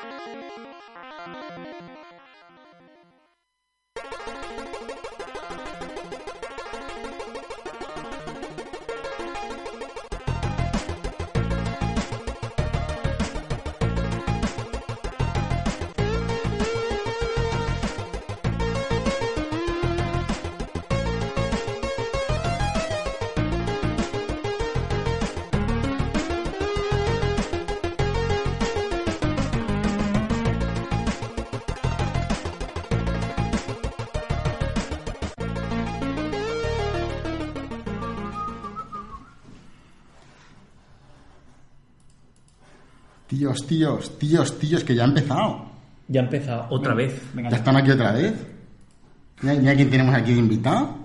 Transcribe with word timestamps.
Thank 0.00 0.28
you. 5.68 5.77
Tíos, 43.48 43.66
tíos, 43.66 44.18
tíos, 44.18 44.58
tíos, 44.58 44.84
que 44.84 44.94
ya 44.94 45.04
ha 45.04 45.06
empezado. 45.06 45.64
Ya 46.08 46.20
ha 46.20 46.24
empezado 46.24 46.66
otra 46.70 46.94
vez. 46.94 47.20
Venga, 47.34 47.50
Ya 47.50 47.56
están 47.56 47.76
aquí 47.76 47.90
otra 47.90 48.12
vez. 48.12 48.34
Mira, 49.42 49.54
mira 49.54 49.74
quién 49.74 49.90
tenemos 49.90 50.14
aquí 50.14 50.32
de 50.34 50.38
invitado. 50.40 50.96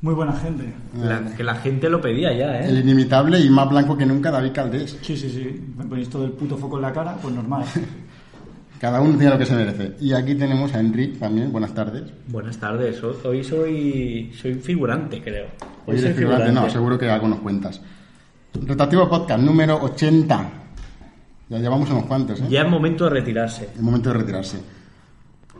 Muy 0.00 0.14
buena 0.14 0.32
gente. 0.32 0.72
La- 0.98 1.24
que 1.36 1.44
la 1.44 1.56
gente 1.56 1.90
lo 1.90 2.00
pedía 2.00 2.32
ya, 2.32 2.58
El 2.60 2.78
¿eh? 2.78 2.80
inimitable 2.80 3.38
y 3.38 3.50
más 3.50 3.68
blanco 3.68 3.96
que 3.98 4.06
nunca, 4.06 4.30
David 4.30 4.52
Caldés. 4.52 4.96
Sí, 5.02 5.14
sí, 5.16 5.28
sí. 5.28 5.72
Me 5.76 5.84
ponéis 5.84 6.08
todo 6.08 6.24
el 6.24 6.32
puto 6.32 6.56
foco 6.56 6.76
en 6.76 6.82
la 6.82 6.92
cara, 6.92 7.16
pues 7.20 7.34
normal. 7.34 7.64
Cada 8.80 9.02
uno 9.02 9.18
tiene 9.18 9.32
lo 9.34 9.38
que 9.38 9.44
se 9.44 9.54
merece. 9.54 9.96
Y 10.00 10.14
aquí 10.14 10.34
tenemos 10.36 10.72
a 10.72 10.80
Enric 10.80 11.18
también. 11.18 11.52
Buenas 11.52 11.74
tardes. 11.74 12.04
Buenas 12.28 12.56
tardes. 12.56 13.02
Ho- 13.04 13.14
Hoy 13.28 13.44
soy 13.44 14.32
soy 14.40 14.54
figurante, 14.54 15.20
creo. 15.22 15.48
Hoy 15.84 15.96
soy 15.98 16.06
eres 16.06 16.16
figurante, 16.16 16.50
no, 16.52 16.70
seguro 16.70 16.98
que 16.98 17.10
algo 17.10 17.28
nos 17.28 17.40
cuentas. 17.40 17.78
Rotativo 18.66 19.06
Podcast 19.08 19.42
número 19.42 19.76
80. 19.82 20.50
Ya 21.50 21.58
llevamos 21.58 21.90
unos 21.90 22.06
cuantos, 22.06 22.40
¿eh? 22.40 22.44
Ya 22.48 22.62
es 22.62 22.68
momento 22.70 23.04
de 23.04 23.10
retirarse. 23.10 23.68
El 23.76 23.82
momento 23.82 24.10
de 24.12 24.18
retirarse. 24.20 24.58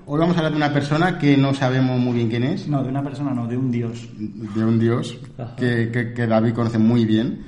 Hoy 0.06 0.18
vamos 0.20 0.36
a 0.36 0.38
hablar 0.38 0.52
de 0.52 0.56
una 0.56 0.72
persona 0.72 1.18
que 1.18 1.36
no 1.36 1.52
sabemos 1.52 1.98
muy 1.98 2.14
bien 2.14 2.28
quién 2.28 2.44
es, 2.44 2.66
No, 2.68 2.82
de 2.82 2.88
una 2.88 3.02
persona, 3.02 3.32
no, 3.34 3.46
de 3.46 3.56
un 3.56 3.70
dios. 3.70 4.08
de 4.18 4.64
un 4.64 4.78
dios 4.78 5.18
que- 5.58 5.90
que 6.14 6.26
David 6.26 6.52
conoce 6.54 6.78
muy 6.78 7.04
bien. 7.04 7.44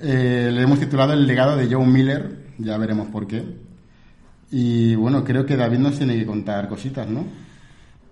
Eh, 0.00 0.50
le 0.52 0.62
hemos 0.62 0.78
titulado 0.78 1.12
El 1.12 1.26
legado 1.26 1.56
de 1.56 1.66
Joe 1.72 1.84
Miller, 1.84 2.46
ya 2.58 2.78
veremos 2.78 3.08
por 3.08 3.26
qué. 3.26 3.44
Y 4.52 4.94
bueno, 4.94 5.24
creo 5.24 5.44
que 5.44 5.56
David 5.56 5.78
nos 5.78 5.98
tiene 5.98 6.16
que 6.16 6.24
contar 6.24 6.68
cositas, 6.68 7.08
¿no? 7.08 7.24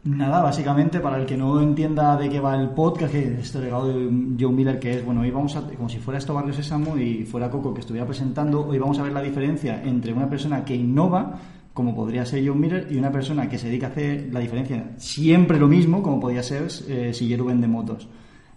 Nada, 0.06 0.40
básicamente, 0.40 1.00
para 1.00 1.18
el 1.18 1.26
que 1.26 1.36
no 1.36 1.60
entienda 1.60 2.16
de 2.16 2.30
qué 2.30 2.38
va 2.38 2.54
el 2.54 2.68
podcast, 2.70 3.10
que 3.10 3.40
este 3.40 3.58
legado 3.58 3.88
de 3.88 4.08
Joe 4.38 4.52
Miller, 4.52 4.78
que 4.78 4.98
es, 4.98 5.04
bueno, 5.04 5.22
hoy 5.22 5.32
vamos 5.32 5.56
a, 5.56 5.62
como 5.62 5.88
si 5.88 5.98
fuera 5.98 6.18
esto 6.18 6.32
Barrio 6.32 6.54
Sésamo 6.54 6.96
y 6.96 7.24
fuera 7.24 7.50
Coco 7.50 7.74
que 7.74 7.80
estuviera 7.80 8.06
presentando, 8.06 8.64
hoy 8.64 8.78
vamos 8.78 9.00
a 9.00 9.02
ver 9.02 9.12
la 9.12 9.20
diferencia 9.20 9.82
entre 9.82 10.12
una 10.12 10.30
persona 10.30 10.64
que 10.64 10.76
innova, 10.76 11.40
como 11.74 11.92
podría 11.92 12.24
ser 12.24 12.46
Joe 12.46 12.54
Miller, 12.54 12.86
y 12.88 12.98
una 12.98 13.10
persona 13.10 13.48
que 13.48 13.58
se 13.58 13.66
dedica 13.66 13.88
a 13.88 13.90
hacer 13.90 14.28
la 14.32 14.38
diferencia 14.38 14.92
siempre 14.96 15.58
lo 15.58 15.66
mismo, 15.66 16.00
como 16.04 16.20
podría 16.20 16.44
ser 16.44 16.68
eh, 16.88 17.12
Silleru 17.12 17.46
Vende 17.46 17.66
Motos. 17.66 18.08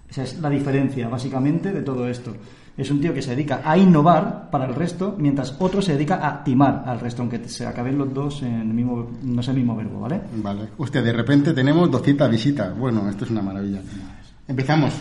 Esa 0.10 0.24
es 0.24 0.40
la 0.40 0.50
diferencia, 0.50 1.08
básicamente, 1.08 1.72
de 1.72 1.82
todo 1.82 2.08
esto. 2.08 2.34
Es 2.76 2.90
un 2.92 3.02
tío 3.02 3.14
que 3.14 3.22
se 3.22 3.32
dedica 3.32 3.62
a 3.64 3.78
innovar 3.78 4.50
para 4.50 4.66
el 4.66 4.74
resto, 4.74 5.16
mientras 5.18 5.56
otro 5.60 5.82
se 5.82 5.94
dedica 5.94 6.26
a 6.26 6.44
timar 6.44 6.84
al 6.86 7.00
resto, 7.00 7.22
aunque 7.22 7.48
se 7.50 7.66
acaben 7.68 7.98
los 7.98 8.14
dos 8.14 8.42
en 8.42 8.54
el 8.62 8.68
mismo, 8.74 9.10
no 9.22 9.42
es 9.42 9.48
el 9.50 9.56
mismo 9.58 9.76
verbo, 9.76 10.00
¿vale? 10.00 10.22
Vale. 10.38 10.70
Hostia, 10.78 11.02
de 11.02 11.12
repente 11.14 11.54
tenemos 11.54 11.92
200 11.92 12.32
visitas. 12.32 12.78
Bueno, 12.78 13.08
esto 13.10 13.26
es 13.26 13.32
una 13.32 13.42
maravilla. 13.42 13.82
Empezamos. 14.48 14.94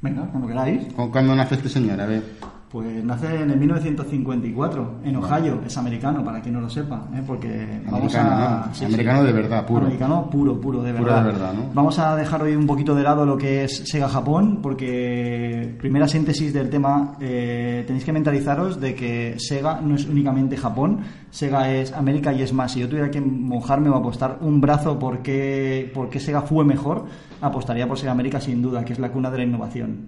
Venga, 0.00 0.22
cuando 0.30 0.46
queráis. 0.48 0.92
¿Cu- 0.94 1.10
¿Cuándo 1.10 1.34
nace 1.34 1.56
este 1.56 1.68
señor? 1.68 2.00
A 2.00 2.06
ver. 2.06 2.22
Pues 2.70 3.02
nace 3.02 3.26
en 3.34 3.50
el 3.50 3.58
1954, 3.58 5.00
en 5.02 5.16
Ohio, 5.16 5.60
es 5.66 5.76
americano, 5.76 6.22
para 6.22 6.40
quien 6.40 6.54
no 6.54 6.60
lo 6.60 6.70
sepa, 6.70 7.08
¿eh? 7.12 7.20
porque 7.26 7.82
vamos 7.84 8.14
Americano, 8.14 8.30
a... 8.30 8.70
¿no? 8.80 8.86
Americano 8.86 9.24
de 9.24 9.32
verdad, 9.32 9.66
puro. 9.66 9.80
Americano 9.86 10.30
puro, 10.30 10.60
puro, 10.60 10.80
de 10.80 10.92
verdad. 10.92 11.24
de 11.24 11.32
verdad, 11.32 11.52
¿no? 11.52 11.64
Vamos 11.74 11.98
a 11.98 12.14
dejar 12.14 12.44
hoy 12.44 12.54
un 12.54 12.68
poquito 12.68 12.94
de 12.94 13.02
lado 13.02 13.26
lo 13.26 13.36
que 13.36 13.64
es 13.64 13.88
Sega 13.90 14.08
Japón, 14.08 14.60
porque 14.62 15.74
primera 15.80 16.06
síntesis 16.06 16.52
del 16.52 16.70
tema, 16.70 17.16
eh, 17.20 17.82
tenéis 17.88 18.04
que 18.04 18.12
mentalizaros 18.12 18.80
de 18.80 18.94
que 18.94 19.34
Sega 19.38 19.80
no 19.80 19.96
es 19.96 20.06
únicamente 20.06 20.56
Japón, 20.56 21.00
Sega 21.28 21.72
es 21.72 21.92
América 21.92 22.32
y 22.32 22.42
es 22.42 22.52
más. 22.52 22.70
Si 22.70 22.78
yo 22.78 22.88
tuviera 22.88 23.10
que 23.10 23.20
mojarme 23.20 23.88
o 23.88 23.96
apostar 23.96 24.38
un 24.42 24.60
brazo 24.60 24.96
por 24.96 25.22
qué, 25.22 25.90
por 25.92 26.08
qué 26.08 26.20
Sega 26.20 26.42
fue 26.42 26.64
mejor, 26.64 27.06
apostaría 27.40 27.88
por 27.88 27.98
Sega 27.98 28.12
América 28.12 28.40
sin 28.40 28.62
duda, 28.62 28.84
que 28.84 28.92
es 28.92 29.00
la 29.00 29.10
cuna 29.10 29.28
de 29.28 29.38
la 29.38 29.44
innovación. 29.44 30.06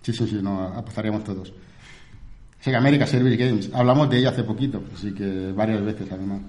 Sí, 0.00 0.12
sí, 0.12 0.28
sí, 0.28 0.38
no, 0.40 0.62
apostaríamos 0.62 1.24
todos. 1.24 1.52
Sega 2.64 2.78
América 2.78 3.06
Service 3.06 3.36
Games. 3.36 3.70
Hablamos 3.74 4.08
de 4.08 4.18
ella 4.20 4.30
hace 4.30 4.42
poquito, 4.42 4.82
así 4.96 5.12
que 5.12 5.52
varias 5.52 5.84
veces 5.84 6.10
además. 6.10 6.40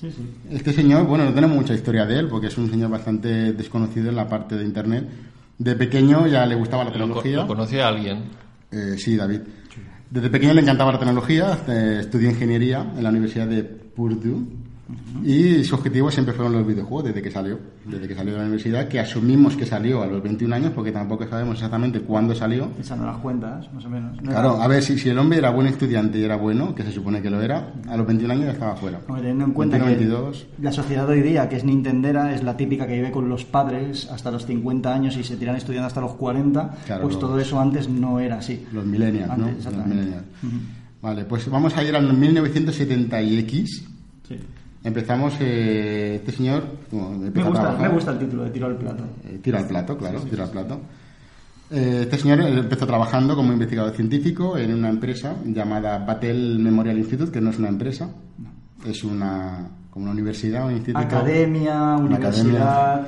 Sí, 0.00 0.08
sí. 0.08 0.22
Este 0.48 0.72
señor, 0.72 1.04
bueno, 1.04 1.24
no 1.24 1.34
tenemos 1.34 1.56
mucha 1.56 1.74
historia 1.74 2.06
de 2.06 2.20
él, 2.20 2.28
porque 2.28 2.46
es 2.46 2.56
un 2.56 2.70
señor 2.70 2.90
bastante 2.90 3.52
desconocido 3.54 4.08
en 4.08 4.14
la 4.14 4.28
parte 4.28 4.56
de 4.56 4.64
Internet. 4.64 5.04
De 5.58 5.74
pequeño 5.74 6.28
ya 6.28 6.46
le 6.46 6.54
gustaba 6.54 6.84
la 6.84 6.90
Lo, 6.90 6.96
tecnología. 6.96 7.36
lo 7.38 7.46
conocía 7.48 7.88
alguien. 7.88 8.22
Eh, 8.70 8.94
sí, 8.98 9.16
David. 9.16 9.40
Desde 10.10 10.30
pequeño 10.30 10.54
le 10.54 10.60
encantaba 10.60 10.92
la 10.92 10.98
tecnología, 11.00 11.58
eh, 11.66 11.98
estudió 12.02 12.30
ingeniería 12.30 12.86
en 12.96 13.02
la 13.02 13.10
Universidad 13.10 13.48
de 13.48 13.64
Purdue 13.64 14.46
y 15.22 15.64
su 15.64 15.74
objetivo 15.76 16.10
siempre 16.10 16.34
fueron 16.34 16.52
los 16.52 16.66
videojuegos 16.66 17.04
desde 17.06 17.22
que 17.22 17.30
salió, 17.30 17.58
desde 17.86 18.06
que 18.06 18.14
salió 18.14 18.32
de 18.32 18.38
la 18.38 18.44
universidad, 18.44 18.86
que 18.88 19.00
asumimos 19.00 19.56
que 19.56 19.64
salió 19.64 20.02
a 20.02 20.06
los 20.06 20.22
21 20.22 20.54
años 20.54 20.72
porque 20.74 20.92
tampoco 20.92 21.26
sabemos 21.26 21.54
exactamente 21.54 22.00
cuándo 22.00 22.34
salió. 22.34 22.70
Echando 22.78 23.06
las 23.06 23.16
cuentas, 23.18 23.72
más 23.72 23.84
o 23.86 23.88
menos. 23.88 24.16
No 24.22 24.30
Claro, 24.30 24.60
a 24.60 24.68
ver, 24.68 24.82
si, 24.82 24.98
si 24.98 25.08
el 25.08 25.18
hombre 25.18 25.38
era 25.38 25.50
buen 25.50 25.66
estudiante 25.68 26.18
y 26.18 26.24
era 26.24 26.36
bueno, 26.36 26.74
que 26.74 26.82
se 26.82 26.92
supone 26.92 27.22
que 27.22 27.30
lo 27.30 27.40
era, 27.40 27.72
a 27.88 27.96
los 27.96 28.06
21 28.06 28.34
años 28.34 28.44
ya 28.46 28.52
estaba 28.52 28.76
fuera. 28.76 28.98
Hombre, 29.08 29.22
teniendo 29.22 29.44
en 29.46 29.52
cuenta 29.52 29.78
21, 29.78 29.98
que 29.98 30.04
22. 30.10 30.46
la 30.60 30.72
sociedad 30.72 31.06
de 31.06 31.12
hoy 31.14 31.22
día, 31.22 31.48
que 31.48 31.56
es 31.56 31.64
nintendera, 31.64 32.34
es 32.34 32.42
la 32.42 32.56
típica 32.56 32.86
que 32.86 32.94
vive 32.94 33.10
con 33.10 33.28
los 33.28 33.44
padres 33.44 34.08
hasta 34.10 34.30
los 34.30 34.44
50 34.44 34.92
años 34.92 35.16
y 35.16 35.24
se 35.24 35.36
tiran 35.36 35.56
estudiando 35.56 35.86
hasta 35.86 36.00
los 36.02 36.12
40, 36.14 36.74
Claro, 36.84 37.02
pues 37.02 37.14
los- 37.14 37.20
todo 37.20 37.38
eso 37.40 37.58
antes 37.58 37.88
no 37.88 38.20
era 38.20 38.38
así. 38.38 38.66
Los 38.72 38.84
millennials, 38.84 39.28
¿no? 39.28 39.32
Antes, 39.46 39.56
Los 39.64 39.66
exactamente. 39.66 39.94
millennials. 39.94 40.24
Vale, 41.00 41.24
pues 41.24 41.48
vamos 41.50 41.76
a 41.76 41.82
ir 41.84 41.94
al 41.96 42.12
1970 42.12 43.22
y 43.22 43.38
X. 43.40 43.84
Sí. 44.28 44.38
Empezamos, 44.84 45.34
eh, 45.40 46.16
este 46.16 46.30
señor... 46.30 46.62
bueno, 46.90 47.30
Me, 47.34 47.42
gusta, 47.42 47.72
me 47.80 47.88
gusta 47.88 48.10
el 48.12 48.18
título 48.18 48.44
de 48.44 48.50
tiro 48.50 48.66
al 48.66 48.76
plato. 48.76 49.02
Eh, 49.24 49.40
tira 49.42 49.58
al 49.60 49.66
plato, 49.66 49.96
claro, 49.96 50.20
tira 50.20 50.44
al 50.44 50.50
plato. 50.50 50.80
Eh, 51.70 52.00
este 52.02 52.18
señor 52.18 52.42
empezó 52.42 52.86
trabajando 52.86 53.34
como 53.34 53.52
investigador 53.52 53.94
científico 53.94 54.58
en 54.58 54.74
una 54.74 54.90
empresa 54.90 55.36
llamada 55.46 55.98
Battelle 55.98 56.58
Memorial 56.58 56.98
Institute, 56.98 57.32
que 57.32 57.40
no 57.40 57.48
es 57.48 57.58
una 57.58 57.68
empresa, 57.68 58.10
es 58.86 59.02
una 59.02 59.70
como 59.90 60.04
una 60.04 60.12
universidad, 60.12 60.66
un 60.66 60.72
instituto. 60.72 61.06
Academia, 61.06 61.96
Una 61.96 62.16
universidad. 62.16 63.06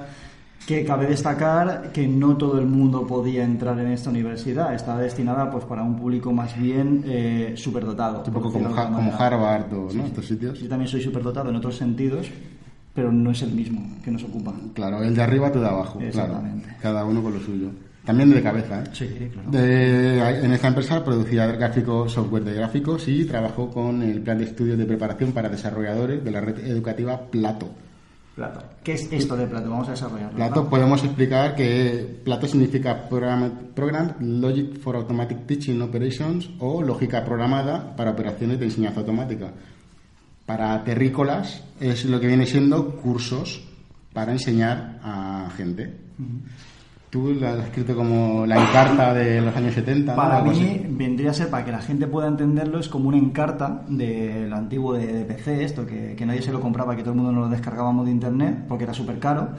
Que 0.66 0.84
cabe 0.84 1.06
destacar 1.06 1.93
que 1.93 2.09
no 2.09 2.37
todo 2.37 2.59
el 2.59 2.66
mundo 2.66 3.06
podía 3.06 3.44
entrar 3.44 3.78
en 3.78 3.87
esta 3.93 4.10
universidad. 4.10 4.75
Estaba 4.75 5.00
destinada 5.00 5.49
pues 5.50 5.65
para 5.65 5.82
un 5.82 5.97
público 5.97 6.32
más 6.32 6.59
bien 6.59 7.04
eh, 7.06 7.53
superdotado. 7.56 8.25
Un 8.27 8.32
poco 8.32 8.53
como, 8.53 8.69
Ha-. 8.77 9.16
Harvard 9.27 9.72
o 9.72 9.93
¿no? 9.93 10.04
estos 10.06 10.27
sitios. 10.27 10.59
Yo 10.59 10.69
también 10.69 10.88
soy 10.88 11.00
superdotado 11.03 11.50
en 11.50 11.56
otros 11.56 11.77
sentidos, 11.77 12.27
pero 12.93 13.12
no 13.12 13.31
es 13.31 13.43
el 13.43 13.53
mismo 13.53 13.81
que 14.04 14.10
nos 14.10 14.25
ocupa. 14.25 14.53
Claro, 14.75 15.03
el 15.04 15.15
de 15.15 15.22
arriba, 15.22 15.53
tú 15.53 15.60
de 15.60 15.69
abajo. 15.69 15.99
Claro, 16.00 16.09
Exactamente. 16.09 16.69
cada 16.83 17.04
uno 17.04 17.22
con 17.22 17.34
lo 17.34 17.41
suyo. 17.41 17.69
También 18.04 18.31
de 18.31 18.43
cabeza, 18.43 18.81
¿eh? 18.83 18.84
Sí, 18.93 19.09
claro. 19.33 19.50
De- 19.50 20.44
en 20.44 20.53
esta 20.53 20.69
empresa 20.69 21.04
producía 21.04 21.47
gráficos, 21.47 22.12
software 22.12 22.44
de 22.44 22.54
gráficos 22.54 23.06
y 23.09 23.25
trabajó 23.25 23.69
con 23.71 24.03
el 24.03 24.21
plan 24.21 24.38
de 24.38 24.44
estudios 24.44 24.78
de 24.78 24.84
preparación 24.84 25.33
para 25.33 25.48
desarrolladores 25.48 26.25
de 26.25 26.31
la 26.31 26.41
red 26.41 26.59
educativa 26.66 27.21
Plato. 27.30 27.68
Plato. 28.36 28.62
¿Qué 28.84 28.92
es 28.92 29.10
esto 29.10 29.34
de 29.34 29.47
plato? 29.47 29.71
Vamos 29.71 29.88
a 29.88 29.92
desarrollarlo. 29.92 30.36
Plato 30.36 30.65
¿no? 30.65 30.68
podemos 30.68 31.03
explicar 31.03 31.56
que 31.56 32.21
Plato 32.22 32.47
significa 32.47 33.09
Program, 33.09 33.50
Program 33.74 34.12
Logic 34.21 34.78
for 34.78 34.94
Automatic 34.94 35.47
Teaching 35.47 35.80
Operations 35.80 36.50
o 36.59 36.83
lógica 36.83 37.24
programada 37.24 37.97
para 37.97 38.10
operaciones 38.10 38.60
de 38.60 38.66
enseñanza 38.66 39.00
automática. 39.00 39.53
Para 40.44 40.84
terrícolas 40.84 41.65
es 41.80 42.04
lo 42.04 42.21
que 42.21 42.27
viene 42.27 42.44
siendo 42.44 42.97
cursos 42.97 43.65
para 44.12 44.33
enseñar 44.33 45.00
a 45.03 45.50
gente. 45.56 45.97
Tú 47.08 47.32
la 47.34 47.53
has 47.53 47.60
escrito 47.66 47.94
como 47.94 48.44
la 48.47 48.60
encarta 48.60 49.14
de 49.14 49.41
los 49.41 49.54
años 49.56 49.74
70. 49.74 50.12
¿no? 50.12 50.16
Para 50.16 50.42
mí 50.42 50.84
vendría 50.91 51.30
a 51.30 51.34
ser, 51.34 51.48
para 51.48 51.64
que 51.64 51.70
la 51.70 51.78
gente 51.80 52.06
pueda 52.08 52.26
entenderlo, 52.26 52.80
es 52.80 52.88
como 52.88 53.08
una 53.08 53.16
encarta 53.16 53.82
del 53.88 54.53
antiguo 54.53 54.92
de, 54.94 55.06
de 55.06 55.24
PC, 55.24 55.62
esto 55.64 55.86
que, 55.86 56.14
que 56.16 56.26
nadie 56.26 56.42
se 56.42 56.50
lo 56.53 56.60
compraba, 56.60 56.97
que 56.97 57.03
todo 57.03 57.12
el 57.12 57.18
mundo 57.18 57.32
nos 57.32 57.44
lo 57.44 57.48
descargábamos 57.48 58.06
de 58.06 58.10
internet, 58.12 58.64
porque 58.68 58.84
era 58.84 58.92
súper 58.92 59.18
caro, 59.20 59.50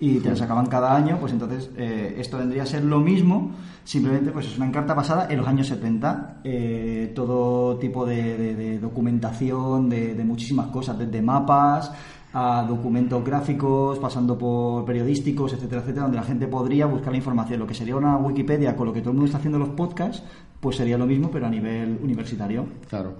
y 0.00 0.18
te 0.18 0.30
lo 0.30 0.36
sacaban 0.36 0.66
cada 0.66 0.94
año, 0.96 1.16
pues 1.20 1.32
entonces 1.32 1.70
eh, 1.76 2.16
esto 2.18 2.38
vendría 2.38 2.64
a 2.64 2.66
ser 2.66 2.84
lo 2.84 2.98
mismo, 2.98 3.52
simplemente 3.84 4.32
pues 4.32 4.46
es 4.46 4.56
una 4.56 4.66
encarta 4.66 4.92
basada 4.92 5.28
en 5.30 5.38
los 5.38 5.46
años 5.46 5.68
70, 5.68 6.38
eh, 6.42 7.12
todo 7.14 7.76
tipo 7.78 8.04
de, 8.04 8.36
de- 8.36 8.54
de 8.56 8.78
documentación, 8.80 9.88
de, 9.88 10.14
de 10.14 10.24
muchísimas 10.24 10.66
cosas, 10.66 10.98
desde 10.98 11.22
mapas 11.22 11.92
a 12.38 12.66
documentos 12.68 13.24
gráficos, 13.24 13.98
pasando 13.98 14.36
por 14.36 14.84
periodísticos, 14.84 15.54
etcétera, 15.54 15.80
etcétera, 15.80 16.02
donde 16.02 16.18
la 16.18 16.22
gente 16.24 16.46
podría 16.46 16.84
buscar 16.84 17.10
la 17.12 17.16
información. 17.16 17.60
Lo 17.60 17.66
que 17.66 17.72
sería 17.72 17.96
una 17.96 18.18
Wikipedia 18.18 18.76
con 18.76 18.86
lo 18.88 18.92
que 18.92 19.00
todo 19.00 19.10
el 19.12 19.16
mundo 19.16 19.26
está 19.26 19.38
haciendo 19.38 19.58
los 19.58 19.70
podcasts, 19.70 20.22
pues 20.60 20.76
sería 20.76 20.98
lo 20.98 21.06
mismo, 21.06 21.30
pero 21.30 21.46
a 21.46 21.50
nivel 21.50 21.98
universitario. 22.02 22.66
Claro. 22.90 23.14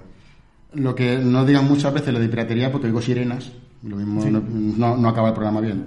Lo 0.75 0.95
que 0.95 1.17
no 1.19 1.47
digan 1.47 1.67
muchas 1.67 1.95
veces 1.95 2.13
lo 2.13 2.21
de 2.21 2.29
piratería 2.29 2.71
porque 2.71 2.89
oigo 2.89 3.01
sirenas. 3.01 3.53
Lo 3.83 3.97
mismo 3.97 4.23
no, 4.27 4.41
no- 4.41 4.97
no 4.99 5.09
acaba 5.09 5.29
el 5.29 5.35
programa 5.35 5.61
bien. 5.63 5.87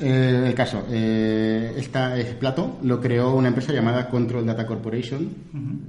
Eh, 0.00 0.44
el 0.46 0.54
caso, 0.54 0.84
eh, 0.90 1.74
esta 1.76 2.16
es 2.18 2.34
Plato, 2.34 2.78
lo 2.82 3.00
creó 3.00 3.34
una 3.34 3.48
empresa 3.48 3.72
llamada 3.72 4.08
Control 4.08 4.44
Data 4.46 4.66
Corporation, 4.66 5.28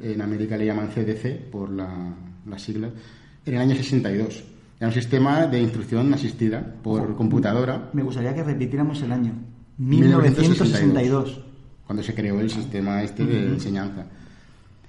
en 0.02 0.22
América 0.22 0.58
le 0.58 0.66
llaman 0.66 0.90
CDC 0.90 1.50
por 1.52 1.70
la, 1.72 1.88
las 2.48 2.62
siglas, 2.62 2.92
en 3.46 3.54
el 3.56 3.60
año 3.62 3.76
62. 3.76 4.44
Era 4.80 4.88
un 4.88 4.94
sistema 4.94 5.48
de 5.48 5.62
instrucción 5.62 6.14
asistida 6.14 6.76
por 6.84 7.16
computadora 7.16 7.90
Me 7.94 8.04
gustaría 8.04 8.34
que 8.34 8.44
repitiéramos 8.44 9.02
el 9.02 9.12
año. 9.12 9.34
1962. 9.78 11.26
1962. 11.26 11.44
cuando 11.86 12.04
se 12.04 12.14
creó 12.14 12.40
el 12.40 12.50
sistema 12.50 13.04
este 13.04 13.26
de 13.26 13.48
enseñanza. 13.48 14.06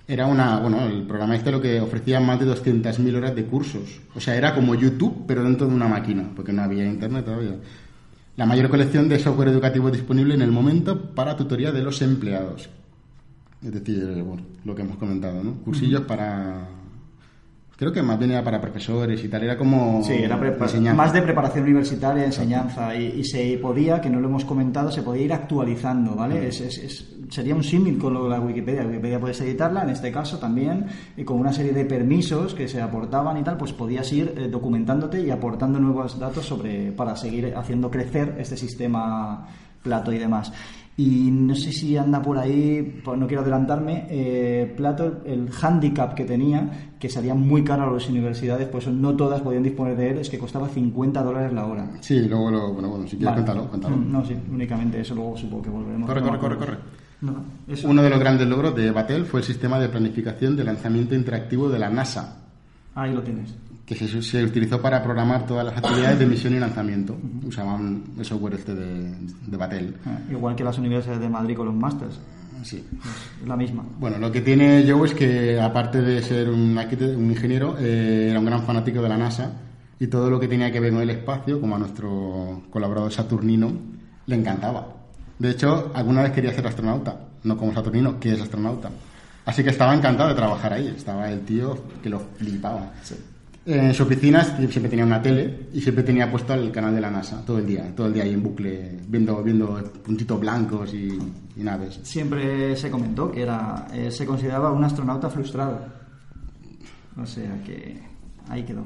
Era 0.07 0.27
una, 0.27 0.59
bueno, 0.59 0.85
el 0.85 1.05
programa 1.05 1.35
este 1.35 1.51
lo 1.51 1.63
que 1.63 1.81
ofrecía 1.81 2.21
más 2.21 2.39
de 2.39 2.47
200.000 2.47 3.17
horas 3.17 3.35
de 3.35 3.45
cursos. 3.47 4.01
O 4.15 4.21
sea, 4.21 4.37
era 4.37 4.55
como 4.55 4.75
YouTube, 4.75 5.25
pero 5.27 5.43
dentro 5.43 5.67
de 5.67 5.75
una 5.75 5.89
máquina, 5.89 6.31
porque 6.37 6.53
no 6.53 6.63
había 6.63 6.85
internet 6.85 7.25
todavía. 7.25 7.57
La 8.37 8.45
mayor 8.45 8.69
colección 8.69 9.09
de 9.09 9.19
software 9.19 9.49
educativo 9.49 9.91
disponible 9.91 10.35
en 10.35 10.43
el 10.43 10.51
momento 10.51 11.15
para 11.15 11.37
tutoría 11.37 11.73
de 11.73 11.83
los 11.83 12.03
empleados. 12.03 12.69
Es 13.65 13.73
decir, 13.73 14.05
bueno, 14.23 14.43
lo 14.65 14.75
que 14.75 14.83
hemos 14.83 14.99
comentado, 14.99 15.43
¿no? 15.43 15.55
Cursillos 15.63 16.03
para... 16.03 16.69
Creo 17.77 17.93
que 17.93 18.03
más 18.03 18.19
bien 18.19 18.31
era 18.31 18.45
para 18.45 18.61
profesores 18.61 19.23
y 19.25 19.29
tal, 19.29 19.43
era 19.43 19.59
como... 19.59 20.01
Sí, 20.05 20.13
era 20.13 20.37
más 20.95 21.13
de 21.13 21.23
preparación 21.23 21.65
universitaria, 21.65 22.25
enseñanza, 22.25 22.95
y, 22.95 23.07
y 23.19 23.25
se 23.25 23.59
podía, 23.61 24.01
que 24.01 24.09
no 24.09 24.21
lo 24.21 24.29
hemos 24.29 24.45
comentado, 24.45 24.93
se 24.93 25.03
podía 25.03 25.23
ir 25.25 25.33
actualizando, 25.33 26.15
¿vale? 26.15 26.47
Es- 26.49 26.61
es- 26.61 26.79
es- 26.79 27.11
sería 27.31 27.55
un 27.55 27.65
símil 27.65 27.99
con 27.99 28.15
lo 28.15 28.25
de 28.25 28.31
la 28.31 28.39
Wikipedia. 28.41 28.87
Wikipedia 28.87 29.19
puedes 29.19 29.41
editarla, 29.41 29.83
en 29.83 29.91
este 29.91 30.13
caso 30.13 30.39
también, 30.39 30.87
y 31.17 31.25
con 31.25 31.39
una 31.41 31.53
serie 31.53 31.73
de 31.73 31.85
permisos 31.85 32.55
que 32.55 32.69
se 32.69 32.81
aportaban 32.81 33.37
y 33.39 33.43
tal, 33.43 33.57
pues 33.57 33.73
podías 33.73 34.13
ir 34.13 34.33
eh, 34.37 34.49
documentándote 34.49 35.21
y 35.21 35.31
aportando 35.31 35.81
nuevos 35.81 36.17
datos 36.19 36.47
sobre 36.47 36.93
para 36.93 37.17
seguir 37.17 37.55
haciendo 37.57 37.91
crecer 37.91 38.37
este 38.39 38.57
sistema 38.57 39.49
Plato 39.83 40.13
y 40.13 40.19
demás. 40.19 40.51
Y 40.97 41.29
no 41.33 41.57
sé 41.57 41.73
si 41.73 41.97
anda 41.97 42.23
por 42.23 42.39
ahí, 42.39 43.01
pues 43.05 43.19
no 43.19 43.27
quiero 43.27 43.43
adelantarme, 43.43 44.07
eh, 44.09 44.73
Plato, 44.77 45.23
el 45.25 45.49
handicap 45.61 46.15
que 46.15 46.25
tenía, 46.25 46.93
que 47.01 47.09
salía 47.09 47.35
muy 47.35 47.65
caro 47.65 47.83
a 47.83 47.93
las 47.93 48.09
universidades, 48.09 48.69
pues 48.69 48.87
no 48.87 49.17
todas 49.17 49.41
podían 49.41 49.65
disponer 49.65 49.97
de 49.97 50.11
él, 50.11 50.19
es 50.19 50.31
que 50.31 50.39
costaba 50.39 50.69
50 50.69 51.21
dólares 51.23 51.53
la 51.53 51.67
hora. 51.67 51.91
Sí, 52.01 52.21
luego 52.21 52.49
lo... 52.49 52.73
Bueno, 52.75 52.91
bueno, 52.91 53.05
si 53.09 53.17
quieres 53.17 53.25
Vale. 53.35 53.45
cuéntalo, 53.45 53.69
cuéntalo. 53.69 53.97
Mm, 53.97 54.13
No, 54.13 54.25
sí, 54.25 54.37
únicamente 54.53 55.01
eso, 55.01 55.17
luego 55.17 55.37
supongo 55.37 55.63
que 55.65 55.71
volveremos. 55.71 56.07
Corre, 56.09 56.23
corre, 56.23 56.39
corre, 56.39 56.57
corre. 56.59 56.79
No, 57.23 57.33
no, 57.33 57.45
eso. 57.67 57.89
Uno 57.89 58.01
de 58.03 58.11
los 58.11 58.21
grandes 58.21 58.47
logros 58.47 58.77
de 58.77 58.93
Battelle 58.93 59.25
fue 59.25 59.41
el 59.41 59.47
sistema 59.47 59.81
de 59.81 59.89
planificación 59.89 60.55
de 60.57 60.63
lanzamiento 60.63 61.17
interactivo 61.17 61.69
de 61.69 61.79
la 61.81 61.91
NASA, 61.91 62.41
Ahí 62.97 63.13
lo 63.13 63.23
tienes. 63.23 63.53
Que 63.87 63.95
se, 63.95 64.23
se 64.23 64.45
utilizó 64.45 64.81
para 64.81 65.03
programar 65.03 65.47
todas 65.47 65.65
las 65.67 65.77
actividades 65.77 66.19
de 66.19 66.27
misión 66.27 66.55
y 66.55 66.59
lanzamiento. 66.59 67.17
Usaban 67.47 68.03
el 68.19 68.25
software 68.25 68.55
este 68.55 68.75
de, 68.75 69.15
de 69.47 69.57
Battelle. 69.57 69.95
Ah, 70.07 70.19
Igual 70.31 70.57
que 70.57 70.65
las 70.65 70.79
universidades 70.79 71.21
de 71.21 71.29
Madrid 71.29 71.57
con 71.57 71.67
los 71.67 71.75
másters. 71.75 72.19
Sí. 72.63 72.83
Es 73.43 73.47
la 73.47 73.57
misma. 73.57 73.85
Bueno, 73.99 74.17
lo 74.19 74.33
que 74.33 74.41
tiene 74.41 74.85
Joe 74.89 75.07
es 75.07 75.15
que, 75.15 75.61
aparte 75.61 76.01
de 76.01 76.23
ser 76.23 76.49
un, 76.49 76.77
un 76.79 77.31
ingeniero, 77.31 77.77
eh, 77.79 78.29
era 78.31 78.39
un 78.39 78.47
gran 78.47 78.63
fanático 78.63 79.03
de 79.03 79.09
la 79.09 79.19
NASA 79.19 79.53
y 80.01 80.07
todo 80.07 80.31
lo 80.31 80.41
que 80.41 80.49
tenía 80.49 80.73
que 80.73 80.81
ver 80.81 80.93
con 80.93 81.03
el 81.03 81.11
espacio, 81.11 81.61
como 81.61 81.77
a 81.77 81.79
nuestro 81.79 82.63
colaborador 82.71 83.13
Saturnino, 83.13 83.71
le 84.27 84.37
encantaba. 84.37 84.89
De 85.39 85.51
hecho, 85.51 85.93
alguna 85.95 86.23
vez 86.23 86.33
quería 86.33 86.55
ser 86.55 86.67
astronauta, 86.67 87.21
no 87.43 87.57
como 87.59 87.75
Saturnino, 87.75 88.19
que 88.19 88.33
es 88.33 88.41
astronauta. 88.41 88.91
Así 89.45 89.63
que 89.63 89.71
estaba 89.71 89.95
encantado 89.95 90.31
de 90.31 90.35
trabajar 90.35 90.73
ahí. 90.73 90.95
Estaba 90.97 91.31
el 91.31 91.41
tío 91.41 91.79
que 92.03 92.09
lo 92.09 92.21
flipaba. 92.39 92.93
En 93.67 93.95
su 93.95 94.03
oficina 94.03 94.45
siempre 94.45 94.91
tenía 94.91 95.07
una 95.07 95.23
tele 95.23 95.69
y 95.73 95.81
siempre 95.81 96.05
tenía 96.05 96.31
puesto 96.31 96.53
el 96.53 96.71
canal 96.71 96.95
de 96.95 97.01
la 97.01 97.11
NASA 97.11 97.43
todo 97.47 97.59
el 97.59 97.67
día, 97.67 97.95
todo 97.97 98.09
el 98.09 98.13
día 98.13 98.25
ahí 98.25 98.35
en 98.35 98.43
bucle, 98.43 98.99
viendo, 99.09 99.43
viendo 99.43 99.83
puntitos 100.05 100.39
blancos 100.39 100.93
y, 100.93 101.19
y 101.57 101.63
naves. 101.63 101.99
Siempre 102.03 102.77
se 102.77 102.91
comentó 102.91 103.33
que 103.33 103.41
era 103.41 103.87
eh, 103.93 104.11
se 104.11 104.27
consideraba 104.27 104.71
un 104.71 104.85
astronauta 104.85 105.31
frustrado. 105.31 105.81
O 107.17 107.25
sea 107.25 107.63
que 107.65 107.99
ahí 108.51 108.65
quedó. 108.65 108.85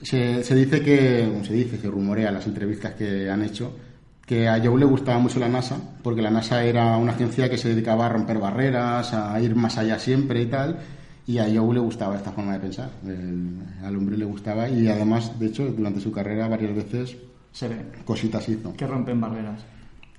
Se, 0.00 0.42
se 0.42 0.54
dice 0.54 0.80
que, 0.80 1.26
bueno, 1.28 1.44
se 1.44 1.54
dice, 1.54 1.76
se 1.76 1.88
rumorea 1.88 2.30
las 2.30 2.46
entrevistas 2.46 2.94
que 2.94 3.28
han 3.28 3.42
hecho, 3.42 3.76
que 4.24 4.48
a 4.48 4.58
Joe 4.62 4.78
le 4.78 4.86
gustaba 4.86 5.18
mucho 5.18 5.38
la 5.38 5.48
NASA, 5.48 5.76
porque 6.02 6.22
la 6.22 6.30
NASA 6.30 6.64
era 6.64 6.96
una 6.96 7.12
agencia 7.12 7.50
que 7.50 7.58
se 7.58 7.68
dedicaba 7.68 8.06
a 8.06 8.10
romper 8.10 8.38
barreras, 8.38 9.12
a 9.12 9.38
ir 9.40 9.54
más 9.54 9.76
allá 9.76 9.98
siempre 9.98 10.42
y 10.42 10.46
tal, 10.46 10.78
y 11.26 11.38
a 11.38 11.44
Joe 11.44 11.74
le 11.74 11.80
gustaba 11.80 12.16
esta 12.16 12.32
forma 12.32 12.52
de 12.54 12.60
pensar. 12.60 12.90
El- 13.06 13.58
al 13.82 13.96
hombre 13.96 14.16
le 14.16 14.24
gustaba 14.24 14.68
y 14.68 14.88
además, 14.88 15.38
de 15.38 15.46
hecho, 15.46 15.66
durante 15.72 16.00
su 16.00 16.12
carrera 16.12 16.48
varias 16.48 16.74
veces 16.74 17.16
Se 17.52 17.68
ve 17.68 17.76
cositas 18.04 18.48
hizo. 18.48 18.74
que 18.74 18.86
rompen 18.86 19.20
barreras. 19.20 19.60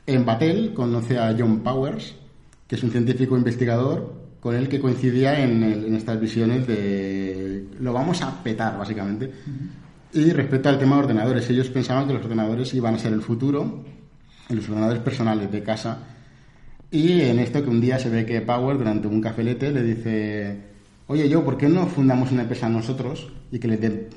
En 0.07 0.25
Battelle 0.25 0.74
conoce 0.74 1.18
a 1.18 1.36
John 1.38 1.60
Powers, 1.60 2.16
que 2.68 2.75
es 2.75 2.84
un 2.84 2.92
científico 2.92 3.38
investigador 3.38 4.24
con 4.40 4.56
el 4.56 4.68
que 4.69 4.80
coincidía 4.80 5.44
en, 5.44 5.63
el- 5.63 5.86
en 5.86 5.96
estas 5.96 6.19
visiones 6.19 6.68
de 6.68 7.66
lo 7.80 7.94
vamos 7.94 8.22
a 8.22 8.44
petar, 8.44 8.78
básicamente. 8.78 9.31
Y 10.13 10.31
respecto 10.31 10.69
al 10.69 10.78
tema 10.80 10.96
de 10.96 11.02
ordenadores, 11.04 11.50
ellos 11.50 11.68
pensaban 11.69 12.07
que 12.07 12.13
los 12.13 12.24
ordenadores 12.24 12.74
iban 12.74 12.96
a 12.96 13.00
ser 13.00 13.12
el 13.13 13.22
futuro, 13.22 13.84
los 14.50 14.69
ordenadores 14.69 15.02
personales 15.02 15.52
de 15.52 15.62
casa. 15.63 15.98
Y 16.92 17.22
en 17.22 17.40
esto 17.40 17.62
que 17.63 17.69
un 17.69 17.81
día 17.81 17.98
se 18.00 18.10
ve 18.10 18.25
que 18.25 18.42
Powers, 18.42 18.78
durante 18.80 19.07
un 19.07 19.19
cafelete, 19.19 19.72
le 19.72 19.81
dice, 19.84 20.57
oye 21.07 21.28
yo, 21.30 21.44
¿por 21.44 21.57
qué 21.57 21.68
no 21.69 21.86
fundamos 21.88 22.31
una 22.31 22.42
empresa 22.44 22.69
nosotros 22.69 23.31
y 23.52 23.60
que 23.60 23.68
le 23.68 23.78
den 23.78 24.07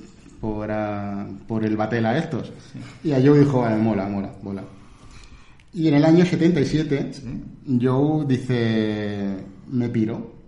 por, 0.40 0.70
a- 0.70 1.26
por 1.46 1.64
el 1.64 1.76
Battelle 1.76 2.06
a 2.06 2.18
estos? 2.18 2.52
Y 3.04 3.12
a 3.12 3.20
Joe 3.24 3.38
dijo, 3.40 3.60
vale, 3.60 3.76
mola, 3.76 4.08
mola, 4.08 4.32
mola. 4.42 4.64
Y 5.74 5.88
en 5.88 5.94
el 5.94 6.04
año 6.04 6.24
77, 6.24 7.12
Joe 7.80 8.24
dice, 8.26 9.36
me 9.70 9.88
piro. 9.90 10.38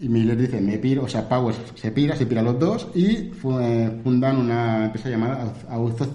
Y 0.00 0.08
Miller 0.08 0.36
dice, 0.36 0.60
me 0.60 0.78
piro. 0.78 1.04
O 1.04 1.08
sea, 1.08 1.28
Powers 1.28 1.56
se 1.74 1.90
pira, 1.90 2.16
se 2.16 2.26
pira 2.26 2.42
los 2.42 2.58
dos 2.58 2.88
y 2.94 3.30
eh, 3.60 4.00
fundan 4.02 4.36
una 4.38 4.86
empresa 4.86 5.08
llamada 5.08 5.52
Author- 5.70 6.08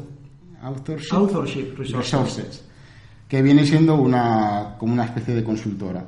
Authorship, 0.62 1.14
Authorship 1.14 1.74
Resources. 1.78 1.96
Resources, 2.12 2.66
que 3.28 3.42
viene 3.42 3.66
siendo 3.66 3.96
una, 3.96 4.76
como 4.78 4.94
una 4.94 5.06
especie 5.06 5.34
de 5.36 5.44
consultora. 5.44 6.06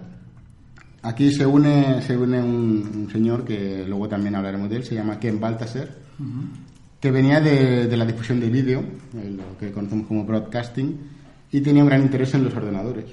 Aquí 1.03 1.31
se 1.31 1.45
une, 1.45 2.01
se 2.01 2.15
une 2.15 2.39
un, 2.41 2.91
un 3.05 3.09
señor 3.11 3.43
que 3.43 3.85
luego 3.87 4.07
también 4.07 4.35
hablaremos 4.35 4.69
de 4.69 4.77
él, 4.77 4.83
se 4.83 4.93
llama 4.95 5.19
Ken 5.19 5.39
Baltasar, 5.39 5.89
que 6.99 7.09
venía 7.11 7.41
de, 7.41 7.87
de 7.87 7.97
la 7.97 8.05
difusión 8.05 8.39
de 8.39 8.49
vídeo, 8.49 8.83
lo 9.13 9.57
que 9.59 9.71
conocemos 9.71 10.05
como 10.07 10.25
broadcasting, 10.25 10.95
y 11.51 11.61
tenía 11.61 11.81
un 11.83 11.89
gran 11.89 12.03
interés 12.03 12.33
en 12.35 12.43
los 12.43 12.55
ordenadores. 12.55 13.05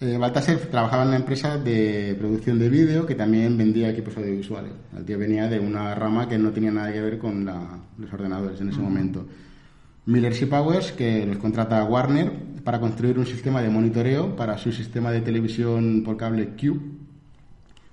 Eh, 0.00 0.16
Baltasar 0.16 0.56
trabajaba 0.70 1.02
en 1.02 1.08
una 1.08 1.16
empresa 1.18 1.58
de 1.58 2.14
producción 2.18 2.58
de 2.58 2.68
vídeo 2.68 3.04
que 3.06 3.14
también 3.16 3.56
vendía 3.58 3.90
equipos 3.90 4.16
audiovisuales. 4.16 4.72
El 4.96 5.04
tío 5.04 5.18
venía 5.18 5.48
de 5.48 5.58
una 5.60 5.94
rama 5.94 6.28
que 6.28 6.38
no 6.38 6.50
tenía 6.50 6.70
nada 6.70 6.92
que 6.92 7.00
ver 7.00 7.18
con 7.18 7.44
la- 7.44 7.78
los 7.98 8.12
ordenadores 8.12 8.60
en 8.60 8.68
ese 8.68 8.80
momento. 8.80 9.26
Miller 10.06 10.34
y 10.40 10.46
Powers, 10.46 10.92
que 10.92 11.26
los 11.26 11.36
contrata 11.36 11.80
a 11.80 11.84
Warner 11.84 12.32
para 12.64 12.80
construir 12.80 13.18
un 13.18 13.26
sistema 13.26 13.60
de 13.62 13.70
monitoreo 13.70 14.36
para 14.36 14.58
su 14.58 14.72
sistema 14.72 15.10
de 15.10 15.20
televisión 15.20 16.02
por 16.04 16.16
cable 16.16 16.50
Q. 16.60 16.80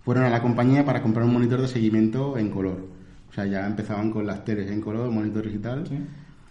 Fueron 0.04 0.24
a 0.26 0.30
la 0.30 0.42
compañía 0.42 0.86
para 0.86 1.02
comprar 1.02 1.26
un 1.26 1.34
monitor 1.34 1.62
de 1.62 1.68
seguimiento 1.68 2.38
en 2.38 2.50
color. 2.50 2.88
O 3.30 3.34
sea, 3.34 3.46
ya 3.46 3.66
empezaban 3.66 4.12
con 4.12 4.26
las 4.26 4.44
teles 4.44 4.72
en 4.72 4.82
color, 4.82 5.12
monitores 5.12 5.54
y 5.54 5.60
tal. 5.60 5.84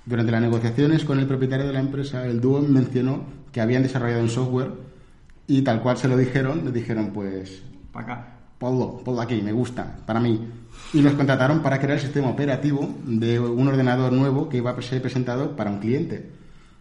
Durante 0.06 0.32
las 0.32 0.40
negociaciones 0.40 1.04
con 1.04 1.18
el 1.18 1.26
propietario 1.26 1.66
de 1.66 1.72
la 1.72 1.80
empresa, 1.80 2.26
el 2.26 2.40
dúo 2.40 2.60
mencionó 2.62 3.24
que 3.52 3.60
habían 3.60 3.82
desarrollado 3.82 4.22
un 4.22 4.28
software 4.28 4.70
y 5.46 5.62
tal 5.62 5.82
cual 5.82 5.96
se 5.96 6.08
lo 6.08 6.16
dijeron, 6.16 6.64
le 6.64 6.72
dijeron 6.72 7.10
pues 7.12 7.62
Para 7.92 8.04
acá. 8.04 8.28
ponlo, 8.58 8.98
ponlo 9.04 9.20
aquí, 9.20 9.40
me 9.42 9.52
gusta, 9.52 9.98
para 10.06 10.20
mí. 10.20 10.46
Y 10.92 11.02
los 11.02 11.14
contrataron 11.14 11.60
para 11.60 11.78
crear 11.78 11.94
el 11.94 12.00
sistema 12.00 12.28
operativo 12.28 12.88
de 13.04 13.40
un 13.40 13.66
ordenador 13.66 14.12
nuevo 14.12 14.48
que 14.48 14.58
iba 14.58 14.70
a 14.70 14.82
ser 14.82 15.02
presentado 15.02 15.56
para 15.56 15.70
un 15.70 15.78
cliente. 15.78 16.37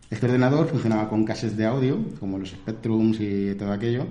Este 0.10 0.26
ordenador 0.26 0.68
funcionaba 0.68 1.10
con 1.10 1.26
cases 1.26 1.58
de 1.58 1.66
audio, 1.66 2.00
como 2.20 2.38
los 2.38 2.52
Spectrums 2.52 3.20
y 3.20 3.56
todo 3.56 3.74
aquello, 3.74 4.06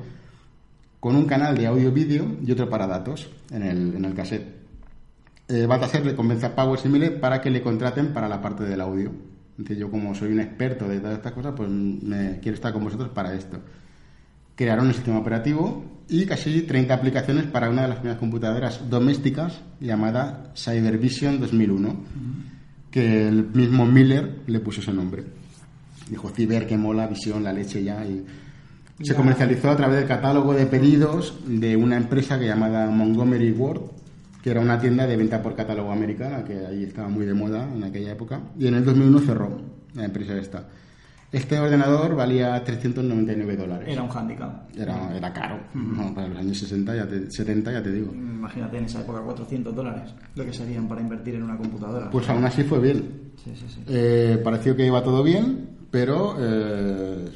con 1.00 1.16
un 1.16 1.24
canal 1.24 1.56
de 1.56 1.66
audio-vídeo 1.66 2.36
y 2.44 2.52
otro 2.52 2.68
para 2.68 2.86
datos 2.86 3.30
en 3.50 3.62
el, 3.62 3.94
en 3.94 4.04
el 4.04 4.14
cassette. 4.14 4.56
Eh, 5.48 5.64
Baltasar 5.66 6.04
le 6.04 6.16
convence 6.16 6.44
a 6.44 6.54
Power 6.54 6.84
Miller 6.88 7.20
para 7.20 7.40
que 7.40 7.50
le 7.50 7.62
contraten 7.62 8.12
para 8.12 8.28
la 8.28 8.42
parte 8.42 8.64
del 8.64 8.80
audio. 8.80 9.12
Entonces 9.52 9.78
yo 9.78 9.90
como 9.90 10.14
soy 10.14 10.32
un 10.32 10.40
experto 10.40 10.86
de 10.86 10.98
todas 11.00 11.16
estas 11.16 11.32
cosas, 11.32 11.54
pues 11.56 11.68
me 11.68 12.40
quiero 12.42 12.56
estar 12.56 12.72
con 12.72 12.84
vosotros 12.84 13.10
para 13.10 13.34
esto. 13.34 13.58
Crearon 14.54 14.88
un 14.88 14.94
sistema 14.94 15.18
operativo 15.18 15.84
y 16.08 16.26
casi 16.26 16.62
30 16.62 16.92
aplicaciones 16.92 17.46
para 17.46 17.70
una 17.70 17.82
de 17.82 17.88
las 17.88 17.98
primeras 17.98 18.18
computadoras 18.18 18.90
domésticas 18.90 19.60
llamada 19.80 20.52
Cybervision 20.56 21.40
2001, 21.40 21.96
que 22.90 23.28
el 23.28 23.46
mismo 23.54 23.86
Miller 23.86 24.40
le 24.46 24.60
puso 24.60 24.80
ese 24.80 24.92
nombre. 24.92 25.24
Dijo, 26.10 26.28
ciber, 26.30 26.66
que 26.66 26.76
mola, 26.76 27.06
visión, 27.06 27.42
la 27.42 27.52
leche 27.52 27.82
ya. 27.82 28.04
Y 28.04 28.24
se 29.02 29.12
Ya. 29.12 29.16
comercializó 29.16 29.70
a 29.70 29.76
través 29.76 29.98
del 29.98 30.08
catálogo 30.08 30.54
de 30.54 30.66
pedidos 30.66 31.38
de 31.46 31.76
una 31.76 31.96
empresa 31.96 32.38
que 32.38 32.46
llamada 32.46 32.86
Montgomery 32.90 33.52
Ward, 33.52 33.80
que 34.42 34.50
era 34.50 34.60
una 34.60 34.78
tienda 34.78 35.06
de 35.06 35.16
venta 35.16 35.42
por 35.42 35.54
catálogo 35.56 35.90
americana, 35.90 36.44
que 36.44 36.64
ahí 36.64 36.84
estaba 36.84 37.08
muy 37.08 37.26
de 37.26 37.34
moda 37.34 37.68
en 37.74 37.82
aquella 37.84 38.12
época. 38.12 38.40
Y 38.58 38.68
en 38.68 38.74
el 38.74 38.84
2001 38.84 39.18
cerró 39.20 39.60
la 39.94 40.04
empresa 40.04 40.36
esta. 40.38 40.68
Este 41.32 41.58
ordenador 41.58 42.14
valía 42.14 42.62
399 42.62 43.56
dólares. 43.56 43.88
Era 43.90 44.02
un 44.02 44.08
hándicap. 44.08 44.70
Era, 44.78 45.14
era 45.16 45.32
caro. 45.32 45.58
No, 45.74 46.14
para 46.14 46.28
los 46.28 46.38
años 46.38 46.56
60 46.56 46.94
ya 46.94 47.06
te- 47.08 47.28
70 47.30 47.72
ya 47.72 47.82
te 47.82 47.90
digo. 47.90 48.12
Imagínate 48.14 48.78
en 48.78 48.84
esa 48.84 49.00
época 49.00 49.20
400 49.22 49.74
dólares, 49.74 50.14
lo 50.36 50.44
que 50.44 50.52
serían 50.52 50.86
para 50.86 51.00
invertir 51.00 51.34
en 51.34 51.42
una 51.42 51.56
computadora. 51.58 52.08
Pues 52.10 52.28
aún 52.30 52.44
así 52.44 52.62
fue 52.62 52.78
bien. 52.78 53.32
Sí, 53.42 53.50
sí, 53.56 53.66
sí. 53.68 53.80
Eh, 53.88 54.40
pareció 54.42 54.76
que 54.76 54.86
iba 54.86 55.02
todo 55.02 55.22
bien, 55.24 55.70
pero 55.90 56.36
eh, 56.38 57.28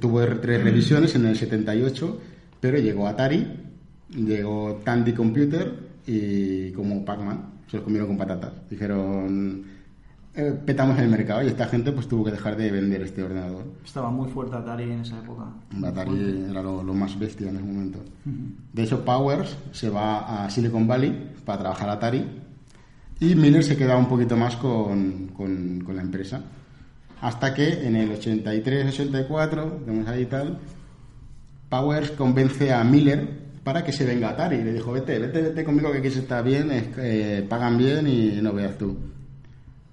tuvo 0.00 0.24
tres 0.40 0.62
revisiones 0.62 1.14
en 1.14 1.26
el 1.26 1.36
78, 1.36 2.20
pero 2.60 2.78
llegó 2.78 3.06
Atari, 3.08 3.46
llegó 4.14 4.80
Tandy 4.84 5.12
Computer 5.12 5.72
y 6.06 6.70
como 6.72 7.04
Pac-Man, 7.04 7.44
se 7.68 7.76
los 7.78 7.84
comieron 7.84 8.08
con 8.08 8.16
patatas. 8.18 8.52
Dijeron, 8.70 9.64
eh, 10.34 10.54
petamos 10.64 10.98
el 10.98 11.08
mercado 11.08 11.42
y 11.42 11.46
esta 11.48 11.66
gente 11.66 11.92
pues 11.92 12.06
tuvo 12.08 12.24
que 12.24 12.30
dejar 12.30 12.56
de 12.56 12.70
vender 12.70 13.02
este 13.02 13.22
ordenador. 13.22 13.64
Estaba 13.84 14.10
muy 14.10 14.28
fuerte 14.30 14.54
Atari 14.56 14.84
en 14.84 15.00
esa 15.00 15.18
época. 15.18 15.44
Atari 15.84 16.44
era 16.50 16.62
lo, 16.62 16.82
lo 16.82 16.94
más 16.94 17.18
bestia 17.18 17.48
en 17.48 17.56
ese 17.56 17.64
momento. 17.64 17.98
De 18.72 18.82
hecho, 18.84 19.04
Powers 19.04 19.56
se 19.72 19.88
va 19.90 20.44
a 20.44 20.50
Silicon 20.50 20.86
Valley 20.86 21.32
para 21.44 21.60
trabajar 21.60 21.88
Atari 21.90 22.24
y 23.18 23.34
Miller 23.34 23.64
se 23.64 23.76
queda 23.76 23.96
un 23.96 24.06
poquito 24.08 24.36
más 24.36 24.56
con, 24.56 25.28
con- 25.28 25.80
con 25.80 25.96
la 25.96 26.02
empresa. 26.02 26.42
Hasta 27.20 27.54
que 27.54 27.86
en 27.86 27.96
el 27.96 28.10
83-84, 28.10 29.84
vemos 29.86 30.06
ahí 30.08 30.26
tal, 30.26 30.58
Powers 31.68 32.10
convence 32.12 32.72
a 32.72 32.84
Miller 32.84 33.46
para 33.64 33.82
que 33.82 33.92
se 33.92 34.04
venga 34.04 34.28
a 34.28 34.32
Atari. 34.32 34.62
Le 34.62 34.72
dijo, 34.72 34.92
vete, 34.92 35.18
vete, 35.18 35.42
vete 35.42 35.64
conmigo 35.64 35.90
que 35.90 35.98
aquí 35.98 36.10
se 36.10 36.20
está 36.20 36.42
bien, 36.42 36.70
es 36.70 36.84
eh, 36.98 37.44
pagan 37.48 37.76
bien 37.76 38.06
y 38.06 38.40
no 38.40 38.52
veas 38.52 38.78
tú. 38.78 38.96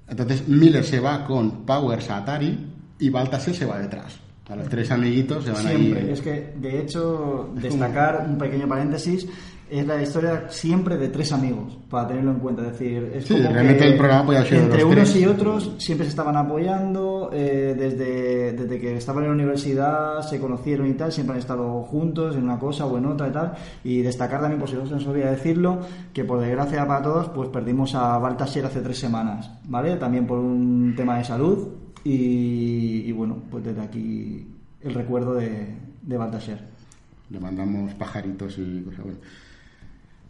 Entonces 0.07 0.47
Miller 0.47 0.83
se 0.83 0.99
va 0.99 1.25
con 1.25 1.65
Powers 1.65 2.09
a 2.09 2.17
Atari 2.17 2.57
y 2.99 3.09
Baltasar 3.09 3.53
se 3.53 3.65
va 3.65 3.79
detrás. 3.79 4.19
A 4.49 4.55
los 4.57 4.69
tres 4.69 4.91
amiguitos 4.91 5.45
se 5.45 5.51
van 5.51 5.65
Siempre. 5.65 6.01
ahí. 6.01 6.09
Es 6.11 6.21
que, 6.21 6.53
de 6.57 6.81
hecho, 6.81 7.49
destacar 7.55 8.27
un 8.29 8.37
pequeño 8.37 8.67
paréntesis, 8.67 9.25
es 9.79 9.87
la 9.87 10.01
historia 10.01 10.45
siempre 10.49 10.97
de 10.97 11.09
tres 11.09 11.31
amigos, 11.31 11.77
para 11.89 12.07
tenerlo 12.07 12.31
en 12.31 12.39
cuenta. 12.39 12.61
Es 12.63 12.71
decir, 12.73 13.11
es 13.15 13.25
Sí, 13.25 13.33
como 13.35 13.49
realmente 13.49 13.83
que 13.83 13.91
el 13.91 13.97
programa 13.97 14.25
podía 14.25 14.45
ser 14.45 14.59
entre 14.59 14.83
unos 14.83 15.11
tres. 15.11 15.21
y 15.21 15.25
otros 15.25 15.75
siempre 15.77 16.05
se 16.05 16.11
estaban 16.11 16.35
apoyando, 16.37 17.29
eh, 17.33 17.75
desde, 17.77 18.53
desde 18.53 18.79
que 18.79 18.95
estaban 18.97 19.23
en 19.23 19.29
la 19.29 19.35
universidad 19.35 20.21
se 20.21 20.39
conocieron 20.39 20.87
y 20.87 20.93
tal, 20.93 21.11
siempre 21.11 21.33
han 21.35 21.39
estado 21.39 21.81
juntos 21.83 22.35
en 22.35 22.43
una 22.43 22.59
cosa 22.59 22.85
o 22.85 22.97
en 22.97 23.05
otra 23.05 23.29
y 23.29 23.31
tal. 23.31 23.53
Y 23.83 24.01
destacar 24.01 24.41
también, 24.41 24.59
por 24.59 24.69
si 24.69 24.75
no 24.75 24.85
se 24.85 24.93
nos 24.93 25.07
olvida 25.07 25.31
decirlo, 25.31 25.79
que 26.13 26.23
por 26.23 26.39
desgracia 26.39 26.85
para 26.87 27.01
todos, 27.01 27.29
pues 27.29 27.49
perdimos 27.49 27.95
a 27.95 28.17
Baltasar 28.17 28.65
hace 28.65 28.81
tres 28.81 28.99
semanas, 28.99 29.49
¿vale? 29.65 29.95
También 29.97 30.27
por 30.27 30.39
un 30.39 30.93
tema 30.95 31.17
de 31.17 31.23
salud. 31.23 31.67
Y, 32.03 33.03
y 33.07 33.11
bueno, 33.13 33.37
pues 33.49 33.63
desde 33.63 33.81
aquí 33.81 34.45
el 34.81 34.93
recuerdo 34.93 35.35
de, 35.35 35.67
de 36.01 36.17
Baltasar. 36.17 36.59
Le 37.29 37.39
mandamos 37.39 37.93
pajaritos 37.93 38.57
y 38.59 38.81
cosas 38.81 39.03
buenas. 39.03 39.21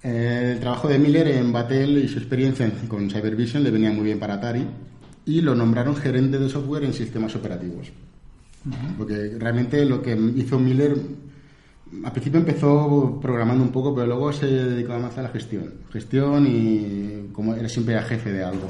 Eh, 0.04 0.52
El 0.54 0.60
trabajo 0.60 0.88
de 0.88 1.00
Miller 1.00 1.28
en 1.30 1.52
Battelle 1.54 2.00
y 2.02 2.08
su 2.08 2.20
experiencia 2.20 2.66
en- 2.66 2.88
con 2.88 3.10
Cybervision 3.10 3.64
le 3.64 3.72
venía 3.72 3.92
muy 3.92 4.04
bien 4.06 4.20
para 4.20 4.36
Atari 4.36 4.66
y 5.26 5.42
lo 5.42 5.56
nombraron 5.56 5.96
gerente 5.96 6.38
de 6.38 6.50
software 6.50 6.84
en 6.84 6.94
sistemas 6.94 7.36
operativos. 7.36 7.92
Porque 8.98 9.36
realmente 9.40 9.84
lo 9.86 10.02
que 10.02 10.14
hizo 10.36 10.58
Miller, 10.60 10.96
al 12.04 12.12
principio 12.12 12.40
empezó 12.40 13.20
programando 13.22 13.64
un 13.64 13.72
poco, 13.72 13.94
pero 13.94 14.08
luego 14.08 14.32
se 14.34 14.46
dedicó 14.48 14.98
más 15.00 15.18
a 15.18 15.22
la 15.22 15.30
gestión. 15.30 15.66
Gestión 15.92 16.48
y 16.48 17.30
como 17.34 17.56
era 17.56 17.68
siempre 17.70 17.94
era 17.96 18.04
jefe 18.04 18.32
de 18.32 18.44
algo. 18.44 18.68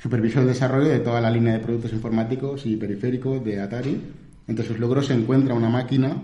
Supervisó 0.00 0.40
el 0.40 0.46
desarrollo 0.46 0.88
de 0.88 1.00
toda 1.00 1.20
la 1.20 1.30
línea 1.30 1.52
de 1.54 1.58
productos 1.60 1.92
informáticos 1.92 2.66
y 2.66 2.76
periféricos 2.76 3.44
de 3.44 3.60
Atari. 3.60 4.00
Entre 4.48 4.64
sus 4.64 4.78
logros 4.78 5.06
se 5.06 5.14
encuentra 5.14 5.54
una 5.54 5.68
máquina, 5.68 6.16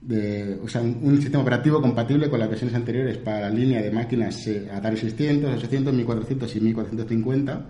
de, 0.00 0.58
o 0.62 0.68
sea, 0.68 0.80
un, 0.80 0.98
un 1.02 1.20
sistema 1.20 1.42
operativo 1.42 1.80
compatible 1.80 2.30
con 2.30 2.40
las 2.40 2.48
versiones 2.48 2.74
anteriores 2.74 3.18
para 3.18 3.40
la 3.40 3.50
línea 3.50 3.82
de 3.82 3.90
máquinas 3.90 4.46
eh, 4.46 4.68
Atari 4.72 4.96
600, 4.96 5.56
800, 5.56 5.92
1400 5.92 6.56
y 6.56 6.60
1450. 6.60 7.66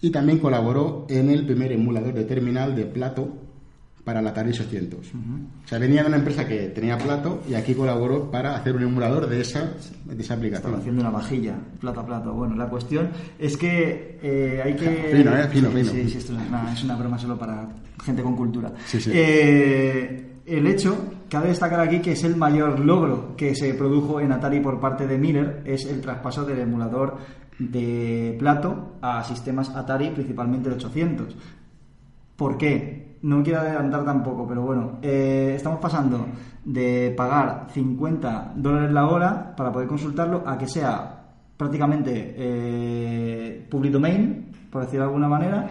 Y 0.00 0.10
también 0.10 0.38
colaboró 0.38 1.06
en 1.08 1.30
el 1.30 1.46
primer 1.46 1.70
emulador 1.70 2.14
de 2.14 2.24
terminal 2.24 2.74
de 2.74 2.86
Plato 2.86 3.38
para 4.02 4.20
la 4.20 4.30
Atari 4.30 4.50
800. 4.50 4.98
O 4.98 5.68
sea, 5.68 5.78
venía 5.78 6.02
de 6.02 6.08
una 6.08 6.16
empresa 6.16 6.48
que 6.48 6.70
tenía 6.70 6.98
Plato 6.98 7.44
y 7.48 7.54
aquí 7.54 7.72
colaboró 7.72 8.28
para 8.28 8.56
hacer 8.56 8.74
un 8.74 8.82
emulador 8.82 9.28
de 9.28 9.40
esa, 9.40 9.74
de 10.04 10.20
esa 10.20 10.34
aplicación. 10.34 10.74
haciendo 10.74 11.02
una 11.02 11.10
vajilla, 11.10 11.54
plato 11.78 12.00
a 12.00 12.06
plato. 12.06 12.32
Bueno, 12.32 12.56
la 12.56 12.68
cuestión 12.68 13.10
es 13.38 13.56
que 13.56 14.18
eh, 14.20 14.60
hay 14.64 14.74
que... 14.74 15.12
Fino, 15.12 15.36
¿eh? 15.36 15.46
Fino, 15.46 15.70
sí, 15.70 15.76
fino. 15.76 15.92
Sí, 15.92 16.10
sí, 16.10 16.18
esto 16.18 16.32
es 16.32 16.48
una, 16.48 16.72
es 16.72 16.82
una 16.82 16.96
broma 16.96 17.16
solo 17.16 17.38
para 17.38 17.68
gente 18.04 18.22
con 18.24 18.34
cultura. 18.34 18.72
Sí, 18.84 19.00
sí. 19.00 19.12
Eh, 19.14 20.31
el 20.46 20.66
hecho, 20.66 20.96
cabe 21.28 21.48
destacar 21.48 21.80
aquí 21.80 22.00
que 22.00 22.12
es 22.12 22.24
el 22.24 22.36
mayor 22.36 22.80
logro 22.80 23.36
que 23.36 23.54
se 23.54 23.74
produjo 23.74 24.20
en 24.20 24.32
Atari 24.32 24.60
por 24.60 24.80
parte 24.80 25.06
de 25.06 25.18
Miller, 25.18 25.62
es 25.64 25.86
el 25.86 26.00
traspaso 26.00 26.44
del 26.44 26.60
emulador 26.60 27.16
de 27.58 28.36
plato 28.38 28.96
a 29.00 29.22
sistemas 29.22 29.70
Atari, 29.70 30.10
principalmente 30.10 30.68
el 30.68 30.74
800. 30.76 31.36
¿Por 32.36 32.56
qué? 32.56 33.18
No 33.22 33.42
quiero 33.42 33.60
adelantar 33.60 34.04
tampoco, 34.04 34.46
pero 34.48 34.62
bueno, 34.62 34.98
eh, 35.00 35.52
estamos 35.56 35.78
pasando 35.78 36.26
de 36.64 37.14
pagar 37.16 37.68
50 37.70 38.54
dólares 38.56 38.92
la 38.92 39.06
hora 39.06 39.54
para 39.56 39.70
poder 39.70 39.86
consultarlo 39.86 40.42
a 40.44 40.58
que 40.58 40.66
sea 40.66 41.22
prácticamente 41.56 42.34
eh, 42.36 43.66
public 43.70 43.92
domain, 43.92 44.50
por 44.70 44.82
decirlo 44.82 45.04
de 45.04 45.08
alguna 45.08 45.28
manera, 45.28 45.70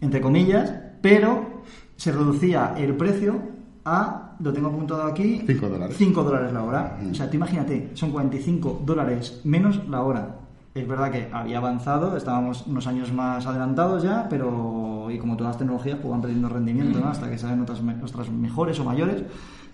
entre 0.00 0.20
comillas, 0.20 0.72
pero 1.00 1.62
se 1.96 2.12
reducía 2.12 2.74
el 2.76 2.96
precio 2.96 3.40
a, 3.84 4.32
lo 4.40 4.52
tengo 4.52 4.68
apuntado 4.68 5.02
aquí, 5.04 5.42
Cinco 5.46 5.68
dólares. 5.68 5.96
5 5.98 6.22
dólares 6.22 6.52
la 6.52 6.62
hora. 6.62 6.98
O 7.10 7.14
sea, 7.14 7.28
tú 7.30 7.36
imagínate, 7.36 7.90
son 7.94 8.10
45 8.10 8.82
dólares 8.84 9.40
menos 9.44 9.80
la 9.88 10.02
hora. 10.02 10.36
Es 10.74 10.88
verdad 10.88 11.10
que 11.10 11.28
había 11.32 11.58
avanzado, 11.58 12.16
estábamos 12.16 12.66
unos 12.66 12.86
años 12.86 13.12
más 13.12 13.46
adelantados 13.46 14.02
ya, 14.02 14.26
pero 14.30 15.08
y 15.10 15.18
como 15.18 15.36
todas 15.36 15.50
las 15.50 15.58
tecnologías 15.58 15.98
pues 16.00 16.10
van 16.10 16.22
perdiendo 16.22 16.48
rendimiento 16.48 16.98
¿no? 16.98 17.08
hasta 17.08 17.28
que 17.28 17.36
salen 17.36 17.60
otras, 17.60 17.80
otras 18.04 18.30
mejores 18.30 18.78
o 18.80 18.84
mayores, 18.84 19.22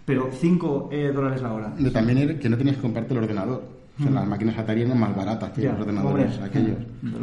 pero 0.05 0.29
5 0.33 0.91
dólares 1.15 1.43
la 1.43 1.53
hora. 1.53 1.69
De 1.79 1.91
también 1.91 2.19
era 2.19 2.39
que 2.39 2.49
no 2.49 2.57
tenías 2.57 2.77
que 2.77 2.83
comprarte 2.83 3.13
el 3.15 3.21
ordenador. 3.23 3.63
O 3.99 4.03
sea, 4.03 4.11
las 4.13 4.27
máquinas 4.29 4.57
Atari 4.57 4.83
eran 4.83 4.99
más 4.99 5.15
baratas 5.15 5.51
que 5.51 5.63
Ya, 5.63 5.73
los 5.73 5.81
ordenadores 5.81 6.35
hombre. 6.35 6.47
aquellos. 6.47 6.79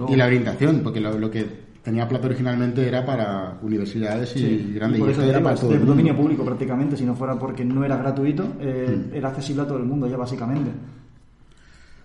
Y 0.09 0.15
la 0.17 0.25
orientación, 0.25 0.81
porque 0.83 0.99
lo, 0.99 1.17
lo 1.17 1.31
que 1.31 1.64
tenía 1.85 2.05
Plato 2.09 2.25
originalmente 2.27 2.85
era 2.85 3.05
para 3.05 3.57
universidades 3.61 4.35
y 4.35 4.39
Sí, 4.39 4.71
grandes. 4.75 4.97
y 4.97 5.01
por 5.01 5.11
eso 5.11 5.21
era 5.21 5.41
para 5.41 5.55
todo 5.55 5.71
el 5.71 5.77
mundo. 5.77 5.91
dominio 5.93 6.17
público 6.17 6.43
prácticamente, 6.43 6.97
si 6.97 7.05
no 7.05 7.15
fuera 7.15 7.39
porque 7.39 7.63
no 7.63 7.85
era 7.85 7.95
gratuito, 7.95 8.55
eh, 8.59 9.09
Mm. 9.11 9.15
era 9.15 9.29
accesible 9.29 9.61
a 9.61 9.67
todo 9.67 9.77
el 9.77 9.85
mundo 9.85 10.07
ya 10.07 10.17
básicamente. 10.17 10.71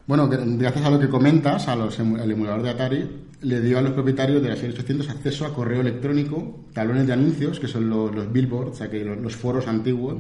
Bueno, 0.06 0.28
gr- 0.28 0.58
gracias 0.58 0.84
a 0.84 0.90
lo 0.90 0.98
que 0.98 1.08
comentas, 1.08 1.68
a 1.68 1.76
los 1.76 1.98
emu- 2.00 2.20
al 2.20 2.30
emulador 2.30 2.62
de 2.62 2.70
Atari, 2.70 3.10
le 3.42 3.60
dio 3.60 3.78
a 3.78 3.82
los 3.82 3.92
propietarios 3.92 4.42
de 4.42 4.48
la 4.50 4.56
serie 4.56 4.70
800 4.74 5.08
acceso 5.08 5.46
a 5.46 5.54
correo 5.54 5.80
electrónico, 5.80 6.66
talones 6.74 7.06
de 7.06 7.12
anuncios, 7.12 7.58
que 7.60 7.68
son 7.68 7.88
los, 7.88 8.14
los 8.14 8.30
billboards, 8.32 8.72
o 8.72 8.74
sea, 8.74 8.90
que 8.90 9.04
los, 9.04 9.18
los 9.18 9.34
foros 9.36 9.66
antiguos, 9.66 10.16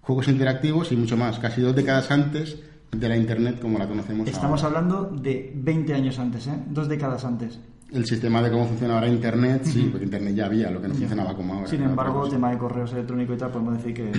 juegos 0.00 0.28
interactivos 0.28 0.92
y 0.92 0.96
mucho 0.96 1.16
más. 1.16 1.38
Casi 1.38 1.60
dos 1.60 1.74
décadas 1.74 2.10
antes 2.10 2.58
de 2.92 3.08
la 3.08 3.16
Internet 3.16 3.58
como 3.60 3.78
la 3.78 3.88
conocemos 3.88 4.28
Estamos 4.28 4.62
ahora. 4.62 4.78
hablando 4.78 5.10
de 5.22 5.50
20 5.56 5.94
años 5.94 6.18
antes, 6.18 6.46
¿eh? 6.46 6.54
dos 6.68 6.88
décadas 6.88 7.24
antes. 7.24 7.58
El 7.92 8.06
sistema 8.06 8.42
de 8.42 8.50
cómo 8.50 8.66
funciona 8.66 8.94
ahora 8.94 9.08
Internet, 9.08 9.64
sí, 9.64 9.88
porque 9.90 10.06
Internet 10.06 10.34
ya 10.34 10.46
había, 10.46 10.70
lo 10.70 10.80
que 10.80 10.88
no 10.88 10.94
funcionaba 10.94 11.34
como 11.36 11.54
ahora. 11.54 11.66
Sin 11.68 11.82
embargo, 11.82 12.20
cosa. 12.20 12.32
tema 12.32 12.50
de 12.50 12.58
correos 12.58 12.92
electrónicos 12.92 13.36
y 13.36 13.38
tal, 13.38 13.50
podemos 13.50 13.76
decir 13.76 13.92
que, 13.94 14.12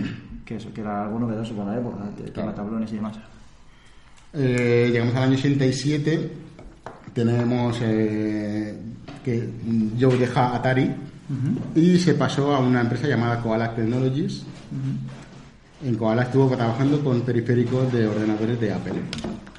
que 0.45 0.55
eso, 0.57 0.71
que 0.71 0.81
era 0.81 1.05
algo 1.05 1.19
novedoso 1.19 1.55
para 1.55 1.71
la 1.71 1.79
época, 1.79 2.03
el 2.23 2.31
tema 2.31 2.47
de 2.47 2.53
tablones 2.53 2.91
y 2.91 2.95
demás. 2.95 3.17
Eh, 4.33 4.89
llegamos 4.91 5.15
al 5.15 5.23
año 5.23 5.33
87, 5.33 6.31
tenemos 7.13 7.77
eh, 7.81 8.75
que 9.23 9.49
Joe 9.99 10.17
deja 10.17 10.55
Atari 10.55 10.91
y 11.75 11.97
se 11.97 12.15
pasó 12.15 12.53
a 12.53 12.59
una 12.59 12.81
empresa 12.81 13.07
llamada 13.07 13.39
Koala 13.41 13.75
Technologies. 13.75 14.43
En 15.83 15.95
Koala 15.95 16.23
estuvo 16.23 16.55
trabajando 16.55 17.03
con 17.03 17.21
periféricos 17.21 17.91
de 17.91 18.07
ordenadores 18.07 18.59
de 18.59 18.73
Apple, 18.73 19.01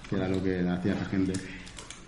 que 0.09 0.17
era 0.17 0.29
lo 0.29 0.43
que 0.43 0.61
hacía 0.69 0.95
esa 0.95 1.05
gente. 1.05 1.33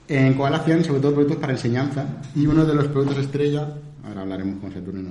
En 0.09 0.35
Koala 0.35 0.59
hacían 0.59 0.85
sobre 0.85 1.01
todo 1.01 1.13
productos 1.15 1.39
para 1.39 1.53
enseñanza 1.53 2.05
y 2.35 2.47
uno 2.47 2.65
de 2.65 2.75
los 2.75 2.87
productos 2.89 3.19
estrella, 3.19 3.69
ahora 4.07 4.23
hablaremos 4.23 4.61
con 4.61 4.73
Saturnino, 4.73 5.11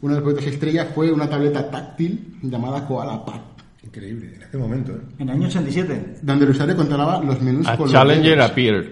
uno 0.00 0.14
de 0.14 0.20
los 0.20 0.24
productos 0.24 0.46
estrella 0.52 0.86
fue 0.94 1.12
una 1.12 1.28
tableta 1.28 1.70
táctil 1.70 2.38
llamada 2.42 2.86
Koala 2.86 3.24
Pad, 3.24 3.40
Increíble, 3.84 4.32
en 4.36 4.42
aquel 4.44 4.60
momento, 4.60 4.92
¿eh? 4.92 5.00
En 5.18 5.28
el 5.28 5.34
año 5.36 5.48
87. 5.48 6.18
donde 6.22 6.44
el 6.44 6.50
usuario 6.52 6.76
controlaba 6.76 7.22
los 7.22 7.40
menús 7.42 7.66
A 7.66 7.76
con 7.76 7.86
los 7.86 7.92
Challenger 7.92 8.36
dedos. 8.36 8.50
appeared. 8.50 8.86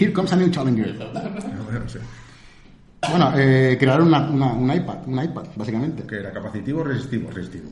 Here 0.00 0.12
comes 0.12 0.32
a 0.32 0.36
new 0.36 0.48
Challenger. 0.50 0.94
Bueno, 0.96 1.80
no 1.84 1.88
sé. 1.88 2.00
Bueno, 3.10 3.32
eh, 3.36 3.76
crearon 3.78 4.08
una, 4.08 4.28
una- 4.28 4.52
un 4.54 4.72
iPad, 4.72 4.98
un 5.06 5.22
iPad, 5.22 5.44
básicamente. 5.56 6.02
Que 6.02 6.16
era 6.16 6.32
capacitivo 6.32 6.80
o 6.80 6.84
resistivo, 6.84 7.30
resistivo. 7.30 7.68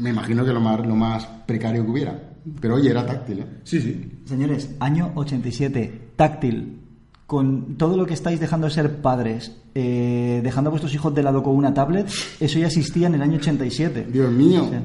Me 0.00 0.10
imagino 0.10 0.44
que 0.44 0.52
lo 0.52 0.60
más, 0.60 0.84
lo 0.84 0.96
más 0.96 1.24
precario 1.46 1.84
que 1.84 1.90
hubiera. 1.90 2.18
Pero 2.60 2.74
oye, 2.74 2.90
era 2.90 3.06
táctil, 3.06 3.38
¿eh? 3.40 3.46
Sí, 3.62 3.80
sí. 3.80 4.20
Señores, 4.26 4.70
año 4.80 5.12
87, 5.14 6.10
táctil. 6.16 6.80
Con 7.26 7.76
todo 7.78 7.96
lo 7.96 8.04
que 8.04 8.12
estáis 8.14 8.38
dejando 8.38 8.66
de 8.66 8.72
ser 8.74 8.96
padres, 9.00 9.56
eh, 9.74 10.40
dejando 10.44 10.68
a 10.68 10.72
vuestros 10.72 10.92
hijos 10.94 11.14
de 11.14 11.22
lado 11.22 11.42
con 11.42 11.56
una 11.56 11.72
tablet, 11.72 12.06
eso 12.38 12.58
ya 12.58 12.66
existía 12.66 13.06
en 13.06 13.14
el 13.14 13.22
año 13.22 13.36
87. 13.36 14.08
Dios 14.12 14.30
mío. 14.30 14.64
O 14.66 14.68
sea, 14.68 14.82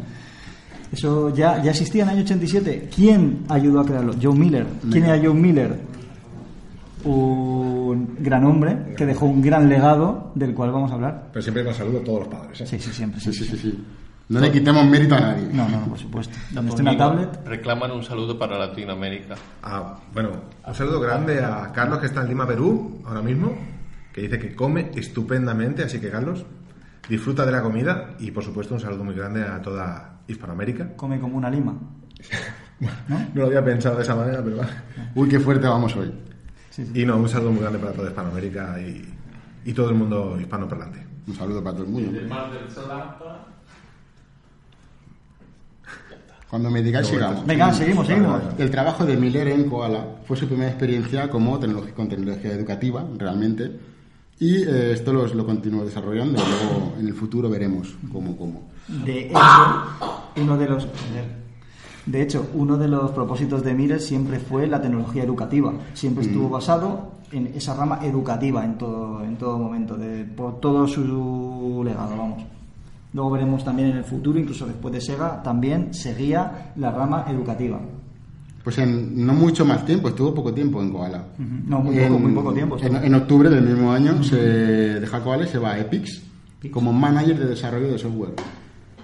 eso 0.93 1.35
ya, 1.35 1.61
ya 1.61 1.71
existía 1.71 2.03
en 2.03 2.09
el 2.09 2.15
año 2.15 2.23
87. 2.25 2.89
¿Quién 2.95 3.39
ayudó 3.49 3.81
a 3.81 3.85
crearlo? 3.85 4.13
Joe 4.21 4.33
Miller. 4.35 4.65
¿Quién 4.89 5.03
era 5.05 5.19
Joe 5.21 5.33
Miller? 5.33 5.79
Un 7.05 8.17
gran 8.19 8.43
hombre 8.45 8.93
que 8.97 9.05
dejó 9.05 9.25
un 9.25 9.41
gran 9.41 9.69
legado 9.69 10.31
del 10.35 10.53
cual 10.53 10.71
vamos 10.71 10.91
a 10.91 10.95
hablar. 10.95 11.29
Pero 11.31 11.41
siempre 11.41 11.63
con 11.63 11.73
saludo 11.73 11.99
a 11.99 12.03
todos 12.03 12.19
los 12.19 12.27
padres, 12.27 12.61
¿eh? 12.61 12.67
Sí, 12.67 12.79
sí, 12.79 12.91
siempre. 12.91 13.19
Sí, 13.21 13.31
sí, 13.33 13.45
sí, 13.45 13.57
sí. 13.57 13.85
No 14.29 14.39
le 14.39 14.51
quitemos 14.51 14.85
mérito 14.85 15.15
a 15.15 15.19
nadie. 15.19 15.47
No, 15.51 15.67
no, 15.67 15.85
por 15.85 15.97
supuesto. 15.97 16.37
Donde 16.51 16.69
esté 16.69 16.81
una 16.83 16.95
tablet, 16.97 17.47
Reclaman 17.47 17.91
un 17.91 18.03
saludo 18.03 18.37
para 18.37 18.59
Latinoamérica. 18.59 19.35
Ah, 19.63 19.97
bueno, 20.13 20.29
un 20.67 20.75
saludo 20.75 20.99
grande 20.99 21.43
a 21.43 21.71
Carlos 21.73 21.99
que 21.99 22.05
está 22.05 22.21
en 22.21 22.27
Lima, 22.29 22.45
Perú, 22.45 23.01
ahora 23.05 23.21
mismo, 23.21 23.57
que 24.13 24.21
dice 24.21 24.37
que 24.37 24.55
come 24.55 24.91
estupendamente, 24.93 25.83
así 25.83 25.99
que 25.99 26.11
Carlos, 26.11 26.45
disfruta 27.09 27.43
de 27.45 27.51
la 27.51 27.63
comida 27.63 28.11
y 28.19 28.29
por 28.29 28.43
supuesto 28.43 28.75
un 28.75 28.79
saludo 28.79 29.03
muy 29.03 29.15
grande 29.15 29.41
a 29.43 29.59
toda 29.61 30.19
Hispanoamérica. 30.27 30.95
come 30.95 31.19
como 31.19 31.37
una 31.37 31.49
lima. 31.49 31.75
No 33.09 33.19
lo 33.33 33.47
había 33.47 33.61
pensado 33.61 33.97
de 33.97 34.03
esa 34.03 34.15
manera, 34.15 34.41
pero 34.41 34.55
va. 34.55 34.67
Uy, 35.13 35.27
qué 35.27 35.37
fuerte 35.37 35.67
vamos 35.67 35.93
hoy. 35.97 36.13
Y 36.93 37.05
no, 37.05 37.17
un 37.17 37.29
saludo 37.29 37.51
muy 37.51 37.61
grande 37.61 37.79
para 37.79 37.93
toda 37.93 38.09
Hispanoamérica 38.09 38.79
y, 38.79 39.05
y 39.65 39.73
todo 39.73 39.89
el 39.89 39.95
mundo 39.95 40.37
hispanoparlante. 40.39 41.05
Un 41.27 41.35
saludo 41.35 41.63
para 41.63 41.75
todo 41.77 41.85
el 41.85 41.91
mundo. 41.91 42.19
Cuando 46.49 46.71
me 46.71 46.81
digáis, 46.81 47.07
sigamos. 47.07 47.45
Venga, 47.45 47.71
seguimos, 47.73 48.07
seguimos. 48.07 48.41
El 48.57 48.71
trabajo 48.71 49.05
de 49.05 49.15
Miller 49.15 49.49
en 49.49 49.69
Koala 49.69 50.03
fue 50.25 50.35
su 50.35 50.47
primera 50.47 50.69
experiencia 50.69 51.29
como 51.29 51.59
tecnología, 51.59 51.93
con 51.93 52.09
tecnología 52.09 52.53
educativa, 52.53 53.05
realmente. 53.17 53.71
Y 54.39 54.63
eh, 54.63 54.93
esto 54.93 55.13
lo, 55.13 55.27
lo 55.27 55.45
continuó 55.45 55.85
desarrollando. 55.85 56.41
Luego, 56.41 56.95
en 56.99 57.07
el 57.07 57.13
futuro, 57.13 57.49
veremos 57.49 57.93
cómo. 58.11 58.35
cómo. 58.35 58.71
De 58.87 59.27
hecho, 59.27 59.39
uno 60.37 60.57
de 60.57 60.67
los 60.67 60.87
de 62.09 62.23
hecho, 62.23 62.49
uno 62.55 62.75
de 62.75 62.87
los 62.87 63.11
propósitos 63.11 63.63
de 63.63 63.75
Miller 63.75 64.01
siempre 64.01 64.39
fue 64.39 64.65
la 64.65 64.81
tecnología 64.81 65.23
educativa. 65.23 65.71
Siempre 65.93 66.25
estuvo 66.25 66.49
basado 66.49 67.11
en 67.31 67.51
esa 67.55 67.75
rama 67.75 67.99
educativa 68.01 68.65
en 68.65 68.79
todo, 68.79 69.23
en 69.23 69.35
todo 69.35 69.59
momento, 69.59 69.95
de, 69.95 70.23
por 70.23 70.59
todo 70.59 70.87
su 70.87 71.83
legado, 71.85 72.17
vamos. 72.17 72.43
Luego 73.13 73.29
veremos 73.29 73.63
también 73.63 73.89
en 73.89 73.97
el 73.97 74.03
futuro, 74.03 74.39
incluso 74.39 74.65
después 74.65 74.91
de 74.91 75.01
Sega, 75.01 75.43
también 75.43 75.93
seguía 75.93 76.71
la 76.77 76.89
rama 76.89 77.25
educativa. 77.29 77.79
Pues 78.63 78.79
en 78.79 79.23
no 79.23 79.33
mucho 79.33 79.63
más 79.63 79.85
tiempo, 79.85 80.09
estuvo 80.09 80.33
poco 80.33 80.51
tiempo 80.51 80.81
en 80.81 80.91
Koala. 80.91 81.25
No, 81.37 81.79
muy 81.79 81.95
poco, 81.95 82.19
muy 82.19 82.31
poco 82.33 82.53
tiempo. 82.53 82.77
En, 82.81 82.95
en 82.95 83.13
octubre 83.13 83.51
del 83.51 83.63
mismo 83.63 83.91
año 83.91 84.23
se 84.23 84.35
deja 84.99 85.23
Koala 85.23 85.43
y 85.45 85.47
se 85.47 85.59
va 85.59 85.73
a 85.73 85.79
Epix 85.79 86.23
como 86.71 86.91
manager 86.91 87.37
de 87.37 87.45
desarrollo 87.45 87.91
de 87.91 87.99
software. 87.99 88.33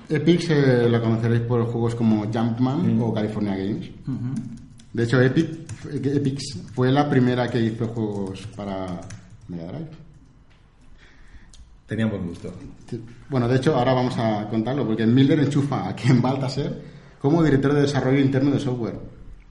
Epix 0.09 0.49
eh, 0.49 0.87
la 0.89 1.01
conoceréis 1.01 1.41
por 1.41 1.65
juegos 1.65 1.95
como 1.95 2.25
Jumpman 2.31 2.99
o 3.01 3.13
California 3.13 3.55
Games. 3.55 3.89
De 4.93 5.03
hecho, 5.03 5.21
Epic, 5.21 5.49
Epix 5.91 6.57
fue 6.73 6.91
la 6.91 7.09
primera 7.09 7.49
que 7.49 7.59
hizo 7.59 7.87
juegos 7.87 8.47
para 8.55 9.01
Mega 9.47 9.65
Drive. 9.65 9.89
Tenían 11.85 12.09
buen 12.09 12.27
gusto. 12.27 12.53
Bueno, 13.29 13.47
de 13.47 13.57
hecho, 13.57 13.75
ahora 13.75 13.93
vamos 13.93 14.17
a 14.17 14.47
contarlo, 14.49 14.87
porque 14.87 15.05
Miller 15.05 15.39
enchufa 15.39 15.89
a 15.89 15.95
Ken 15.95 16.21
Baltasar 16.21 16.73
como 17.19 17.43
director 17.43 17.73
de 17.73 17.81
desarrollo 17.81 18.19
interno 18.19 18.51
de 18.51 18.59
software. 18.59 18.99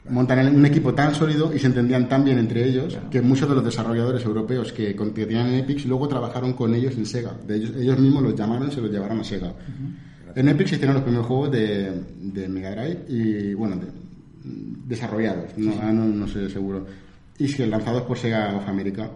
Montan 0.09 0.55
un 0.55 0.67
equipo 0.67 0.95
tan 0.95 1.15
sólido 1.15 1.55
y 1.55 1.59
se 1.59 1.67
entendían 1.67 2.09
tan 2.09 2.25
bien 2.25 2.39
entre 2.39 2.65
ellos 2.65 2.99
que 3.11 3.23
muchos 3.23 3.49
de 3.49 3.55
los 3.55 3.65
desarrolladores 3.65 4.25
europeos 4.25 4.73
que, 4.73 4.95
tenían 4.95 5.47
en 5.49 5.55
Epix 5.61 5.87
luego 5.87 6.09
trabajaron 6.09 6.53
con 6.53 6.75
ellos 6.75 6.95
en 6.97 7.07
Sega. 7.07 7.35
De 7.47 7.57
ellos, 7.57 7.73
ellos 7.77 7.99
mismos 7.99 8.23
los 8.23 8.35
llamaron 8.35 8.69
y 8.69 8.73
se 8.73 8.81
los 8.81 8.91
llevaron 8.91 9.21
a 9.21 9.25
Sega. 9.25 9.53
En 10.37 10.49
Epix 10.49 10.71
se 10.71 10.77
hicieron 10.77 10.95
los 10.95 11.03
primeros 11.05 11.27
juegos 11.27 11.51
de, 11.53 11.91
de 12.21 12.49
Mega 12.49 12.71
Drive 12.75 13.05
y, 13.09 13.55
bueno, 13.55 13.77
de- 13.77 13.87
desarrollados, 14.87 15.57
no, 15.57 15.73
ah, 15.81 15.93
no, 15.93 16.05
no 16.05 16.29
sé 16.29 16.51
seguro, 16.51 16.87
y 17.39 17.53
que 17.53 17.67
lanzados 17.67 18.03
por 18.03 18.19
Sega 18.19 18.55
of 18.57 18.69
America. 18.69 19.09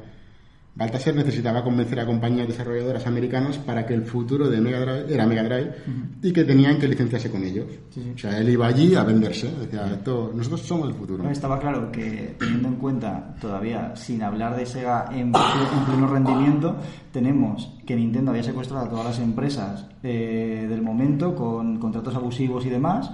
Baltasar 0.79 1.13
necesitaba 1.17 1.65
convencer 1.65 1.99
a 1.99 2.07
compañías 2.07 2.47
desarrolladoras 2.47 3.05
americanas 3.05 3.59
para 3.59 3.85
que 3.85 3.95
el 3.95 4.05
futuro 4.05 4.49
de 4.49 4.61
Mega 4.61 4.79
Drive 4.79 5.13
era 5.13 5.27
Mega 5.27 5.43
Drive 5.43 5.73
y 6.23 6.33
que 6.33 6.45
tenían 6.45 6.79
que 6.79 6.87
licenciarse 6.87 7.33
con 7.33 7.43
ellos. 7.43 7.67
O 8.15 8.17
sea, 8.17 8.39
él 8.39 8.49
iba 8.49 8.69
allí 8.69 8.95
a 8.95 9.03
venderse. 9.03 9.53
Decía, 9.61 9.87
esto, 9.93 10.31
nosotros 10.33 10.63
somos 10.63 10.89
el 10.89 10.95
futuro. 10.95 11.25
No, 11.25 11.31
Estaba 11.31 11.59
claro 11.59 11.91
que 11.91 12.37
teniendo 12.39 12.69
en 12.69 12.77
cuenta 12.77 13.35
todavía, 13.41 13.97
sin 13.97 14.23
hablar 14.23 14.57
de 14.57 14.67
Sega 14.67 15.09
en, 15.11 15.33
en 15.35 15.85
pleno 15.85 16.07
rendimiento, 16.07 16.77
tenemos 17.13 17.75
que 17.85 17.97
Nintendo 17.97 18.31
había 18.31 18.45
secuestrado 18.45 18.87
a 18.87 18.89
todas 18.89 19.07
las 19.07 19.19
empresas 19.19 19.85
eh, 20.05 20.67
del 20.69 20.83
momento 20.83 21.35
con 21.35 21.81
contratos 21.81 22.15
abusivos 22.15 22.65
y 22.67 22.69
demás. 22.69 23.11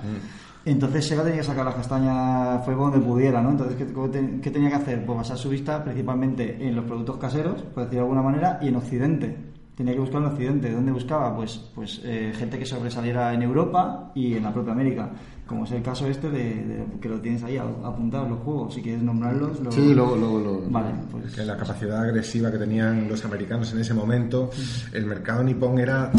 Entonces 0.66 1.06
Sega 1.06 1.22
tenía 1.22 1.38
que 1.38 1.44
sacar 1.44 1.64
las 1.64 1.74
castañas 1.74 2.64
fuego 2.64 2.90
donde 2.90 3.06
pudiera, 3.06 3.42
¿no? 3.42 3.50
Entonces, 3.50 3.76
¿qué, 3.76 3.92
cómo 3.92 4.08
te- 4.08 4.40
qué 4.40 4.50
tenía 4.50 4.70
que 4.70 4.76
hacer? 4.76 5.04
Pues 5.04 5.18
basar 5.18 5.36
su 5.36 5.50
vista 5.50 5.84
principalmente 5.84 6.56
en 6.66 6.74
los 6.74 6.84
productos 6.86 7.18
caseros, 7.18 7.60
por 7.62 7.82
decirlo 7.84 8.04
de 8.06 8.10
alguna 8.10 8.22
manera, 8.22 8.58
y 8.62 8.68
en 8.68 8.76
Occidente. 8.76 9.36
Tenía 9.74 9.92
que 9.92 9.98
buscar 10.00 10.20
en 10.22 10.28
Occidente. 10.28 10.70
¿Dónde 10.72 10.92
buscaba? 10.92 11.34
Pues, 11.34 11.58
pues 11.74 12.00
eh, 12.04 12.32
gente 12.36 12.58
que 12.60 12.64
sobresaliera 12.64 13.34
en 13.34 13.42
Europa 13.42 14.12
y 14.14 14.34
en 14.34 14.44
la 14.44 14.52
propia 14.54 14.72
América. 14.72 15.10
Como 15.48 15.64
es 15.64 15.72
el 15.72 15.82
caso 15.82 16.06
este 16.06 16.30
de, 16.30 16.38
de- 16.64 16.84
que 17.00 17.08
lo 17.08 17.20
tienes 17.20 17.42
ahí 17.42 17.58
apuntado 17.58 18.28
los 18.28 18.38
juegos. 18.38 18.72
Si 18.72 18.80
quieres 18.80 19.02
nombrarlos, 19.02 19.58
lo- 19.60 19.72
Sí, 19.72 19.92
luego, 19.92 20.16
luego, 20.16 20.38
luego. 20.38 20.62
Vale, 20.70 20.90
pues 21.10 21.34
Que 21.34 21.44
la 21.44 21.56
capacidad 21.56 22.02
agresiva 22.04 22.50
que 22.52 22.58
tenían 22.58 23.08
los 23.08 23.22
americanos 23.24 23.70
en 23.74 23.80
ese 23.80 23.92
momento, 23.94 24.48
el 24.92 25.04
mercado 25.06 25.42
nipón 25.42 25.78
era 25.80 26.10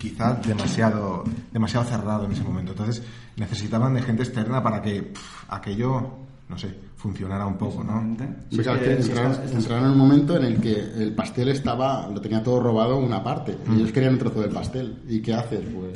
quizás 0.00 0.42
demasiado, 0.46 1.24
demasiado 1.52 1.84
cerrado 1.84 2.24
en 2.24 2.32
ese 2.32 2.42
momento. 2.42 2.72
Entonces 2.72 3.02
necesitaban 3.36 3.92
de 3.92 4.02
gente 4.02 4.22
externa 4.22 4.62
para 4.62 4.80
que 4.80 5.12
aquello, 5.48 6.08
no 6.48 6.56
sé, 6.56 6.74
funcionara 7.00 7.46
un 7.46 7.56
poco, 7.56 7.82
¿no? 7.82 8.14
Sí, 8.50 8.58
claro, 8.58 8.78
es 8.80 8.84
que 8.88 8.96
que 8.96 9.02
si 9.02 9.08
entraron, 9.08 9.32
estás- 9.32 9.46
estás- 9.46 9.62
entraron 9.62 9.84
en 9.86 9.90
un 9.92 9.98
momento 9.98 10.36
en 10.36 10.44
el 10.44 10.60
que 10.60 10.72
el 10.98 11.14
pastel 11.14 11.48
estaba, 11.48 12.06
lo 12.12 12.20
tenía 12.20 12.42
todo 12.42 12.60
robado 12.60 12.98
una 12.98 13.24
parte. 13.24 13.56
Y 13.72 13.76
ellos 13.76 13.90
querían 13.92 14.12
un 14.14 14.18
trozo 14.18 14.40
del 14.42 14.50
pastel. 14.50 14.96
¿Y 15.08 15.20
qué 15.20 15.32
haces? 15.32 15.60
Pues 15.74 15.94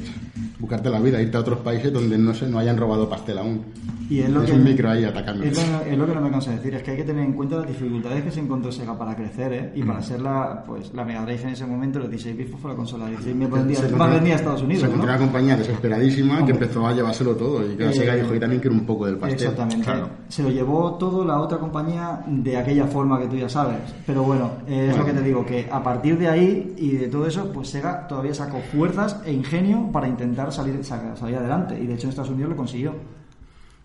buscarte 0.58 0.88
la 0.88 1.00
vida, 1.00 1.20
irte 1.20 1.36
a 1.36 1.40
otros 1.40 1.58
países 1.58 1.92
donde 1.92 2.16
no 2.16 2.32
se 2.32 2.48
no 2.48 2.58
hayan 2.58 2.78
robado 2.78 3.06
pastel 3.08 3.36
aún. 3.38 3.62
Y 4.08 4.20
es 4.20 4.28
lo 4.30 4.42
es 4.42 4.50
que, 4.50 4.56
un 4.56 4.64
micro 4.64 4.90
ahí 4.90 5.02
atacando. 5.04 5.44
Es 5.44 5.56
lo, 5.70 5.80
es 5.80 5.96
lo 5.98 6.06
que 6.06 6.14
no 6.14 6.20
me 6.20 6.30
canso 6.30 6.50
de 6.50 6.56
decir, 6.56 6.74
es 6.74 6.82
que 6.82 6.90
hay 6.90 6.96
que 6.98 7.04
tener 7.04 7.24
en 7.24 7.32
cuenta 7.32 7.56
las 7.56 7.66
dificultades 7.66 8.22
que 8.22 8.30
se 8.30 8.40
encontró 8.40 8.70
Sega 8.70 8.98
para 8.98 9.16
crecer, 9.16 9.52
¿eh? 9.54 9.72
Y 9.74 9.82
para 9.82 10.02
ser 10.02 10.20
la, 10.20 10.62
pues, 10.66 10.92
la 10.92 11.04
Mega 11.06 11.22
Drive 11.24 11.42
en 11.42 11.48
ese 11.50 11.64
momento, 11.66 11.98
los 12.00 12.10
16 12.10 12.36
bits 12.36 12.50
fue 12.60 12.70
la 12.70 12.76
consola 12.76 13.06
16 13.08 13.34
más 13.36 13.50
vendida, 13.50 13.80
Se 13.80 13.88
más 13.96 14.10
vendida 14.12 14.34
a 14.34 14.36
Estados 14.36 14.62
Unidos, 14.62 14.82
Se 14.82 14.88
¿no? 14.88 14.94
encontró 14.94 15.10
una 15.16 15.20
compañía 15.24 15.56
desesperadísima 15.56 16.34
que 16.36 16.40
Hombre. 16.52 16.52
empezó 16.66 16.86
a 16.86 16.92
llevárselo 16.92 17.34
todo. 17.34 17.64
Y 17.72 17.76
que 17.76 17.88
Eh, 17.88 17.92
Sega 17.94 18.14
dijo, 18.16 18.34
yo 18.34 18.40
también 18.40 18.60
quiero 18.60 18.76
un 18.76 18.84
poco 18.86 19.06
del 19.06 19.16
pastel. 19.16 19.38
Exactamente. 19.40 19.84
claro. 19.84 20.08
Se 20.28 20.42
lo 20.42 20.50
llevó 20.50 20.93
todo 20.98 21.24
la 21.24 21.38
otra 21.40 21.58
compañía 21.58 22.22
de 22.26 22.56
aquella 22.56 22.86
forma 22.86 23.18
que 23.18 23.26
tú 23.26 23.36
ya 23.36 23.48
sabes. 23.48 23.78
Pero 24.06 24.22
bueno, 24.22 24.50
eh, 24.66 24.88
es 24.90 24.96
lo 24.96 25.04
que 25.04 25.12
te 25.12 25.22
digo, 25.22 25.44
que 25.46 25.68
a 25.70 25.82
partir 25.82 26.18
de 26.18 26.28
ahí 26.28 26.74
y 26.76 26.92
de 26.92 27.08
todo 27.08 27.26
eso, 27.26 27.50
pues 27.52 27.68
Sega 27.68 28.06
todavía 28.08 28.34
sacó 28.34 28.60
fuerzas 28.60 29.20
e 29.24 29.32
ingenio 29.32 29.90
para 29.92 30.08
intentar 30.08 30.52
salir, 30.52 30.84
sa- 30.84 31.16
salir 31.16 31.36
adelante. 31.36 31.78
Y 31.80 31.86
de 31.86 31.94
hecho 31.94 32.04
en 32.06 32.10
Estados 32.10 32.30
Unidos 32.30 32.50
lo 32.50 32.56
consiguió. 32.56 32.94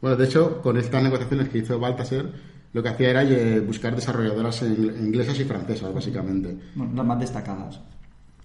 Bueno, 0.02 0.16
de 0.16 0.26
hecho, 0.26 0.62
con 0.62 0.78
estas 0.78 1.04
negociaciones 1.04 1.50
que 1.50 1.58
hizo 1.60 1.78
Baltasar, 1.80 2.26
lo 2.72 2.84
que 2.84 2.90
hacía 2.90 3.10
era 3.10 3.24
eh, 3.24 3.60
buscar 3.60 3.96
desarrolladoras 3.96 4.64
ingl- 4.64 4.98
inglesas 5.00 5.40
y 5.40 5.44
francesas, 5.44 5.94
básicamente. 5.94 6.56
Bueno, 6.76 6.94
las 6.96 7.06
más 7.06 7.20
destacadas. 7.20 7.80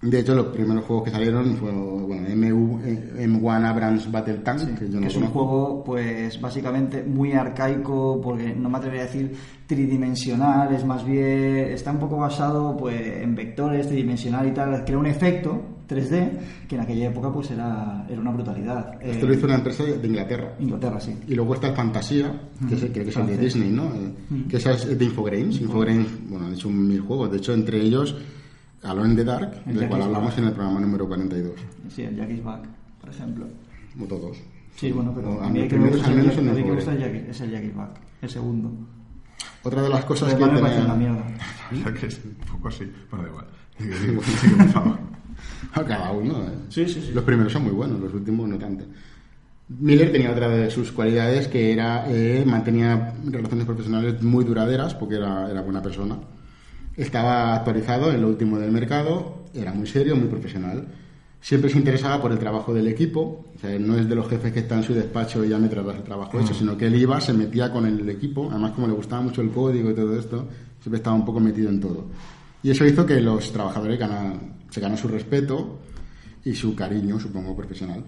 De 0.05 0.19
hecho, 0.19 0.35
los 0.35 0.47
primeros 0.47 0.85
juegos 0.85 1.05
que 1.05 1.11
salieron 1.11 1.55
fue 1.57 1.71
bueno, 1.71 2.27
MU, 2.35 2.79
eh, 2.85 3.25
M1 3.27 3.65
Abrams 3.65 4.11
Battle 4.11 4.35
Tank, 4.39 4.77
que 4.77 4.87
yo 4.87 4.95
no 4.95 5.01
que 5.01 5.07
es 5.07 5.15
un 5.15 5.27
juego, 5.27 5.83
pues 5.83 6.39
básicamente 6.39 7.03
muy 7.03 7.33
arcaico, 7.33 8.21
porque 8.21 8.53
no 8.53 8.69
me 8.69 8.77
atrevería 8.77 9.03
a 9.03 9.05
decir 9.07 9.35
tridimensional, 9.65 10.73
es 10.73 10.85
más 10.85 11.03
bien, 11.05 11.69
está 11.71 11.91
un 11.91 11.99
poco 11.99 12.17
basado 12.17 12.77
pues 12.77 13.01
en 13.21 13.33
vectores, 13.35 13.87
tridimensional 13.87 14.47
y 14.47 14.51
tal, 14.51 14.83
crea 14.85 14.97
un 14.97 15.07
efecto 15.07 15.61
3D 15.87 16.29
que 16.67 16.75
en 16.75 16.81
aquella 16.81 17.09
época 17.09 17.31
pues 17.31 17.51
era, 17.51 18.05
era 18.09 18.19
una 18.19 18.31
brutalidad. 18.31 19.01
Esto 19.01 19.25
Eh, 19.25 19.27
lo 19.27 19.33
hizo 19.33 19.45
una 19.45 19.55
empresa 19.55 19.83
de 19.83 20.07
Inglaterra. 20.07 20.55
Inglaterra, 20.59 20.99
sí. 20.99 21.15
Y 21.27 21.35
luego 21.35 21.55
está 21.55 21.67
el 21.69 21.75
Fantasía, 21.75 22.31
que 22.67 22.75
es 22.75 22.81
creo 22.81 23.03
que 23.05 23.09
es 23.09 23.17
el 23.17 23.27
de. 23.27 23.37
Disney, 23.37 23.69
¿no? 23.69 23.85
Eh, 23.85 24.45
Que 24.49 24.57
esa 24.57 24.71
es 24.71 24.97
de 24.97 25.05
Infogrames. 25.05 25.61
Infogrames, 25.61 26.07
bueno, 26.27 26.47
han 26.47 26.53
hecho 26.53 26.69
mil 26.69 27.01
juegos. 27.01 27.31
De 27.31 27.37
hecho, 27.37 27.53
entre 27.53 27.81
ellos, 27.81 28.15
Alone 28.85 29.09
in 29.11 29.15
the 29.15 29.23
Dark, 29.23 29.51
El 29.65 29.73
del 29.73 29.79
Jack 29.81 29.89
cual 29.89 30.01
hablamos 30.03 30.29
Back. 30.29 30.37
en 30.39 30.45
el 30.45 30.51
programa 30.53 30.79
número 30.79 31.07
42. 31.07 31.53
Sí, 31.89 32.03
el 32.03 32.15
Jack 32.15 32.29
is 32.31 32.43
Back, 32.43 32.63
por 33.01 33.09
ejemplo. 33.09 33.45
Como 33.93 34.05
todos. 34.07 34.37
Sí, 34.75 34.91
bueno, 34.91 35.13
pero 35.15 35.31
O 35.31 35.41
a 35.41 35.49
mí 35.49 35.59
el 35.61 35.67
que 35.69 35.77
me 35.77 35.89
gusta, 35.89 36.11
el 36.11 36.19
el 36.19 36.25
Jack- 36.25 37.29
es 37.29 37.41
el 37.41 37.51
Jack 37.51 37.63
is 37.63 37.75
Back, 37.75 37.91
el 38.21 38.29
segundo. 38.29 38.71
Otra 39.63 39.81
de 39.81 39.89
las 39.89 40.05
cosas 40.05 40.29
Los 40.29 40.37
que 40.37 40.45
parecen 40.61 40.83
una 40.85 40.93
tenía... 40.93 41.11
mierda. 41.13 41.27
O 41.71 41.75
sea 41.83 41.93
que 41.93 42.05
es 42.07 42.21
un 42.23 42.33
poco 42.51 42.67
así. 42.67 42.91
Bueno, 43.09 43.23
da 43.25 43.29
igual. 43.31 43.45
Por 44.57 44.67
favor. 44.69 44.97
A 45.73 45.83
cada 45.83 46.11
uno, 46.11 46.43
¿eh? 46.43 46.51
Sí, 46.69 46.87
sí, 46.87 47.01
sí. 47.01 47.11
Los 47.13 47.23
primeros 47.23 47.51
son 47.51 47.63
muy 47.63 47.71
buenos, 47.73 47.99
los 47.99 48.13
últimos 48.13 48.47
no 48.47 48.57
tanto. 48.57 48.85
Miller 49.67 50.11
tenía 50.11 50.31
otra 50.31 50.47
de 50.47 50.69
sus 50.69 50.91
cualidades 50.91 51.47
que 51.47 51.73
era 51.73 52.05
eh, 52.07 52.43
mantenía 52.45 53.15
relaciones 53.25 53.65
profesionales 53.65 54.21
muy 54.21 54.45
duraderas 54.45 54.93
porque 54.93 55.15
era, 55.15 55.49
era 55.49 55.61
buena 55.61 55.81
persona. 55.81 56.17
Estaba 56.97 57.55
actualizado 57.55 58.11
en 58.11 58.21
lo 58.21 58.29
último 58.29 58.57
del 58.57 58.71
mercado, 58.71 59.43
era 59.53 59.73
muy 59.73 59.87
serio, 59.87 60.15
muy 60.15 60.27
profesional. 60.27 60.87
Siempre 61.41 61.69
se 61.69 61.77
interesaba 61.77 62.21
por 62.21 62.31
el 62.31 62.39
trabajo 62.39 62.73
del 62.73 62.87
equipo, 62.87 63.45
o 63.55 63.59
sea, 63.59 63.77
no 63.77 63.95
es 63.97 64.07
de 64.09 64.15
los 64.15 64.27
jefes 64.27 64.51
que 64.51 64.59
está 64.61 64.75
en 64.77 64.83
su 64.83 64.93
despacho 64.93 65.43
y 65.45 65.49
ya 65.49 65.59
me 65.59 65.67
tratas 65.67 65.97
el 65.97 66.03
trabajo 66.03 66.39
hecho, 66.39 66.53
sino 66.55 66.75
que 66.77 66.87
él 66.87 66.95
iba, 66.95 67.21
se 67.21 67.33
metía 67.33 67.71
con 67.71 67.85
el 67.85 68.09
equipo, 68.09 68.47
además 68.49 68.71
como 68.71 68.87
le 68.87 68.93
gustaba 68.93 69.21
mucho 69.21 69.41
el 69.41 69.51
código 69.51 69.91
y 69.91 69.93
todo 69.93 70.17
esto, 70.17 70.47
siempre 70.81 70.97
estaba 70.97 71.15
un 71.15 71.25
poco 71.25 71.39
metido 71.39 71.69
en 71.69 71.79
todo. 71.79 72.05
Y 72.63 72.71
eso 72.71 72.83
hizo 72.85 73.05
que 73.05 73.19
los 73.21 73.51
trabajadores 73.51 73.99
ganan- 73.99 74.53
se 74.71 74.81
ganan 74.81 74.97
su 74.97 75.07
respeto 75.07 75.77
y 76.43 76.53
su 76.55 76.75
cariño, 76.75 77.19
supongo, 77.19 77.55
profesional. 77.55 78.03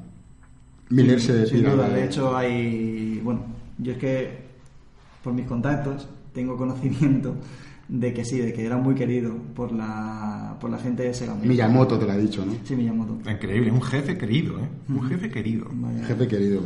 Miller 0.89 1.21
se 1.21 1.45
Sin 1.45 1.63
duda, 1.63 1.89
de 1.89 2.05
hecho 2.05 2.35
hay, 2.35 3.19
bueno, 3.23 3.41
yo 3.77 3.91
es 3.91 3.97
que 3.99 4.37
por 5.23 5.33
mis 5.33 5.45
contactos 5.45 6.07
tengo 6.33 6.57
conocimiento 6.57 7.35
de 7.89 8.13
que 8.13 8.25
sí, 8.25 8.37
de 8.39 8.51
que 8.53 8.65
era 8.65 8.77
muy 8.77 8.95
querido 8.95 9.35
por 9.55 9.71
la, 9.71 10.55
por 10.59 10.69
la 10.69 10.77
gente 10.77 11.03
de 11.03 11.13
Sega. 11.13 11.35
Miyamoto 11.35 11.97
te 11.97 12.05
lo 12.05 12.11
ha 12.11 12.17
dicho, 12.17 12.45
¿no? 12.45 12.53
Sí, 12.63 12.75
Miyamoto. 12.75 13.17
Increíble, 13.29 13.71
un 13.71 13.81
jefe 13.81 14.17
querido, 14.17 14.59
¿eh? 14.59 14.67
Un 14.89 15.03
jefe 15.07 15.29
querido. 15.29 15.67
Vaya. 15.71 16.05
Jefe 16.05 16.27
querido. 16.27 16.61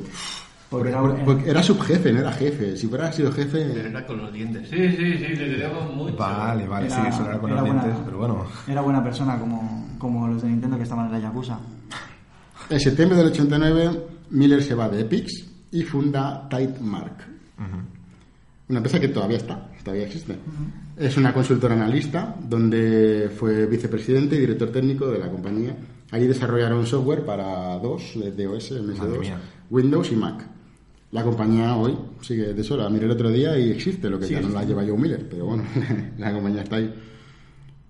Porque 0.70 0.88
era, 0.90 1.02
Por- 1.02 1.20
porque 1.26 1.50
era 1.50 1.62
subjefe, 1.62 2.14
no 2.14 2.20
era 2.22 2.32
jefe. 2.32 2.78
Si 2.78 2.88
fuera 2.88 3.12
sido 3.12 3.30
jefe, 3.34 3.78
Era 3.88 4.06
con 4.06 4.18
los 4.20 4.32
dientes. 4.32 4.70
Sí, 4.70 4.78
sí, 4.78 5.14
sí, 5.18 5.36
le 5.36 5.56
tenemos 5.58 5.94
mucho. 5.96 6.16
Vale, 6.16 6.66
vale, 6.66 6.90
sí, 6.90 6.96
era- 6.98 7.10
eso 7.10 7.26
era 7.26 7.38
con 7.40 7.50
era 7.52 7.60
los 7.62 7.68
buena- 7.70 7.84
dientes, 7.84 8.04
pero 8.06 8.18
bueno. 8.18 8.46
Era 8.68 8.82
buena 8.82 9.04
persona 9.04 9.38
como, 9.38 9.90
como 9.98 10.28
los 10.30 10.42
de 10.42 10.48
Nintendo 10.50 10.78
que 10.78 10.84
estaban 10.84 11.08
en 11.08 11.12
la 11.12 11.20
Yakuza. 11.20 11.60
en 12.70 12.80
septiembre 12.80 13.18
del 13.18 13.28
89, 13.28 13.92
Miller 14.30 14.64
se 14.64 14.74
va 14.74 14.88
de 14.88 15.02
Epix 15.02 15.46
y 15.74 15.84
funda 15.84 16.48
Tight 16.50 16.80
Mark. 16.80 17.18
Una 18.70 18.78
empresa 18.80 19.00
que 19.02 19.10
todavía 19.10 19.38
está, 19.38 19.68
todavía 19.84 20.06
existe. 20.06 20.36
Es 20.98 21.18
una 21.18 21.34
consultora 21.34 21.74
analista 21.76 22.36
donde 22.48 23.30
fue 23.36 23.66
vicepresidente 23.66 24.36
y 24.36 24.40
director 24.40 24.70
técnico 24.72 25.08
de 25.10 25.20
la 25.20 25.30
compañía. 25.30 25.76
Allí 26.12 26.28
desarrollaron 26.28 26.86
software 26.86 27.24
para 27.26 27.78
dos, 27.80 28.02
de 28.16 28.32
DOS, 28.46 28.72
Madre 28.72 28.94
MS2, 28.96 29.20
mía. 29.20 29.40
Windows 29.70 30.12
y 30.12 30.16
Mac. 30.16 30.46
La 31.12 31.24
compañía 31.24 31.76
hoy 31.76 31.98
sigue, 32.22 32.54
de 32.54 32.62
eso 32.62 32.78
la 32.78 32.90
miré 32.90 33.06
el 33.06 33.12
otro 33.12 33.30
día 33.30 33.58
y 33.58 33.72
existe, 33.72 34.10
lo 34.10 34.18
que 34.20 34.28
Sí, 34.28 34.34
ya 34.34 34.42
no 34.42 34.50
la 34.50 34.64
lleva 34.64 34.84
Joe 34.86 34.98
Miller, 34.98 35.28
pero 35.30 35.46
bueno, 35.46 35.64
la 36.18 36.32
compañía 36.34 36.62
está 36.64 36.78
ahí. 36.78 36.94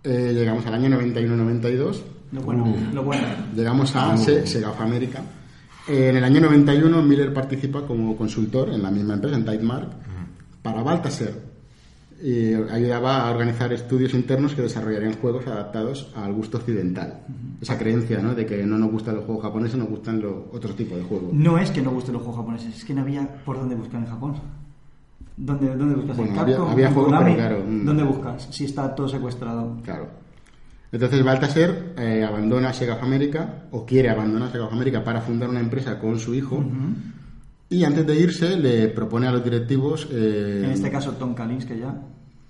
Eh, 0.04 0.32
llegamos 0.34 0.65
al 0.65 0.73
año 0.73 0.89
91-92, 0.99 2.01
Lo 2.32 2.41
bueno, 2.41 2.63
Uh. 2.65 2.95
lo 2.95 3.04
bueno. 3.04 3.27
llegamos 3.56 3.95
a 3.95 4.17
Se- 4.17 4.47
Sega 4.47 4.71
of 4.71 4.82
America. 4.82 5.21
Eh, 5.88 6.10
en 6.10 6.17
el 6.17 6.23
año 6.23 6.41
91 6.41 7.01
Miller 7.04 7.34
participa 7.34 7.86
como 7.86 8.15
consultor 8.15 8.69
en 8.69 8.82
la 8.82 8.89
misma 8.91 9.15
empresa, 9.15 9.36
en 9.36 9.45
Tidemark, 9.45 9.89
para 10.62 10.82
Baltasar. 10.84 11.32
Y 12.24 12.54
ayudaba 12.54 13.28
a 13.28 13.32
organizar 13.32 13.74
estudios 13.74 14.14
internos 14.14 14.54
que 14.54 14.62
desarrollarían 14.62 15.14
juegos 15.14 15.48
adaptados 15.48 16.12
al 16.16 16.34
gusto 16.34 16.58
occidental. 16.60 17.22
Esa 17.60 17.78
creencia, 17.80 18.20
¿no? 18.20 18.36
De 18.36 18.46
que 18.46 18.64
no 18.66 18.78
nos 18.78 18.92
gustan 18.92 19.16
los 19.16 19.26
juegos 19.26 19.44
japoneses, 19.44 19.78
nos 19.78 19.90
gustan 19.90 20.22
los 20.22 20.34
otros 20.52 20.76
tipos 20.76 20.98
de 20.98 21.04
juegos. 21.04 21.34
No 21.34 21.58
es 21.58 21.72
que 21.72 21.82
no 21.82 21.90
gusten 21.92 22.14
los 22.14 22.22
juegos 22.22 22.40
japoneses, 22.42 22.76
es 22.78 22.86
que 22.86 22.94
no 22.94 23.02
había 23.02 23.28
por 23.44 23.58
dónde 23.58 23.74
buscar 23.76 24.02
en 24.02 24.08
Japón. 24.08 24.36
¿Dónde, 25.38 25.76
dónde 25.76 25.96
buscas? 25.96 26.20
¿En 26.20 26.26
Bueno, 26.26 26.42
había- 26.42 26.56
Capcom? 26.58 26.72
había 26.74 26.88
¿En 26.88 26.94
juegos, 26.94 27.14
pero 27.24 27.36
claro, 27.36 27.64
mm. 27.68 27.86
¿Dónde 27.86 28.04
buscas? 28.04 28.48
Si 28.52 28.66
está 28.66 28.94
todo 28.94 29.08
secuestrado. 29.08 29.78
Claro. 29.84 30.08
Entonces 30.92 31.24
Baltasar 31.24 31.94
eh, 31.98 32.24
abandona 32.28 32.74
Sega 32.74 32.96
of 32.96 33.04
America, 33.04 33.64
o 33.72 33.86
quiere 33.86 34.10
abandonar 34.10 34.52
Sega 34.52 34.66
of 34.66 34.74
America 34.74 35.04
para 35.04 35.22
fundar 35.22 35.50
una 35.50 35.62
empresa 35.62 35.98
con 36.00 36.20
su 36.20 36.36
hijo. 36.36 36.64
Y 37.72 37.84
antes 37.86 38.06
de 38.06 38.20
irse 38.20 38.58
le 38.58 38.90
propone 38.90 39.28
a 39.28 39.32
los 39.32 39.44
directivos... 39.44 40.08
eh, 40.12 40.62
En 40.66 40.72
este 40.72 40.92
caso 40.92 41.14
Tom 41.14 41.34
Kalins, 41.34 41.66
que 41.66 41.80
ya... 41.80 41.96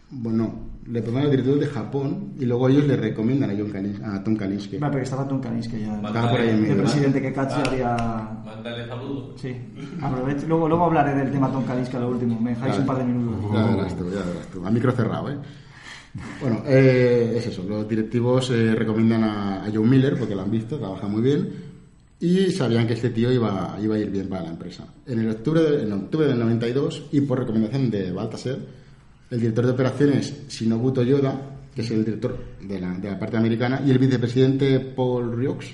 Bueno, 0.09 0.51
le 0.87 0.99
propone 1.01 1.21
a 1.21 1.23
los 1.25 1.31
directivos 1.31 1.59
de 1.59 1.67
Japón 1.67 2.33
y 2.39 2.45
luego 2.45 2.67
ellos 2.67 2.85
le 2.87 2.97
recomiendan 2.97 3.51
a, 3.51 3.53
John 3.55 3.71
Kalins- 3.71 4.03
a 4.03 4.23
Tom 4.23 4.35
Kalinske. 4.35 4.79
Va, 4.79 4.89
pero 4.89 5.03
estaba 5.03 5.27
Tom 5.27 5.39
Kalins, 5.39 5.67
que 5.67 5.79
ya... 5.79 5.95
Estaba 5.95 6.31
por 6.31 6.39
ahí 6.41 6.49
en 6.49 6.65
El 6.65 6.77
presidente 6.77 7.21
que 7.21 7.31
Katsu 7.31 7.59
haría... 7.59 7.95
Mándale 8.43 8.87
saludos. 8.87 9.39
Sí. 9.39 9.55
Aprovecho- 10.01 10.47
Luego, 10.47 10.67
luego 10.67 10.85
hablaré 10.85 11.13
del 11.15 11.31
tema 11.31 11.51
Tom 11.51 11.63
Kalinske 11.65 11.97
a 11.97 11.99
lo 11.99 12.09
último. 12.09 12.39
Me 12.41 12.49
dejáis 12.51 12.71
Vale. 12.71 12.81
un 12.81 12.87
par 12.87 12.97
de 12.97 13.03
minutos. 13.05 13.51
Ya 13.53 13.65
verás 13.75 13.95
tú, 13.97 14.03
ya 14.05 14.19
verás 14.25 14.47
tú. 14.51 14.65
A 14.65 14.71
micro 14.71 14.91
cerrado, 14.91 15.29
¿eh? 15.29 15.37
Bueno, 16.41 16.63
eh, 16.65 17.35
es 17.37 17.45
eso. 17.47 17.63
Los 17.69 17.87
directivos 17.87 18.49
eh, 18.49 18.73
recomiendan 18.75 19.23
a, 19.23 19.65
a 19.65 19.69
John 19.73 19.87
Miller 19.87 20.17
porque 20.17 20.33
lo 20.35 20.41
han 20.41 20.51
visto, 20.51 20.77
trabaja 20.79 21.07
muy 21.07 21.21
bien 21.21 21.70
y 22.21 22.51
sabían 22.51 22.85
que 22.87 22.93
este 22.93 23.09
tío 23.09 23.31
iba, 23.31 23.77
iba 23.81 23.95
a 23.95 23.99
ir 23.99 24.09
bien 24.11 24.27
para 24.29 24.43
la 24.43 24.49
empresa. 24.51 24.85
En, 25.07 25.19
el 25.19 25.29
octubre, 25.31 25.61
de- 25.61 25.83
en 25.83 25.91
octubre 25.93 26.27
del 26.27 26.39
92 26.39 27.07
y 27.11 27.21
por 27.21 27.39
recomendación 27.39 27.89
de 27.89 28.11
Baltasar, 28.11 28.57
el 29.31 29.39
director 29.39 29.65
de 29.65 29.71
operaciones 29.71 30.47
Shinobu 30.47 30.91
Toyoda, 30.91 31.33
que 31.73 31.81
es 31.81 31.91
el 31.91 32.05
director 32.05 32.37
de 32.61 32.79
la, 32.79 32.93
de 32.97 33.09
la 33.11 33.17
parte 33.19 33.37
americana, 33.37 33.81
y 33.85 33.91
el 33.91 33.97
vicepresidente 33.97 34.79
Paul 34.79 35.35
Riox, 35.35 35.65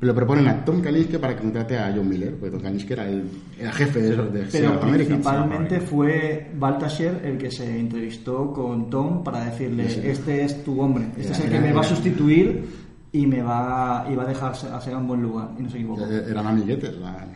le 0.00 0.12
proponen 0.14 0.46
a 0.46 0.64
Tom 0.64 0.80
Kalinske 0.80 1.18
para 1.18 1.34
que 1.34 1.42
contrate 1.42 1.76
a 1.76 1.92
John 1.94 2.08
Miller, 2.08 2.34
porque 2.34 2.50
Tom 2.52 2.60
Kalinske 2.62 2.92
era 2.92 3.08
el, 3.08 3.24
el 3.58 3.72
jefe 3.72 4.00
de, 4.00 4.10
de 4.16 4.44
Pero 4.52 4.78
principalmente 4.80 5.80
fue 5.80 6.50
Baltasher 6.56 7.20
el 7.24 7.36
que 7.38 7.50
se 7.50 7.78
entrevistó 7.80 8.52
con 8.52 8.88
Tom 8.90 9.24
para 9.24 9.44
decirle, 9.46 9.86
este 10.10 10.44
es 10.44 10.62
tu 10.62 10.80
hombre, 10.80 11.06
este 11.16 11.22
Era- 11.28 11.32
es 11.32 11.40
el 11.40 11.46
era- 11.46 11.52
que 11.62 11.66
me 11.68 11.72
va 11.72 11.80
a 11.80 11.84
era- 11.84 11.94
sustituir 11.96 12.64
y 13.12 13.26
me 13.26 13.42
va, 13.42 14.06
y 14.10 14.14
va 14.16 14.22
a 14.24 14.26
dejar 14.26 14.52
a 14.52 14.80
Sega 14.80 14.98
en 14.98 15.06
buen 15.06 15.22
lugar. 15.22 15.50
Y 15.58 15.62
no 15.62 15.70
se 15.70 15.76
equivocó. 15.78 16.04
Eran 16.06 16.46
amiguetes. 16.46 16.96
la- 16.98 17.26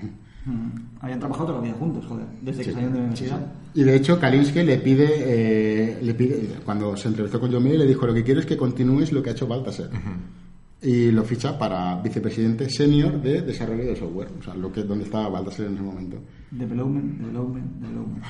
Mm. 0.44 0.70
Habían 1.00 1.20
trabajado 1.20 1.46
toda 1.46 1.58
la 1.61 1.64
vida 1.66 1.76
juntos, 1.78 2.04
joder, 2.04 2.26
desde 2.42 2.58
que 2.58 2.64
Sí, 2.64 2.70
salieron 2.72 2.94
de 2.94 2.98
la 2.98 3.04
universidad. 3.06 3.46
Y 3.74 3.85
de 3.85 3.94
hecho, 3.94 4.18
Kalinske 4.18 4.64
le 4.64 4.76
pide, 4.78 5.06
eh, 5.18 5.98
le 6.02 6.14
pide, 6.14 6.48
cuando 6.64 6.96
se 6.96 7.06
entrevistó 7.06 7.38
con 7.38 7.52
John 7.52 7.62
le 7.62 7.87
dijo: 7.87 8.04
Lo 8.08 8.12
que 8.12 8.24
quiero 8.24 8.40
es 8.40 8.46
que 8.46 8.56
continúes 8.56 9.12
lo 9.12 9.22
que 9.22 9.30
ha 9.30 9.32
hecho 9.35 9.46
Baltasar. 9.46 9.88
Y 10.82 11.12
lo 11.12 11.22
ficha 11.22 11.56
para 11.56 11.94
vicepresidente 12.02 12.68
senior 12.68 13.22
de 13.22 13.42
desarrollo 13.42 13.85
de 13.85 13.94
software, 13.94 14.30
o 14.40 14.42
sea, 14.42 14.54
lo 14.54 14.72
que 14.72 14.82
donde 14.82 15.04
estaba 15.04 15.28
Baltasar 15.28 15.66
en 15.66 15.74
ese 15.74 15.82
momento. 15.85 16.16
Development, 16.50 17.20
development, 17.20 17.66
development. 17.80 18.24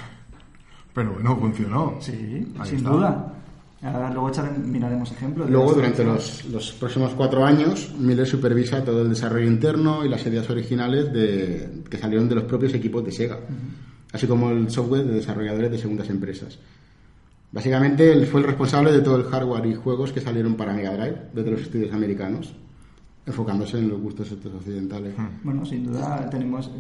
Pero 0.92 1.14
bueno, 1.14 1.36
funcionó. 1.38 1.94
Sí, 2.00 2.52
Ahí 2.58 2.68
sin 2.68 2.76
está. 2.76 2.90
duda. 2.90 3.32
Ahora 3.82 4.10
luego 4.10 4.30
miraremos 4.64 5.10
ejemplos. 5.10 5.50
Luego, 5.50 5.72
durante 5.74 6.04
los, 6.04 6.44
los 6.44 6.72
próximos 6.72 7.14
cuatro 7.14 7.44
años, 7.44 7.92
Miller 7.98 8.26
supervisa 8.26 8.84
todo 8.84 9.02
el 9.02 9.08
desarrollo 9.08 9.46
interno 9.46 10.04
y 10.04 10.08
las 10.08 10.24
ideas 10.24 10.48
originales 10.50 11.12
de, 11.12 11.82
que 11.90 11.98
salieron 11.98 12.28
de 12.28 12.36
los 12.36 12.44
propios 12.44 12.74
equipos 12.74 13.04
de 13.04 13.10
Sega, 13.10 13.40
así 14.12 14.28
como 14.28 14.50
el 14.50 14.70
software 14.70 15.04
de 15.04 15.14
desarrolladores 15.14 15.72
de 15.72 15.78
segundas 15.78 16.08
empresas. 16.10 16.60
Básicamente, 17.50 18.12
él 18.12 18.24
fue 18.26 18.40
el 18.40 18.46
responsable 18.46 18.92
de 18.92 19.00
todo 19.00 19.16
el 19.16 19.24
hardware 19.24 19.66
y 19.66 19.74
juegos 19.74 20.12
que 20.12 20.20
salieron 20.20 20.54
para 20.54 20.72
Mega 20.72 20.96
Drive 20.96 21.16
desde 21.34 21.50
los 21.50 21.62
estudios 21.62 21.92
americanos, 21.92 22.54
enfocándose 23.24 23.78
en 23.78 23.88
los 23.88 24.00
gustos 24.00 24.32
estos 24.32 24.52
occidentales. 24.52 25.14
Bueno, 25.44 25.64
sin 25.64 25.84
duda 25.84 26.28
tenemos, 26.28 26.70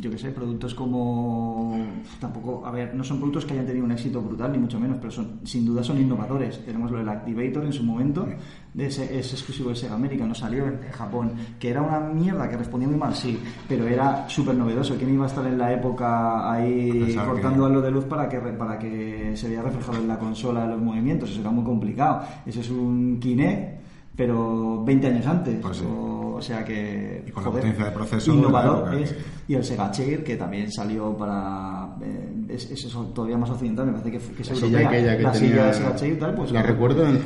yo 0.00 0.10
que 0.10 0.18
sé, 0.18 0.30
productos 0.30 0.74
como. 0.74 1.76
Tampoco, 2.20 2.66
a 2.66 2.70
ver, 2.72 2.92
no 2.94 3.04
son 3.04 3.18
productos 3.18 3.44
que 3.46 3.52
hayan 3.54 3.66
tenido 3.66 3.84
un 3.84 3.92
éxito 3.92 4.20
brutal, 4.20 4.50
ni 4.52 4.58
mucho 4.58 4.80
menos, 4.80 4.96
pero 4.98 5.12
son, 5.12 5.40
sin 5.44 5.64
duda 5.64 5.82
son 5.84 6.00
innovadores. 6.00 6.64
Tenemos 6.64 6.90
lo 6.90 6.98
del 6.98 7.08
Activator 7.08 7.64
en 7.64 7.72
su 7.72 7.84
momento, 7.84 8.26
de 8.74 8.86
ese, 8.86 9.16
es 9.16 9.32
exclusivo 9.32 9.68
de 9.70 9.76
Sega 9.76 9.94
América, 9.94 10.26
no 10.26 10.34
salió 10.34 10.66
en 10.66 10.80
Japón, 10.90 11.32
que 11.60 11.70
era 11.70 11.82
una 11.82 12.00
mierda, 12.00 12.48
que 12.48 12.56
respondía 12.56 12.88
muy 12.88 12.98
mal, 12.98 13.14
sí, 13.14 13.38
pero 13.68 13.86
era 13.86 14.28
súper 14.28 14.56
novedoso. 14.56 14.96
¿Quién 14.96 15.14
iba 15.14 15.24
a 15.24 15.28
estar 15.28 15.46
en 15.46 15.56
la 15.56 15.72
época 15.72 16.50
ahí 16.52 16.90
Pensaba 16.90 17.26
que- 17.26 17.32
cortando 17.32 17.66
algo 17.66 17.80
de 17.80 17.90
luz 17.92 18.04
para 18.06 18.28
que, 18.28 18.38
para 18.38 18.76
que 18.78 19.32
se 19.36 19.48
vea 19.48 19.62
reflejado 19.62 19.98
en 19.98 20.08
la 20.08 20.18
consola 20.18 20.66
los 20.66 20.80
movimientos? 20.80 21.30
Eso 21.30 21.40
era 21.42 21.50
muy 21.50 21.62
complicado. 21.64 22.22
Eso 22.44 22.60
es 22.60 22.70
un 22.70 23.18
Kinect 23.20 23.81
pero 24.16 24.82
20 24.84 25.06
años 25.06 25.26
antes. 25.26 25.58
Pues 25.60 25.76
sí. 25.78 25.84
o, 25.86 26.34
o 26.36 26.42
sea 26.42 26.64
que. 26.64 27.24
Y 27.26 27.30
con 27.30 27.44
la 27.44 27.50
potencia 27.50 27.84
de 27.84 27.90
proceso 27.90 28.30
de 28.32 28.36
la 28.36 28.42
Innovador 28.48 28.94
es. 28.94 29.12
que- 29.12 29.18
Y 29.48 29.54
el 29.54 29.64
Sega 29.64 29.90
Chair, 29.90 30.22
que 30.24 30.36
también 30.36 30.70
salió 30.70 31.16
para. 31.16 31.96
eh, 32.02 32.32
es, 32.50 32.70
es 32.70 32.84
eso 32.84 33.04
todavía 33.14 33.36
más 33.38 33.50
occidental, 33.50 33.86
me 33.86 33.92
parece 33.92 34.10
que, 34.12 34.18
que 34.34 34.42
es 34.42 34.50
La 34.50 34.56
silla 34.56 34.88
aquella 34.88 35.16
que 35.16 35.22
la 35.22 35.32
tenía, 35.32 35.48
silla 35.48 35.66
de 35.90 35.98
Sega 35.98 36.18
tal, 36.20 36.34
pues. 36.34 36.52
la 36.52 36.62
recuerdo 36.62 37.06
en 37.06 37.16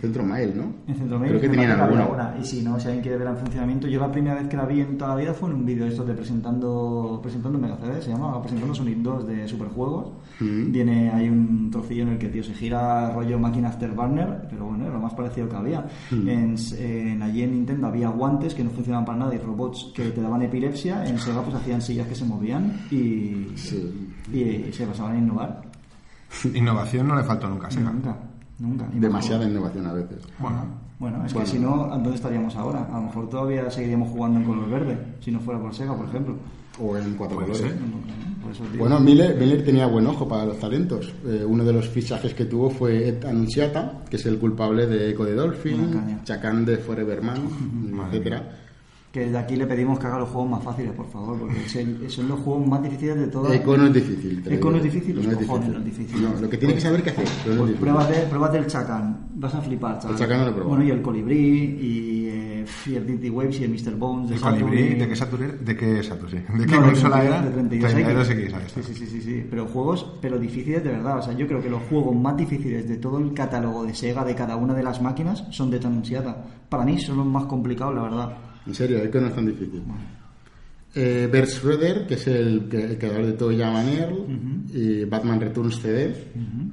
Centro 0.00 0.24
Mail, 0.24 0.52
¿no? 0.56 0.72
En 0.86 0.94
Centro 0.96 1.18
Mail, 1.18 1.30
Creo 1.32 1.40
que 1.42 1.48
tenían 1.48 1.80
alguna. 1.80 2.06
una. 2.06 2.34
Y 2.40 2.44
si 2.44 2.62
no, 2.62 2.78
si 2.78 2.86
alguien 2.86 3.02
quiere 3.02 3.16
verla 3.18 3.32
en 3.32 3.38
funcionamiento, 3.38 3.86
yo 3.88 4.00
la 4.00 4.10
primera 4.10 4.34
vez 4.36 4.48
que 4.48 4.56
la 4.56 4.64
vi 4.66 4.80
en 4.80 4.96
toda 4.98 5.10
la 5.14 5.20
vida 5.20 5.34
fue 5.34 5.50
en 5.50 5.56
un 5.56 5.64
vídeo 5.66 5.84
de 5.84 5.90
estos 5.90 6.06
de 6.06 6.14
presentando 6.14 7.20
presentando 7.22 7.58
Mega 7.58 7.76
CD, 7.76 8.00
se 8.02 8.10
llama 8.10 8.40
presentando 8.42 8.74
Sonic 8.74 8.98
2 8.98 9.26
de 9.26 9.48
Superjuegos. 9.48 10.12
Mm. 10.40 10.72
Viene 10.72 11.10
hay 11.10 11.28
un 11.28 11.70
trocillo 11.70 12.02
en 12.02 12.08
el 12.10 12.18
que 12.18 12.28
tío 12.28 12.42
se 12.42 12.54
gira 12.54 13.10
rollo 13.12 13.38
máquina 13.38 13.68
Afterburner, 13.68 14.46
pero 14.50 14.66
bueno, 14.66 14.84
era 14.84 14.94
lo 14.94 15.00
más 15.00 15.14
parecido 15.14 15.48
que 15.48 15.56
había. 15.56 15.86
Mm. 16.10 16.28
En, 16.28 16.56
en- 16.78 17.22
allí 17.22 17.42
en 17.42 17.52
Nintendo 17.52 17.86
había 17.86 18.08
guantes 18.08 18.54
que 18.54 18.64
no 18.64 18.70
funcionaban 18.70 19.04
para 19.04 19.18
nada 19.18 19.34
y 19.34 19.38
robots 19.38 19.92
que 19.94 20.10
te 20.10 20.20
daban 20.20 20.42
epilepsia. 20.42 21.04
En 21.06 21.18
Sega 21.18 21.42
pues 21.42 21.54
hacían 21.56 21.80
sillas 21.80 22.06
que 22.06 22.14
se 22.14 22.24
movían 22.24 22.72
y, 22.90 23.46
Sí. 23.56 24.10
y, 24.32 24.72
se 24.72 24.86
basaban 24.86 25.16
en 25.16 25.24
innovar. 25.24 25.62
Innovación 26.54 27.06
no 27.08 27.14
le 27.16 27.22
faltó 27.22 27.48
nunca 27.48 27.68
a 27.68 27.70
Sega. 27.70 27.90
Nunca, 27.92 28.16
nunca. 28.58 28.86
Demasiada 28.92 29.44
innovación 29.48 29.86
a 29.86 29.92
veces. 29.92 30.18
bueno, 30.38 30.64
bueno, 30.98 31.24
es 31.26 31.32
Bueno. 31.32 31.46
que 31.46 31.52
si 31.52 31.58
no, 31.58 31.86
¿dónde 31.88 32.14
estaríamos 32.14 32.54
ahora? 32.56 32.86
A 32.92 32.96
lo 32.98 33.02
mejor 33.06 33.28
todavía 33.28 33.70
seguiríamos 33.70 34.08
jugando 34.10 34.40
en 34.40 34.46
color 34.46 34.70
verde, 34.70 34.98
si 35.20 35.30
no 35.30 35.40
fuera 35.40 35.60
por 35.60 35.74
Sega, 35.74 35.96
por 35.96 36.06
ejemplo. 36.06 36.36
O 36.80 36.96
en 36.96 37.14
cuatro 37.14 37.36
colores. 37.36 37.58
ser. 37.58 37.76
Bueno, 38.78 39.00
Miller, 39.00 39.36
Miller 39.38 39.64
tenía 39.64 39.86
buen 39.86 40.06
ojo 40.06 40.28
para 40.28 40.44
los 40.44 40.58
talentos. 40.58 41.12
Eh, 41.26 41.44
uno 41.46 41.64
de 41.64 41.72
los 41.72 41.88
fichajes 41.88 42.34
que 42.34 42.44
tuvo 42.44 42.68
fue 42.70 43.08
Ed 43.08 43.24
Annunziata, 43.24 44.02
que 44.08 44.16
es 44.16 44.26
el 44.26 44.38
culpable 44.38 44.86
de 44.86 45.10
Echo 45.10 45.24
de 45.24 45.34
Dolphin. 45.34 46.20
Chacán 46.24 46.64
de 46.64 46.76
Forever 46.78 47.22
Man, 47.22 47.38
Madre 47.92 48.18
etcétera. 48.18 48.58
Que 49.14 49.20
desde 49.20 49.38
aquí 49.38 49.54
le 49.54 49.64
pedimos 49.64 49.96
que 50.00 50.08
haga 50.08 50.18
los 50.18 50.28
juegos 50.28 50.50
más 50.50 50.64
fáciles, 50.64 50.90
por 50.92 51.06
favor, 51.06 51.38
porque 51.38 52.08
son 52.10 52.26
los 52.26 52.40
juegos 52.40 52.66
más 52.66 52.82
difíciles 52.82 53.14
de 53.16 53.26
todos. 53.28 53.54
Echo 53.54 53.76
no 53.76 53.86
es 53.86 53.92
difícil. 53.94 54.42
te 54.42 54.50
lo 54.50 54.56
Echo 54.56 54.64
no 54.64 54.72
digo. 54.72 54.84
es 54.84 54.92
difícil, 54.92 55.14
los 55.16 55.36
cojones 55.36 55.68
no 55.68 55.78
es 55.78 55.84
difícil. 55.84 56.22
No, 56.22 56.40
lo 56.40 56.50
que 56.50 56.58
tiene 56.58 56.74
que 56.74 56.80
saber 56.80 57.00
qué 57.04 57.10
hacer, 57.10 57.24
Pues 57.44 57.56
difícil. 57.58 57.76
pruébate, 57.76 58.14
pruébate 58.28 58.58
el 58.58 58.66
Chacan, 58.66 59.26
vas 59.36 59.54
a 59.54 59.60
flipar, 59.60 59.98
chaval. 60.00 60.14
El 60.14 60.18
Chacan 60.18 60.38
no 60.40 60.46
lo 60.46 60.50
probado. 60.52 60.68
Bueno, 60.70 60.84
y 60.84 60.90
el 60.90 61.00
Colibrí, 61.00 61.38
y, 61.38 62.26
eh, 62.28 62.64
y 62.86 62.94
el 62.96 63.06
Dirty 63.06 63.30
Waves, 63.30 63.60
y 63.60 63.64
el 63.64 63.70
Mr. 63.70 63.94
Bones, 63.96 64.28
de 64.30 64.34
El 64.34 64.40
Saturn, 64.40 64.62
colibrí, 64.64 64.82
y- 64.82 64.94
¿de 64.98 65.08
qué 65.08 65.14
Saturn? 65.16 65.64
¿De 65.64 65.76
qué 65.76 66.02
Saturn? 66.02 66.30
sí? 66.30 66.36
¿De 66.36 66.66
qué 66.66 66.72
No, 66.74 66.82
consola 66.82 67.16
32, 67.20 67.24
era? 67.24 67.42
de 67.42 67.50
32 67.52 67.92
32 67.92 68.30
X. 68.30 68.42
X, 68.42 68.54
ahí 68.54 68.62
está. 68.66 68.82
Sí, 68.82 68.88
sí, 68.94 68.94
sí, 68.98 69.06
sí, 69.06 69.20
sí. 69.22 69.46
Pero 69.48 69.66
juegos, 69.66 70.12
pero 70.20 70.38
difíciles 70.40 70.82
de 70.82 70.90
verdad. 70.90 71.18
O 71.18 71.22
sea, 71.22 71.34
yo 71.34 71.46
creo 71.46 71.62
que 71.62 71.70
los 71.70 71.82
juegos 71.84 72.16
más 72.16 72.36
difíciles 72.36 72.88
de 72.88 72.96
todo 72.96 73.18
el 73.18 73.32
catálogo 73.32 73.84
de 73.84 73.94
Sega, 73.94 74.24
de 74.24 74.34
cada 74.34 74.56
una 74.56 74.74
de 74.74 74.82
las 74.82 75.00
máquinas, 75.00 75.44
son 75.50 75.70
de 75.70 75.78
Tanunciata. 75.78 76.36
Para 76.68 76.84
mí 76.84 76.98
son 76.98 77.16
los 77.18 77.26
más 77.26 77.44
complicados, 77.44 77.94
la 77.94 78.02
verdad. 78.02 78.32
En 78.66 78.74
serio, 78.74 78.98
Echo 78.98 79.20
no 79.20 79.26
es 79.28 79.34
tan 79.34 79.46
difícil. 79.46 79.82
Eh, 80.96 81.28
Bert 81.30 81.48
Schroeder, 81.48 82.06
que 82.06 82.14
es 82.14 82.26
el, 82.28 82.68
que- 82.68 82.84
el 82.84 82.98
creador 82.98 83.26
de 83.26 83.32
Toy 83.32 83.58
Jam 83.58 83.74
and 83.74 83.88
Earl, 83.88 84.26
y 84.72 85.04
Batman 85.04 85.40
Returns 85.40 85.80
CD, 85.80 86.14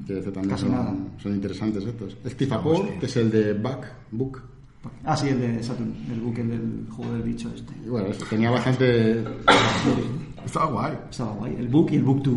que 0.06 0.20
este 0.20 0.32
también 0.32 0.52
Casi 0.56 0.68
son, 0.68 1.10
son 1.22 1.34
interesantes 1.36 1.84
estos. 1.86 2.16
Steve 2.28 2.54
Apple, 2.56 2.98
que 3.00 3.06
es 3.08 3.18
el 3.18 3.32
de 3.32 3.54
Buck, 3.54 3.86
Book. 4.12 4.42
Ah, 5.04 5.16
sí, 5.18 5.28
el 5.30 5.40
de 5.40 5.64
Saturn, 5.64 5.94
el 6.12 6.20
buque 6.22 6.44
del 6.44 6.86
juego 6.90 7.14
del 7.14 7.22
bicho 7.24 7.52
este. 7.56 7.72
Y 7.86 7.90
bueno, 7.90 8.08
eso, 8.10 8.26
tenía 8.30 8.50
bastante... 8.52 9.24
Estaba 10.46 10.66
guay. 10.72 10.94
Estaba 11.10 11.34
guay. 11.34 11.56
El 11.60 11.68
Book 11.68 11.90
y 11.92 11.96
el 11.98 12.04
Book 12.04 12.24
2. 12.24 12.36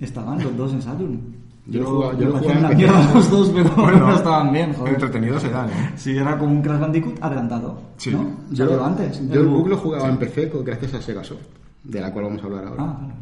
Estaban 0.00 0.42
los 0.42 0.56
dos 0.56 0.72
en 0.72 0.82
Saturn. 0.82 1.20
Yo 1.66 1.80
lo 1.80 1.86
jugaba- 1.90 2.18
yo 2.18 2.26
lo 2.28 2.38
jugaba 2.38 2.52
en 2.52 2.64
una 2.66 2.74
mierda 2.74 3.14
los 3.14 3.30
dos, 3.30 3.50
pero 3.54 3.70
Bueno, 3.76 4.14
estaban 4.14 4.52
bien, 4.52 4.72
joder. 4.74 4.92
Entretenidos 4.94 5.44
eran, 5.44 5.68
¿eh? 5.70 5.92
Sí, 5.96 6.16
era 6.16 6.36
como 6.38 6.52
un 6.52 6.60
Crash 6.62 6.80
Bandicoot 6.80 7.18
adelantado. 7.22 7.80
Sí. 7.96 8.10
¿no? 8.10 8.24
Yo, 8.50 8.66
Salió 8.66 8.84
antes. 8.84 9.28
yo 9.30 9.40
el 9.40 9.46
Book 9.46 9.68
lo 9.68 9.76
jugaba 9.78 10.08
en 10.08 10.16
PC 10.18 10.50
co- 10.50 10.62
gracias 10.62 10.92
a 10.94 11.00
Sega 11.02 11.24
Soft, 11.24 11.40
de 11.84 12.00
la 12.00 12.12
cual 12.12 12.26
vamos 12.26 12.42
a 12.42 12.46
hablar 12.46 12.66
ahora. 12.66 12.82
Ah, 12.82 12.98
vale. 13.00 13.14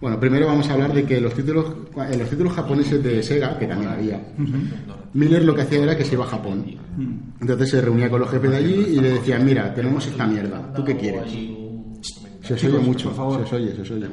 Bueno, 0.00 0.18
primero 0.18 0.46
vamos 0.46 0.66
a 0.70 0.72
hablar 0.72 0.94
de 0.94 1.04
que 1.04 1.20
los 1.20 1.34
títulos, 1.34 1.66
en 2.10 2.18
los 2.20 2.30
títulos 2.30 2.52
japoneses 2.54 3.02
de 3.02 3.22
Sega, 3.22 3.58
que 3.58 3.66
también 3.66 3.90
había, 3.90 4.18
Miller 5.12 5.44
lo 5.44 5.54
que 5.54 5.62
hacía 5.62 5.82
era 5.82 5.94
que 5.96 6.04
se 6.04 6.14
iba 6.14 6.24
a 6.24 6.28
Japón. 6.28 6.64
Entonces 7.40 7.68
se 7.70 7.80
reunía 7.82 8.08
con 8.08 8.20
los 8.20 8.30
jefes 8.30 8.50
de 8.50 8.56
allí 8.56 8.74
y 8.92 9.00
le 9.00 9.10
decían, 9.14 9.44
mira, 9.44 9.74
tenemos 9.74 10.06
esta 10.06 10.26
mierda, 10.26 10.72
¿tú 10.74 10.84
qué 10.84 10.96
quieres? 10.96 11.30
Se 12.42 12.54
os 12.54 12.64
oye 12.64 12.78
mucho, 12.78 13.08
por 13.08 13.16
favor. 13.16 13.36
se 13.38 13.42
os 13.42 13.52
oye, 13.52 13.74
se 13.76 13.82
os 13.82 13.90
oye. 13.90 14.06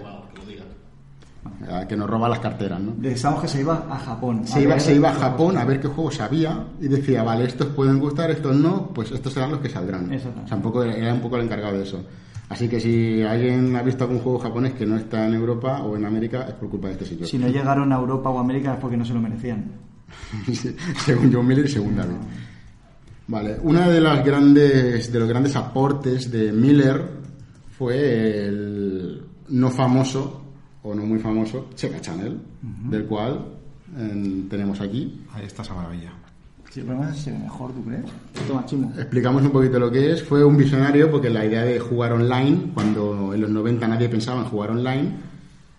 Que 1.88 1.96
nos 1.96 2.10
roba 2.10 2.30
las 2.30 2.40
carteras, 2.40 2.80
¿no? 2.80 2.94
Pensamos 2.94 3.42
que 3.42 3.48
se 3.48 3.62
iba 3.62 3.86
a 3.90 3.98
Japón. 3.98 4.46
Se 4.46 4.60
A 4.60 4.62
iba, 4.62 4.80
se 4.80 4.96
iba 4.96 5.10
a 5.10 5.14
Japón 5.14 5.58
a 5.58 5.66
ver 5.66 5.80
qué 5.80 5.88
juegos 5.88 6.20
había 6.22 6.66
y 6.80 6.88
decía, 6.88 7.24
vale, 7.24 7.46
estos 7.46 7.68
pueden 7.68 8.00
gustar, 8.00 8.32
estos 8.32 8.56
no, 8.56 8.88
pues 8.94 9.12
estos 9.12 9.34
serán 9.34 9.52
los 9.52 9.60
que 9.60 9.70
saldrán. 9.70 10.12
Exacto. 10.12 10.42
O 10.44 10.48
sea, 10.48 10.58
un 10.58 10.64
poco, 10.64 10.84
era 10.84 11.14
un 11.14 11.22
poco 11.22 11.38
el 11.38 11.44
encargado 11.44 11.78
de 11.78 11.84
eso. 11.84 12.04
Así 12.50 12.70
que 12.70 12.80
si 12.80 13.22
alguien 13.24 13.76
ha 13.76 13.82
visto 13.82 14.06
algún 14.06 14.20
juego 14.20 14.40
japonés 14.40 14.74
que 14.74 14.86
no 14.86 14.96
está 14.96 15.28
en 15.28 15.34
Europa 15.34 15.82
o 15.82 15.98
en 15.98 16.06
América, 16.06 16.46
es 16.48 16.54
por 16.54 16.70
culpa 16.70 16.88
de 16.88 16.94
este 16.94 17.06
señor. 17.06 17.28
Si 17.28 17.38
no 17.38 17.48
llegaron 17.50 17.92
a 17.92 17.98
Europa 17.98 18.30
o 18.30 18.40
América 18.40 18.74
es 18.74 18.80
porque 18.80 18.96
no 18.96 19.04
se 19.04 19.14
lo 19.14 19.20
merecían. 19.20 19.72
según 21.06 21.34
John 21.34 21.46
Miller 21.46 21.66
y 21.66 21.70
según 21.70 21.96
David. 21.96 22.16
Vale, 23.28 23.58
una 23.62 23.90
de 23.90 24.00
las 24.00 24.24
grandes 24.24 25.12
de 25.12 25.20
los 25.20 25.28
grandes 25.28 25.56
aportes 25.58 26.32
de 26.32 26.54
Miller 26.54 27.04
fue 27.78 28.46
el 28.46 29.22
no 29.50 29.70
famoso 29.70 30.47
o 30.84 30.96
no 30.96 31.06
muy 31.06 31.20
famoso 31.20 31.68
Sega 31.76 32.00
Channel, 32.00 32.40
del 32.90 33.06
cual 33.06 33.46
eh, 33.98 34.44
tenemos 34.50 34.80
aquí. 34.82 35.22
Ahí 35.34 35.46
está 35.46 35.62
esa 35.62 35.74
maravilla. 35.74 36.12
Sí, 36.70 36.82
el 36.82 36.86
problema 36.86 37.10
es 37.10 37.16
que 37.16 37.22
se 37.24 37.32
ve 37.32 37.40
mejor, 37.40 37.72
¿tú 37.74 37.84
crees? 37.84 38.06
Toma, 38.48 38.66
chimo. 38.66 38.92
Explicamos 38.98 39.42
un 39.44 39.52
poquito 39.52 39.80
lo 39.80 39.90
que 39.90 40.12
es. 40.12 40.24
Fue 40.24 40.44
un 40.44 40.58
visionario 40.58 41.10
porque 41.10 41.30
la 41.30 41.46
idea 41.46 41.64
de 41.64 41.80
jugar 41.80 42.14
online, 42.14 42.72
cuando 42.74 43.34
en 43.34 43.42
los 43.42 43.50
90 43.50 43.88
nadie 43.88 44.10
pensaba 44.10 44.42
en 44.42 44.48
jugar 44.48 44.72
online, 44.72 45.12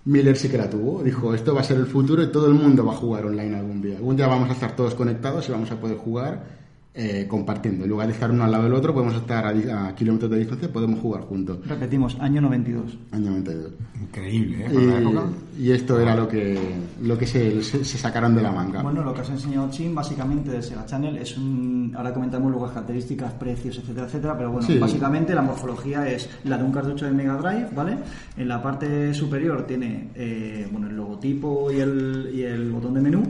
Miller 0.05 0.37
sí 0.37 0.49
que 0.49 0.57
la 0.57 0.71
tuvo. 0.71 1.03
Dijo, 1.03 1.35
esto 1.35 1.55
va 1.55 1.61
a 1.61 1.65
ser 1.65 1.77
el 1.77 1.87
futuro 1.87 2.23
y 2.23 2.29
todo 2.29 2.47
el 2.47 2.55
mundo 2.55 2.85
va 2.85 2.93
a 2.93 2.97
jugar 2.97 3.27
online 3.27 3.57
algún 3.57 3.83
día. 3.83 3.97
Algún 3.99 4.17
día 4.17 4.27
vamos 4.27 4.49
a 4.49 4.55
estar 4.55 4.75
todos 4.75 4.95
conectados 4.95 5.49
y 5.49 5.53
vamos 5.53 5.71
a 5.71 5.79
poder 5.79 5.99
jugar 5.99 6.58
eh, 7.01 7.27
compartiendo. 7.29 7.85
En 7.85 7.91
lugar 7.91 8.09
de 8.09 8.13
estar 8.15 8.29
uno 8.29 8.43
al 8.43 8.51
lado 8.51 8.65
del 8.65 8.75
otro, 8.75 8.93
podemos 8.93 9.15
estar 9.15 9.47
a, 9.47 9.53
di- 9.53 9.71
a 9.71 9.95
kilómetros 9.95 10.29
de 10.33 10.39
distancia, 10.41 10.73
podemos 10.73 10.99
jugar 10.99 11.23
juntos. 11.23 11.59
Repetimos, 11.65 12.17
año 12.21 12.41
92. 12.41 12.99
Año 13.13 13.31
92. 13.31 13.73
Increíble, 14.03 14.67
¿eh? 14.67 14.69
La 14.73 14.99
época. 14.99 15.23
Y, 15.57 15.63
y 15.69 15.71
esto 15.71 16.01
era 16.01 16.17
lo 16.17 16.27
que, 16.27 16.59
lo 17.03 17.17
que 17.17 17.27
se, 17.27 17.63
se- 17.63 17.85
se 17.85 17.99
sacaron 17.99 18.35
de 18.35 18.43
la 18.43 18.51
manga. 18.51 18.83
Bueno, 18.83 19.05
lo 19.05 19.15
que 19.15 19.21
os 19.21 19.31
ha 19.31 19.35
enseñado 19.35 19.71
Chin 19.71 19.95
básicamente 19.95 20.51
de 20.51 20.61
Sega 20.61 20.85
Channel 20.87 21.17
es 21.19 21.37
un... 21.39 21.93
Ahora 21.97 22.13
comentamos 22.13 22.51
luego 22.51 22.67
las 22.67 22.75
características, 22.75 23.33
precios, 23.35 23.79
etcétera, 23.79 24.07
etcétera, 24.07 24.37
pero 24.37 24.51
bueno, 24.51 24.67
Sí. 24.67 24.77
básicamente 24.79 25.35
la 25.35 25.43
morfología 25.43 26.09
es 26.11 26.29
la 26.45 26.59
de 26.59 26.65
un 26.65 26.73
cartucho 26.73 27.07
de 27.07 27.13
Mega 27.13 27.37
Drive, 27.37 27.69
¿vale? 27.77 27.97
En 28.37 28.49
la 28.49 28.61
parte 28.61 29.15
superior 29.15 29.65
tiene 29.67 30.09
eh, 30.17 30.69
bueno, 30.73 30.89
el 30.89 30.97
logotipo 30.97 31.71
y 31.71 31.77
el, 31.79 32.31
y 32.35 32.43
el 32.43 32.73
botón 32.73 32.95
de 32.95 33.01
menú 33.01 33.23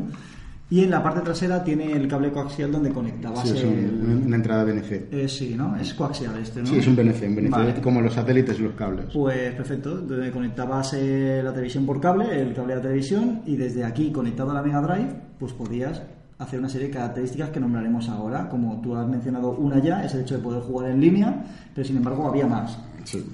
y 0.70 0.84
en 0.84 0.90
la 0.90 1.02
parte 1.02 1.20
trasera 1.20 1.64
tiene 1.64 1.92
el 1.92 2.06
cable 2.08 2.30
coaxial 2.30 2.70
donde 2.70 2.90
conectabas 2.90 3.48
Sí, 3.48 3.56
es 3.56 3.62
el... 3.64 3.68
un- 3.70 4.22
una 4.26 4.36
entrada 4.36 4.64
BNC. 4.64 5.08
Eh, 5.12 5.26
sí, 5.28 5.54
¿no? 5.56 5.74
Es 5.76 5.94
coaxial 5.94 6.36
este, 6.38 6.60
¿no? 6.60 6.66
Sí, 6.66 6.76
es 6.78 6.86
un 6.86 6.94
BNC, 6.96 7.22
un 7.28 7.36
BNC 7.36 7.50
Vale. 7.50 7.74
como 7.80 8.00
los 8.02 8.12
satélites 8.12 8.58
y 8.58 8.62
los 8.62 8.74
cables. 8.74 9.06
Pues 9.12 9.54
perfecto, 9.54 9.96
donde 9.96 10.30
conectabas 10.30 10.92
eh, 10.94 11.40
la 11.42 11.52
televisión 11.52 11.86
por 11.86 12.00
cable, 12.00 12.40
el 12.42 12.52
cable 12.54 12.74
de 12.74 12.76
la 12.76 12.82
televisión, 12.82 13.42
y 13.46 13.56
desde 13.56 13.84
aquí 13.84 14.12
conectado 14.12 14.50
a 14.50 14.54
la 14.54 14.62
Mega 14.62 14.80
Drive, 14.82 15.08
pues 15.38 15.52
podías 15.54 16.02
hacer 16.38 16.60
una 16.60 16.68
serie 16.68 16.88
de 16.88 16.92
características 16.94 17.50
que 17.50 17.58
nombraremos 17.60 18.08
ahora. 18.08 18.48
Como 18.48 18.80
tú 18.80 18.94
has 18.94 19.08
mencionado 19.08 19.52
una 19.52 19.78
ya, 19.82 20.04
es 20.04 20.14
el 20.14 20.20
hecho 20.20 20.36
de 20.36 20.42
poder 20.42 20.60
jugar 20.62 20.90
en 20.90 21.00
línea, 21.00 21.44
pero 21.74 21.86
sin 21.86 21.96
embargo 21.96 22.28
había 22.28 22.46
más. 22.46 22.78
Sí. 23.04 23.24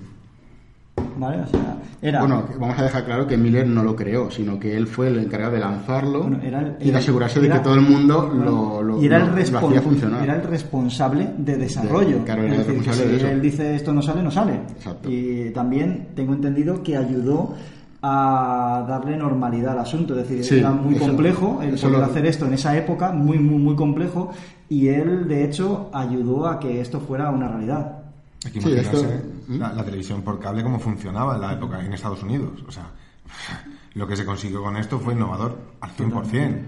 ¿Vale? 1.16 1.42
O 1.42 1.46
sea, 1.46 1.77
era. 2.03 2.20
Bueno, 2.20 2.44
vamos 2.59 2.79
a 2.79 2.83
dejar 2.83 3.05
claro 3.05 3.27
que 3.27 3.37
Miller 3.37 3.66
no 3.66 3.83
lo 3.83 3.94
creó, 3.94 4.31
sino 4.31 4.59
que 4.59 4.77
él 4.77 4.87
fue 4.87 5.09
el 5.09 5.18
encargado 5.18 5.53
de 5.53 5.61
lanzarlo 5.61 6.22
Bueno, 6.22 6.38
era 6.42 6.61
el- 6.61 6.77
y 6.81 6.85
de 6.85 6.90
era- 6.90 6.98
asegurarse 6.98 7.40
de 7.40 7.48
que 7.48 7.59
todo 7.61 7.74
el 7.74 7.81
mundo 7.83 8.31
lo, 8.35 8.83
lo, 8.83 9.03
y 9.03 9.07
era 9.07 9.18
el, 9.18 9.27
lo- 9.53 9.59
hacía 9.59 9.81
funcionar. 9.83 10.22
era 10.24 10.37
el 10.37 10.42
responsable 10.42 11.31
de 11.38 11.57
desarrollo. 11.57 12.18
De- 12.18 12.24
claro, 12.24 12.42
era 12.42 12.53
el 12.53 12.59
decir, 12.59 12.74
responsable 12.74 13.05
si 13.05 13.11
de 13.11 13.16
eso. 13.16 13.29
él 13.29 13.40
dice 13.40 13.74
esto 13.77 13.92
no 13.92 14.03
sale, 14.03 14.22
no 14.22 14.31
sale. 14.31 14.55
Exacto. 14.77 15.09
Y 15.11 15.50
también 15.50 16.09
tengo 16.14 16.35
entendido 16.35 16.83
que 16.83 16.96
ayudó 16.96 17.55
a 18.03 18.85
darle 18.87 19.16
normalidad 19.16 19.72
al 19.72 19.79
asunto. 19.79 20.18
Es 20.18 20.29
decir, 20.29 20.44
Sí, 20.44 20.59
era 20.59 20.70
muy 20.72 20.96
eso- 20.96 21.07
complejo 21.07 21.61
el 21.62 21.74
poder 21.79 21.90
lo- 21.98 22.05
hacer 22.05 22.27
esto 22.27 22.46
en 22.46 22.55
esa 22.55 22.77
época, 22.77 23.12
muy, 23.12 23.38
muy, 23.38 23.59
muy 23.59 23.74
complejo. 23.77 24.31
Y 24.68 24.88
él, 24.88 25.27
de 25.29 25.44
hecho, 25.44 25.88
ayudó 25.92 26.46
a 26.46 26.59
que 26.61 26.81
esto 26.81 27.00
fuera 27.00 27.31
una 27.31 27.48
realidad. 27.48 27.98
Hay 28.44 28.53
que 28.53 28.61
Sí, 28.61 28.68
imaginarse 28.68 28.96
esto-. 29.00 29.29
La, 29.48 29.72
la 29.72 29.85
televisión 29.85 30.22
por 30.22 30.38
cable 30.38 30.62
cómo 30.62 30.78
funcionaba 30.78 31.35
en 31.37 31.40
la 31.40 31.52
época 31.52 31.85
en 31.85 31.92
Estados 31.92 32.22
Unidos. 32.22 32.62
O 32.66 32.70
sea, 32.70 32.90
lo 33.94 34.07
que 34.07 34.16
se 34.16 34.24
consiguió 34.24 34.62
con 34.62 34.76
esto 34.76 34.98
fue 34.98 35.14
innovador 35.14 35.59
al 35.80 35.90
100%. 35.90 36.62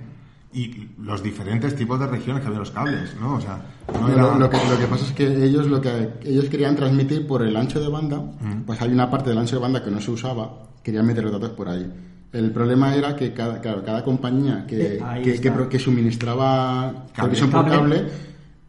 Y 0.52 0.88
los 1.02 1.22
diferentes 1.22 1.76
tipos 1.76 2.00
de 2.00 2.06
regiones 2.06 2.40
que 2.40 2.46
había 2.46 2.60
los 2.60 2.70
cables, 2.70 3.14
¿no? 3.20 3.34
O 3.34 3.40
sea, 3.40 3.60
no 4.00 4.08
era... 4.08 4.38
lo, 4.38 4.48
que, 4.48 4.56
lo 4.56 4.78
que 4.78 4.86
pasa 4.86 5.04
es 5.04 5.12
que 5.12 5.44
ellos 5.44 5.66
lo 5.66 5.82
que 5.82 6.14
ellos 6.24 6.46
querían 6.46 6.74
transmitir 6.74 7.26
por 7.26 7.42
el 7.42 7.54
ancho 7.56 7.78
de 7.78 7.88
banda, 7.88 8.22
pues 8.64 8.80
hay 8.80 8.90
una 8.90 9.10
parte 9.10 9.30
del 9.30 9.38
ancho 9.38 9.56
de 9.56 9.62
banda 9.62 9.84
que 9.84 9.90
no 9.90 10.00
se 10.00 10.12
usaba, 10.12 10.50
querían 10.82 11.04
meter 11.04 11.24
los 11.24 11.32
datos 11.32 11.50
por 11.50 11.68
ahí. 11.68 11.92
El 12.32 12.52
problema 12.52 12.94
era 12.94 13.14
que 13.14 13.34
cada, 13.34 13.60
claro, 13.60 13.84
cada 13.84 14.02
compañía 14.02 14.64
que, 14.66 15.02
que, 15.22 15.68
que 15.68 15.78
suministraba 15.78 17.06
televisión 17.14 17.50
por 17.50 17.68
Cable. 17.68 18.06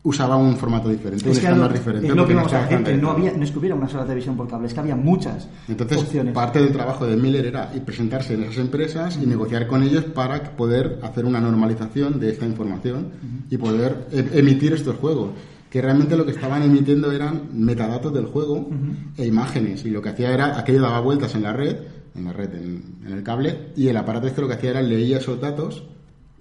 Usaba 0.08 0.38
un 0.38 0.56
formato 0.56 0.90
diferente, 0.90 1.26
un 1.26 1.32
Es 1.32 1.40
que 1.40 1.46
estándar 1.46 1.74
diferente. 1.74 2.08
es 2.08 2.16
lo 2.16 2.26
que 2.28 2.34
no 2.34 2.38
vamos 2.42 2.54
a 2.54 2.62
estaba 2.62 2.64
decir, 2.64 2.78
que 2.78 2.84
no, 2.84 2.96
estandarizado. 3.10 3.18
había, 3.28 3.38
no 3.38 3.44
es 3.44 3.52
que 3.52 3.60
hubiera 3.60 3.76
una 3.76 3.90
sola 3.90 4.04
televisión 4.04 4.38
por 4.38 4.48
cable, 4.48 4.68
es 4.68 4.74
que 4.74 4.80
había 4.80 4.96
muchas 4.96 5.48
Entonces, 5.68 5.98
opciones. 5.98 6.34
parte 6.34 6.60
del 6.60 6.72
trabajo 6.72 7.06
de 7.06 7.18
Miller 7.18 7.46
era 7.46 7.72
presentarse 7.86 8.34
en 8.36 8.44
esas 8.44 8.58
empresas 8.58 9.20
y 9.22 9.26
negociar 9.26 9.68
con 9.68 9.84
ellos 9.84 10.04
para 10.06 10.42
poder 10.56 11.00
hacer 11.04 11.26
una 11.26 11.40
normalización 11.42 12.20
de 12.20 12.30
esta 12.32 12.46
información 12.46 13.12
y 13.50 13.58
poder 13.58 14.08
e- 14.12 14.40
emitir 14.40 14.74
estos 14.74 14.96
juegos. 14.96 15.32
Que 15.70 15.82
realmente 15.82 16.16
lo 16.16 16.26
que 16.26 16.32
estaban 16.32 16.64
emitiendo 16.64 17.12
eran 17.12 17.50
metadatos 17.52 18.14
del 18.14 18.26
juego 18.28 18.70
e 19.18 19.26
imágenes. 19.28 19.84
Y 19.84 19.90
lo 19.90 20.02
que 20.02 20.10
hacía 20.10 20.34
era, 20.34 20.58
aquello 20.58 20.82
daba 20.82 21.02
vueltas 21.02 21.36
en 21.36 21.44
la 21.44 21.52
red, 21.52 21.76
en 22.16 22.24
la 22.24 22.32
red, 22.32 22.54
en, 22.56 22.84
en 23.06 23.12
el 23.12 23.22
cable, 23.22 23.74
y 23.76 23.90
el 23.90 23.98
aparato 23.98 24.28
este 24.28 24.40
lo 24.40 24.48
que 24.48 24.54
hacía 24.54 24.70
era 24.70 24.82
leía 24.82 25.18
esos 25.18 25.42
datos, 25.42 25.84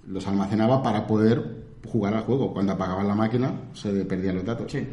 los 0.07 0.25
almacenaba 0.25 0.81
para 0.81 1.05
poder 1.05 1.66
jugar 1.85 2.13
al 2.13 2.23
juego. 2.23 2.53
Cuando 2.53 2.73
apagaban 2.73 3.07
la 3.07 3.15
máquina, 3.15 3.51
se 3.73 3.91
perdían 4.05 4.35
los 4.35 4.45
datos. 4.45 4.71
Sí. 4.71 4.85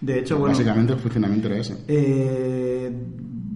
De 0.00 0.20
hecho, 0.20 0.38
bueno, 0.38 0.54
Básicamente 0.54 0.92
el 0.92 0.98
funcionamiento 0.98 1.48
era 1.48 1.58
ese. 1.58 1.76
Eh, 1.88 2.90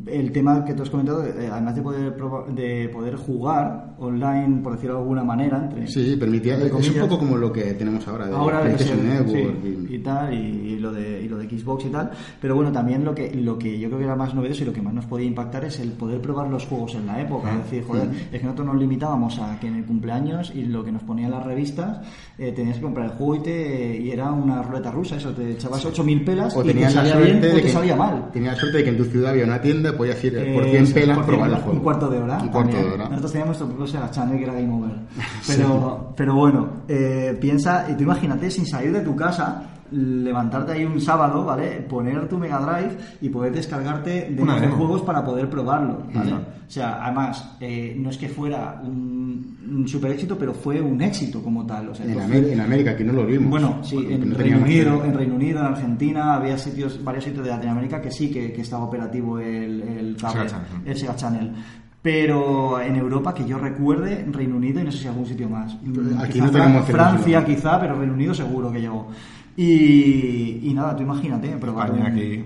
el 0.06 0.32
tema 0.32 0.64
que 0.64 0.74
tú 0.74 0.82
has 0.82 0.90
comentado, 0.90 1.24
eh, 1.24 1.48
además 1.50 1.74
de 1.76 1.82
poder 1.82 2.14
de 2.54 2.88
poder 2.88 3.16
jugar 3.16 3.94
online, 3.98 4.60
por 4.62 4.72
decirlo 4.74 4.96
de 4.96 5.00
alguna 5.02 5.22
manera, 5.24 5.58
entre 5.58 5.86
Sí, 5.86 6.16
permitía. 6.18 6.54
entre 6.54 6.68
Es 6.78 6.88
un 6.90 7.00
poco 7.00 7.18
como 7.18 7.36
lo 7.36 7.52
que 7.52 7.74
tenemos 7.74 8.06
ahora 8.08 8.26
de 8.26 8.34
ahora 8.34 8.60
PlayStation 8.62 9.06
Network. 9.06 9.56
sí, 9.62 9.86
y- 9.90 9.94
y 9.94 9.98
tal 10.00 10.32
y, 10.34 10.36
y 10.36 10.78
lo 10.78 10.92
de 10.92 11.22
y 11.22 11.28
lo 11.28 11.36
de 11.38 11.48
Xbox 11.48 11.84
y 11.86 11.88
tal 11.90 12.10
pero 12.40 12.54
bueno 12.56 12.72
también 12.72 13.04
lo 13.04 13.14
que 13.14 13.32
lo 13.34 13.58
que 13.58 13.78
yo 13.78 13.88
creo 13.88 13.98
que 13.98 14.04
era 14.04 14.16
más 14.16 14.34
novedoso 14.34 14.62
y 14.62 14.66
lo 14.66 14.72
que 14.72 14.82
más 14.82 14.92
nos 14.94 15.04
podía 15.06 15.26
impactar 15.26 15.64
es 15.64 15.78
el 15.80 15.92
poder 15.92 16.20
probar 16.20 16.48
los 16.48 16.64
juegos 16.66 16.94
en 16.94 17.06
la 17.06 17.20
época 17.20 17.48
Ah, 17.52 17.58
es 17.58 17.70
decir 17.70 17.84
joder 17.86 18.08
es 18.32 18.40
que 18.40 18.44
nosotros 18.44 18.66
nos 18.66 18.76
limitábamos 18.76 19.38
a 19.38 19.58
que 19.60 19.68
en 19.68 19.76
el 19.76 19.84
cumpleaños 19.84 20.52
y 20.54 20.64
lo 20.64 20.82
que 20.84 20.90
nos 20.92 21.02
ponían 21.02 21.30
las 21.30 21.44
revistas 21.44 21.98
eh, 22.38 22.52
tenías 22.52 22.76
que 22.76 22.82
comprar 22.82 23.06
el 23.06 23.12
juego 23.12 23.36
y 23.36 23.40
te 23.40 23.96
y 24.00 24.10
era 24.10 24.32
una 24.32 24.62
ruleta 24.62 24.90
rusa 24.90 25.16
eso 25.16 25.30
te 25.32 25.52
echabas 25.52 25.84
8000 25.84 26.24
pelas 26.24 26.56
O 26.56 26.62
y 26.62 26.66
te 26.68 26.72
tenías 26.72 26.94
la 26.94 27.00
salía 27.02 27.12
suerte 27.14 27.38
bien 27.40 27.52
o 27.52 27.56
te 27.56 27.62
que 27.62 27.68
salía 27.68 27.96
mal 27.96 28.30
tenías 28.32 28.58
suerte 28.58 28.78
de 28.78 28.84
que 28.84 28.90
en 28.90 28.96
tu 28.96 29.04
ciudad 29.04 29.30
había 29.32 29.44
una 29.44 29.60
tienda, 29.60 29.91
podías 29.92 30.22
ir 30.24 30.33
por 30.55 30.64
Eh, 30.64 30.70
100 30.70 30.87
sí, 30.87 30.94
pelas 30.94 31.16
por 31.18 31.26
probar 31.26 31.50
el 31.50 31.57
juego. 31.57 31.72
Un 31.72 31.81
cuarto 31.81 32.09
de 32.11 32.18
hora. 32.18 32.38
Un 32.42 32.48
cuarto 32.48 32.76
de 32.76 32.85
hora. 32.85 33.09
Nosotros 33.09 33.33
teníamos 33.33 33.59
nuestro 33.61 33.68
propio 33.68 33.87
Sega 33.87 34.11
Channel 34.11 34.38
que 34.38 34.44
era 34.44 34.52
Game 34.55 34.72
Over. 34.72 34.92
Pero, 35.46 36.12
pero 36.16 36.35
bueno, 36.35 36.68
eh, 36.88 37.37
piensa, 37.40 37.87
y 37.90 37.94
tú 37.94 38.05
imagínate, 38.05 38.50
sin 38.50 38.66
salir 38.66 38.92
de 38.92 39.00
tu 39.00 39.14
casa, 39.16 39.64
levantarte 39.90 40.72
ahí 40.72 40.85
un 40.85 41.00
sábado, 41.00 41.44
¿vale? 41.44 41.85
Poner 41.88 42.28
tu 42.28 42.38
Mega 42.38 42.59
Drive 42.61 42.96
y 43.20 43.28
poder 43.28 43.52
descargarte 43.52 44.31
de 44.31 44.68
juegos 44.68 45.02
para 45.02 45.24
poder 45.24 45.48
probarlo, 45.50 46.02
¿vale? 46.14 46.33
Ujú. 46.33 46.40
O 46.40 46.70
sea, 46.70 47.05
además, 47.05 47.57
eh, 47.61 47.94
no 47.98 48.09
es 48.09 48.16
que 48.16 48.28
fuera 48.28 48.81
un, 48.83 49.21
un 49.70 49.88
super 49.88 50.10
éxito, 50.10 50.36
pero 50.38 50.52
fue 50.54 50.80
un 50.80 51.00
éxito 51.00 51.42
como 51.42 51.64
tal. 51.66 51.88
O 51.90 51.94
sea, 51.94 52.04
En, 52.06 52.14
fue- 52.14 52.22
Amé- 52.24 52.52
en 52.52 52.60
América, 52.60 52.90
aquí 52.92 53.04
no 53.04 53.12
lo 53.12 53.26
vimos. 53.26 53.48
bueno, 53.50 53.78
sí, 53.82 53.96
Porque 53.96 54.14
en 54.14 54.28
no 54.30 54.36
Reino 54.36 54.58
Unido, 54.58 55.04
en 55.04 55.14
Reino 55.14 55.34
Unido, 55.34 55.60
en 55.60 55.66
Argentina, 55.66 56.34
había 56.34 56.58
sitios, 56.58 57.02
varios 57.02 57.24
sitios 57.24 57.44
de 57.44 57.50
Latinoamérica 57.50 58.00
que 58.02 58.10
sí 58.10 58.30
que, 58.30 58.52
que 58.52 58.60
estaba 58.62 58.84
operativo 58.84 59.38
el, 59.38 59.82
el 59.82 60.16
cable, 60.20 60.48
Sega 60.48 60.50
Channel. 60.50 60.82
el 60.88 60.96
Sega 60.96 61.16
Channel. 61.16 61.52
Pero 62.02 62.80
en 62.80 62.96
Europa, 62.96 63.32
que 63.32 63.44
yo 63.46 63.58
recuerde, 63.58 64.20
en 64.20 64.32
Reino 64.32 64.56
Unido 64.56 64.80
y 64.80 64.84
no 64.84 64.90
sé 64.90 64.98
si 64.98 65.06
algún 65.06 65.24
sitio 65.24 65.48
más. 65.48 65.72
Aquí 66.18 66.32
Quizá 66.32 66.46
no 66.46 66.50
Fran- 66.50 66.64
tenemos 66.64 66.86
Francia 66.86 67.24
televisión. 67.24 67.44
quizá, 67.44 67.80
pero 67.80 67.96
Reino 67.98 68.14
Unido 68.14 68.34
seguro 68.34 68.72
que 68.72 68.80
llegó. 68.80 69.08
Y, 69.56 70.60
y 70.62 70.72
nada, 70.74 70.96
tú 70.96 71.02
imagínate, 71.02 71.50
España 71.50 71.92
un- 71.92 72.02
aquí. 72.02 72.44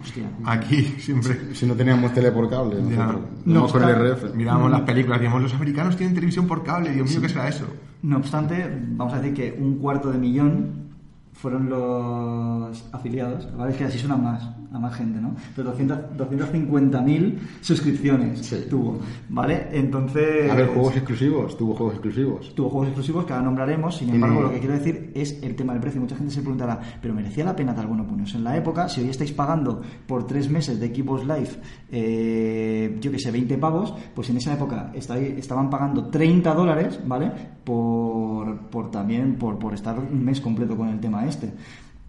Hostia. 0.00 0.24
Aquí 0.44 0.82
siempre. 0.98 1.54
Si 1.54 1.66
no 1.66 1.74
teníamos 1.74 2.12
tele 2.14 2.30
por 2.30 2.48
cable, 2.48 2.80
nosotros, 2.80 3.22
No 3.44 3.66
con 3.66 3.82
el 3.82 3.88
obstante- 3.90 4.26
RF. 4.28 4.34
Mirábamos 4.36 4.70
las 4.70 4.80
películas, 4.82 5.18
decíamos, 5.20 5.42
los 5.42 5.54
americanos 5.54 5.96
tienen 5.96 6.14
televisión 6.14 6.46
por 6.46 6.62
cable, 6.62 6.92
Dios 6.92 7.10
mío, 7.10 7.20
¿qué 7.20 7.28
será 7.28 7.48
eso? 7.48 7.66
No 8.02 8.18
obstante, 8.18 8.70
vamos 8.92 9.14
a 9.14 9.20
decir 9.20 9.34
que 9.34 9.58
un 9.60 9.78
cuarto 9.78 10.10
de 10.10 10.18
millón 10.18 10.86
fueron 11.32 11.68
los 11.68 12.84
afiliados, 12.92 13.48
¿vale? 13.56 13.72
Es 13.72 13.78
que 13.78 13.84
así 13.84 13.98
suena 13.98 14.16
más, 14.16 14.48
a 14.76 14.80
más 14.80 14.94
gente, 14.94 15.20
¿no? 15.20 15.34
Pero 15.54 15.70
200 15.70 15.98
250.000 16.16 17.38
suscripciones 17.60 18.40
Sí. 18.40 18.66
tuvo, 18.68 18.98
¿vale? 19.28 19.68
Entonces... 19.72 20.50
A 20.50 20.54
ver, 20.54 20.68
juegos 20.68 20.96
exclusivos, 20.96 21.56
tuvo 21.56 21.74
juegos 21.74 21.94
exclusivos. 21.94 22.54
Tuvo 22.54 22.68
juegos 22.70 22.88
exclusivos 22.88 23.24
que 23.24 23.32
ahora 23.32 23.44
nombraremos, 23.44 23.96
sin 23.96 24.10
embargo, 24.10 24.42
lo 24.42 24.50
que 24.50 24.58
quiero 24.58 24.74
decir 24.74 25.12
es 25.14 25.42
el 25.42 25.54
tema 25.56 25.72
del 25.72 25.82
precio. 25.82 26.00
Mucha 26.00 26.16
gente 26.16 26.32
se 26.32 26.40
preguntará, 26.40 26.80
¿pero 27.00 27.14
merecía 27.14 27.44
la 27.44 27.56
pena 27.56 27.74
tal? 27.74 27.86
Bueno, 27.86 28.06
pues 28.06 28.34
en 28.34 28.44
la 28.44 28.56
época, 28.56 28.88
si 28.88 29.00
hoy 29.00 29.08
estáis 29.08 29.32
pagando 29.32 29.82
por 30.06 30.26
tres 30.26 30.48
meses 30.50 30.78
de 30.80 30.94
Xbox 30.94 31.22
Live, 31.24 31.50
eh, 31.90 32.96
yo 33.00 33.10
que 33.10 33.18
sé, 33.18 33.30
20 33.30 33.58
pavos, 33.58 33.94
pues 34.14 34.30
en 34.30 34.36
esa 34.38 34.52
época 34.54 34.92
estaban 34.94 35.70
pagando 35.70 36.06
30 36.08 36.54
dólares, 36.54 37.00
¿vale? 37.06 37.30
Por, 37.64 38.58
por 38.68 38.90
también, 38.90 39.36
por, 39.36 39.58
por 39.58 39.74
estar 39.74 39.98
un 39.98 40.24
mes 40.24 40.40
completo 40.40 40.76
con 40.76 40.88
el 40.88 41.00
tema 41.00 41.26
este. 41.26 41.52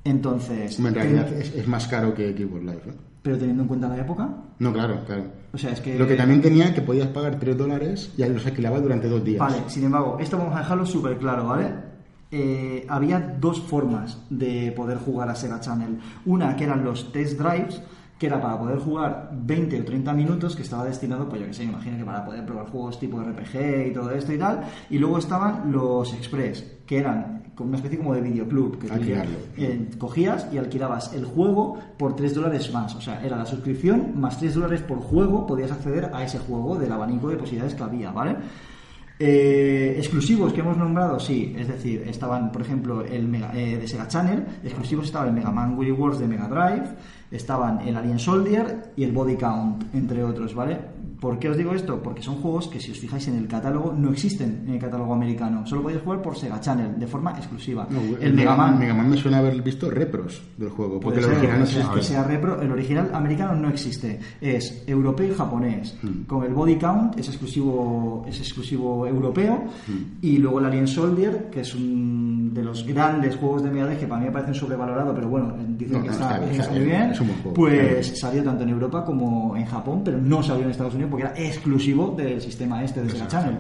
Entonces, 0.10 0.80
En 0.80 0.94
realidad 0.94 1.26
ten- 1.28 1.42
es, 1.42 1.54
es 1.56 1.68
más 1.68 1.88
caro 1.88 2.14
que 2.14 2.32
Xbox 2.34 2.62
Live. 2.64 2.82
¿eh? 2.88 2.94
pero 3.22 3.38
teniendo 3.38 3.64
en 3.64 3.68
cuenta 3.68 3.90
la 3.90 3.98
época, 3.98 4.30
No, 4.60 4.72
claro, 4.72 5.04
claro. 5.06 5.26
o 5.52 5.58
sea, 5.58 5.72
es 5.72 5.82
que... 5.82 6.00
Lo 6.00 6.08
que 6.08 6.16
también 6.16 6.42
tenía 6.42 6.74
que 6.74 6.82
podías 6.82 7.08
pagar 7.10 7.38
3 7.38 7.58
dólares 7.58 8.14
y 8.16 8.24
los 8.24 8.46
alquilabas 8.46 8.82
durante 8.82 9.10
dos 9.10 9.22
días. 9.22 9.40
Vale, 9.40 9.58
sin 9.68 9.84
embargo, 9.84 10.18
esto 10.18 10.38
vamos 10.38 10.56
a 10.56 10.60
dejarlo 10.60 10.86
súper 10.86 11.18
claro, 11.18 11.46
¿vale? 11.46 11.68
Eh, 12.32 12.86
había 12.88 13.20
dos 13.20 13.60
formas 13.62 14.18
de 14.30 14.72
poder 14.74 14.98
jugar 15.00 15.28
a 15.30 15.36
Sega 15.36 15.60
Channel. 15.60 16.00
Una 16.26 16.56
que 16.56 16.64
eran 16.64 16.86
los 16.86 17.12
test 17.12 17.38
drives, 17.38 17.82
que 18.18 18.28
era 18.28 18.42
para 18.42 18.58
poder 18.60 18.80
jugar 18.80 19.32
20 19.34 19.82
o 19.82 19.84
30 19.84 20.14
minutos, 20.14 20.56
que 20.56 20.62
estaba 20.62 20.86
destinado, 20.86 21.28
pues 21.28 21.42
yo 21.42 21.48
que 21.48 21.54
sé, 21.54 21.66
me 21.66 21.72
imagino 21.74 21.98
que 21.98 22.06
para 22.06 22.24
poder 22.26 22.46
probar 22.46 22.68
juegos 22.68 22.98
tipo 22.98 23.22
RPG 23.22 23.88
y 23.90 23.94
todo 23.94 24.12
esto 24.12 24.32
y 24.32 24.38
tal. 24.38 24.62
Y 24.90 25.00
luego 25.00 25.18
estaban 25.18 25.70
los 25.70 26.14
express, 26.14 26.64
que 26.86 26.98
eran 27.00 27.44
como 27.58 27.70
una 27.70 27.78
especie 27.78 27.98
como 27.98 28.14
de 28.14 28.22
videoclub. 28.22 28.78
Que 28.80 28.92
Alquilarlo. 28.92 29.38
eh, 29.58 29.90
cogías 29.98 30.48
y 30.54 30.58
alquilabas 30.58 31.12
el 31.14 31.26
juego 31.26 31.78
por 31.98 32.16
3 32.16 32.36
dólares 32.36 32.72
más. 32.72 32.96
O 32.96 33.02
sea, 33.02 33.22
era 33.26 33.36
la 33.36 33.46
suscripción 33.46 34.12
más 34.20 34.38
3 34.40 34.54
dólares 34.54 34.82
por 34.84 35.00
juego, 35.00 35.46
podías 35.48 35.72
acceder 35.72 36.12
a 36.14 36.24
ese 36.24 36.38
juego 36.40 36.78
del 36.78 36.92
abanico 36.92 37.30
de 37.30 37.38
posibilidades 37.38 37.74
que 37.76 37.84
había, 37.84 38.12
¿vale? 38.12 38.36
Eh, 39.20 39.96
exclusivos 39.98 40.54
que 40.54 40.60
hemos 40.60 40.78
nombrado, 40.78 41.20
sí, 41.20 41.56
es 41.58 41.68
decir, 41.68 42.04
estaban, 42.08 42.52
por 42.52 42.62
ejemplo, 42.62 43.02
el 43.04 43.28
Mega- 43.28 43.52
eh, 43.56 43.76
de 43.78 43.88
Sega 43.88 44.08
Channel, 44.08 44.46
exclusivos 44.64 45.06
estaban 45.08 45.30
el 45.30 45.34
Mega 45.34 45.50
Man 45.50 45.76
Wii 45.76 45.92
Wars 45.94 46.20
de 46.20 46.28
Mega 46.28 46.48
Drive, 46.48 46.84
estaban 47.32 47.82
el 47.82 47.98
Alien 47.98 48.20
Soldier 48.20 48.92
y 48.96 49.04
el 49.04 49.12
Body 49.12 49.36
Count, 49.36 49.86
entre 49.96 50.24
otros, 50.24 50.54
¿vale? 50.54 50.78
¿Por 51.20 51.40
qué 51.40 51.50
os 51.50 51.58
digo 51.58 51.74
esto? 51.74 52.02
Porque 52.02 52.22
son 52.22 52.36
juegos 52.36 52.68
que, 52.68 52.80
si 52.80 52.92
os 52.92 53.00
fijáis 53.00 53.28
en 53.28 53.38
el 53.38 53.48
catálogo, 53.48 53.94
no 53.94 54.12
existen 54.12 54.64
en 54.68 54.76
el 54.76 54.80
catálogo 54.80 55.14
americano, 55.14 55.66
solo 55.66 55.84
podéis 55.84 56.02
jugar 56.02 56.22
por 56.22 56.38
Sega 56.38 56.60
Channel, 56.60 57.00
de 57.00 57.08
forma 57.08 57.32
exclusiva. 57.32 57.88
No, 57.90 58.00
el 58.20 58.34
Mega 58.34 58.56
Man, 58.56 58.78
Mega 58.78 58.94
Man 58.94 59.10
me 59.10 59.18
suena 59.18 59.40
haber 59.40 59.62
visto 59.62 59.90
repros 59.90 60.42
del 60.58 60.70
juego, 60.70 61.00
porque 61.00 61.20
el 61.20 61.26
original 61.26 61.60
no 61.60 61.66
existe. 61.66 61.96
que 61.96 62.04
sea 62.04 62.24
repro, 62.24 62.62
el 62.62 62.72
original 62.72 63.10
americano 63.14 63.56
no 63.56 63.70
existe. 63.70 64.20
Es 64.40 64.84
europeo 64.86 65.32
y 65.32 65.34
japonés. 65.34 65.96
Mm. 66.02 66.24
Con 66.24 66.44
el 66.44 66.54
body 66.54 66.78
count 66.78 67.18
es 67.18 67.28
exclusivo, 67.30 68.24
es 68.28 68.40
exclusivo 68.40 69.08
europeo. 69.08 69.66
Mm. 69.88 70.18
Y 70.22 70.38
luego 70.38 70.60
el 70.60 70.66
Alien 70.66 70.88
Soldier, 70.88 71.50
que 71.50 71.62
es 71.62 71.74
un 71.74 72.54
de 72.54 72.64
los 72.64 72.86
grandes 72.86 73.36
juegos 73.38 73.64
de 73.64 73.72
Mega 73.72 73.88
que 73.98 74.08
para 74.08 74.20
mí 74.20 74.28
me 74.28 74.32
parece 74.32 74.52
un 74.52 74.56
sobrevalorado, 74.56 75.14
pero 75.14 75.30
bueno, 75.30 75.56
dicen 75.78 75.98
No, 75.98 76.04
que 76.04 76.10
está, 76.10 76.38
está 76.38 76.74
bien, 76.74 77.12
está 77.12 77.24
bien. 77.24 77.54
Pues 77.54 78.20
salió 78.20 78.44
tanto 78.44 78.64
en 78.64 78.70
Europa 78.70 79.06
como 79.06 79.56
en 79.56 79.66
Japón, 79.66 80.02
pero 80.04 80.18
no 80.18 80.44
salió 80.44 80.66
en 80.66 80.72
Estados 80.72 80.94
Unidos 80.94 81.07
porque 81.10 81.26
era 81.26 81.34
exclusivo 81.38 82.14
del 82.18 82.42
sistema 82.42 82.84
este 82.84 83.04
de 83.04 83.10
Sega 83.10 83.28
Channel. 83.28 83.58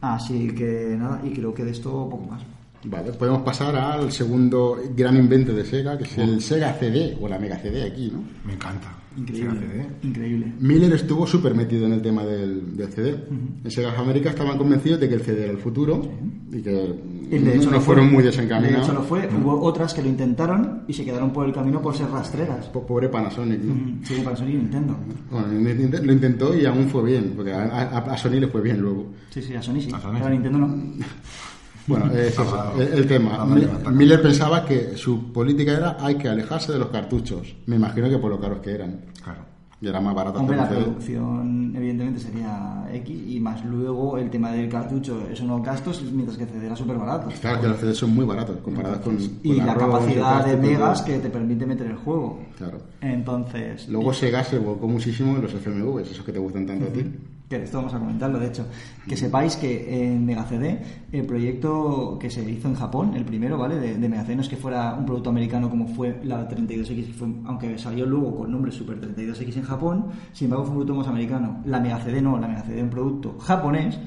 Así 0.00 0.48
que 0.48 0.96
nada, 0.98 1.20
y 1.24 1.30
creo 1.30 1.54
que 1.54 1.64
de 1.64 1.70
esto 1.70 2.08
poco 2.10 2.26
más. 2.26 2.42
Vale, 2.84 3.12
podemos 3.12 3.42
pasar 3.42 3.76
al 3.76 4.10
segundo 4.10 4.76
gran 4.96 5.16
invento 5.16 5.52
de 5.52 5.64
Sega, 5.64 5.96
que 5.96 6.04
es 6.04 6.18
el 6.18 6.40
Sega 6.40 6.72
CD, 6.74 7.16
o 7.20 7.28
la 7.28 7.38
Mega 7.38 7.56
CD 7.58 7.84
aquí, 7.84 8.10
¿no? 8.12 8.24
Me 8.44 8.54
encanta. 8.54 8.92
Increíble. 9.16 9.50
Sega 9.50 9.60
CD. 9.60 9.86
Increíble. 10.02 10.52
Miller 10.58 10.92
estuvo 10.94 11.26
súper 11.26 11.54
metido 11.54 11.86
en 11.86 11.92
el 11.92 12.02
tema 12.02 12.24
del, 12.24 12.76
del 12.76 12.88
CD. 12.88 13.24
En 13.64 13.70
Sega 13.70 13.96
América 13.96 14.30
estaban 14.30 14.58
convencidos 14.58 14.98
de 14.98 15.08
que 15.08 15.14
el 15.14 15.20
CD 15.20 15.44
era 15.44 15.52
el 15.52 15.58
futuro 15.58 16.02
y 16.50 16.60
que 16.60 16.94
Y 17.32 17.38
de 17.38 17.56
hecho 17.56 17.70
no 17.70 17.80
fueron 17.80 18.04
fue. 18.06 18.12
muy 18.14 18.22
De 18.22 18.30
desencaminados. 18.30 18.86
hecho 18.86 18.92
lo 18.94 19.02
fue. 19.02 19.26
Hubo 19.28 19.60
otras 19.62 19.94
que 19.94 20.02
lo 20.02 20.08
intentaron 20.08 20.82
y 20.86 20.92
se 20.92 21.04
quedaron 21.04 21.32
por 21.32 21.46
el 21.46 21.52
camino 21.52 21.80
por 21.80 21.96
ser 21.96 22.08
rastreras. 22.10 22.66
Po- 22.66 22.86
Pobre 22.86 23.08
Panasonic, 23.08 23.60
¿no? 23.62 24.04
Sí, 24.06 24.20
para 24.22 24.36
Sony 24.36 24.48
y 24.50 24.54
Nintendo. 24.54 24.96
Bueno, 25.30 25.46
lo 25.48 25.70
int- 25.70 26.00
lo 26.02 26.12
intentó 26.12 26.54
y 26.54 26.66
aún 26.66 26.88
fue 26.88 27.02
bien, 27.04 27.32
porque 27.34 27.52
a, 27.52 27.62
a- 27.62 27.98
a 28.12 28.16
Sony 28.18 28.32
le 28.40 28.48
fue 28.48 28.60
bien 28.60 28.80
luego. 28.80 29.06
Sí, 29.30 29.40
sí, 29.42 29.54
a 29.54 29.62
Sony 29.62 29.80
sí. 29.80 29.88
A 29.92 30.00
Sony 30.00 30.12
Pero 30.14 30.24
a 30.26 30.28
sí. 30.28 30.32
Nintendo 30.34 30.58
no. 30.58 30.76
Bueno, 31.86 32.06
es 32.12 32.28
eso, 32.38 32.72
el, 32.78 32.92
el 32.92 33.06
tema. 33.08 33.44
Miller 33.90 34.22
pensaba 34.22 34.64
que 34.64 34.96
su 34.96 35.32
política 35.32 35.72
era 35.72 35.96
hay 35.98 36.14
que 36.14 36.28
alejarse 36.28 36.70
de 36.72 36.78
los 36.78 36.88
cartuchos. 36.90 37.56
Me 37.66 37.74
imagino 37.74 38.08
que 38.08 38.18
por 38.18 38.30
lo 38.30 38.38
caros 38.40 38.60
que 38.60 38.70
eran. 38.70 39.00
Claro. 39.22 39.40
Y 39.82 39.88
era 39.88 40.00
más 40.00 40.14
barato 40.14 40.38
Hombre, 40.38 40.56
la 40.56 40.68
producción 40.68 41.74
evidentemente 41.74 42.20
sería 42.20 42.88
X 42.92 43.20
y 43.26 43.40
más 43.40 43.64
luego 43.64 44.16
el 44.16 44.30
tema 44.30 44.52
del 44.52 44.68
cartucho 44.68 45.26
es 45.28 45.40
unos 45.40 45.60
gastos 45.64 46.00
mientras 46.12 46.38
que 46.38 46.46
CD 46.46 46.66
era 46.66 46.76
súper 46.76 46.98
barato. 46.98 47.28
Claro 47.40 47.60
que 47.60 47.66
los 47.66 47.78
CDs 47.78 47.96
son 47.96 48.14
muy 48.14 48.24
baratos 48.24 48.58
comparados 48.58 49.00
con, 49.00 49.18
Y 49.42 49.54
la 49.54 49.74
capacidad 49.74 50.46
de 50.46 50.52
y 50.52 50.70
megas 50.70 51.02
que 51.02 51.18
te 51.18 51.28
permite 51.30 51.66
meter 51.66 51.88
el 51.88 51.96
juego. 51.96 52.38
Claro. 52.56 52.78
Entonces, 53.00 53.88
Luego 53.88 54.14
Sega 54.14 54.44
se 54.44 54.60
volcó 54.60 54.86
muchísimo 54.86 55.34
en 55.34 55.42
los 55.42 55.52
FMVs, 55.52 56.12
esos 56.12 56.24
que 56.24 56.32
te 56.32 56.38
gustan 56.38 56.64
tanto 56.64 56.86
a 56.86 56.92
ti. 56.92 57.04
Que 57.58 57.64
esto 57.64 57.78
vamos 57.78 57.94
a 57.94 57.98
comentarlo, 57.98 58.38
de 58.38 58.46
hecho, 58.48 58.66
que 59.08 59.16
sepáis 59.16 59.56
que 59.56 60.12
en 60.12 60.24
Mega 60.24 60.44
CD, 60.44 60.80
el 61.12 61.24
proyecto 61.26 62.16
que 62.20 62.30
se 62.30 62.42
hizo 62.48 62.68
en 62.68 62.74
Japón, 62.74 63.14
el 63.14 63.24
primero, 63.24 63.58
¿vale? 63.58 63.76
De, 63.78 63.96
de 63.96 64.08
Mega 64.08 64.22
CD, 64.24 64.36
no 64.36 64.42
es 64.42 64.48
que 64.48 64.56
fuera 64.56 64.94
un 64.94 65.04
producto 65.06 65.30
americano 65.30 65.68
como 65.70 65.86
fue 65.88 66.20
la 66.24 66.48
32X, 66.48 67.06
que 67.06 67.12
fue- 67.12 67.28
aunque 67.44 67.78
salió 67.78 68.06
luego 68.06 68.34
con 68.36 68.50
nombre 68.50 68.72
Super 68.72 69.00
32X 69.00 69.56
en 69.56 69.62
Japón, 69.64 70.06
sin 70.32 70.46
embargo 70.46 70.64
fue 70.64 70.72
un 70.72 70.76
producto 70.78 70.94
más 71.00 71.08
americano. 71.08 71.60
La 71.66 71.80
Mega 71.80 71.98
CD 72.00 72.20
no, 72.22 72.38
la 72.38 72.48
Mega 72.48 72.62
CD 72.62 72.78
es 72.78 72.82
un 72.84 72.90
producto 72.90 73.36
japonés 73.38 73.98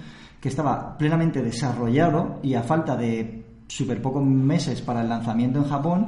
que 0.42 0.50
estaba 0.50 0.98
plenamente 0.98 1.42
desarrollado 1.42 2.40
y 2.44 2.54
a 2.54 2.64
falta 2.64 2.96
de 2.96 3.44
súper 3.68 4.02
pocos 4.02 4.24
meses 4.24 4.82
para 4.82 5.02
el 5.02 5.10
lanzamiento 5.10 5.60
en 5.60 5.66
Japón, 5.66 6.08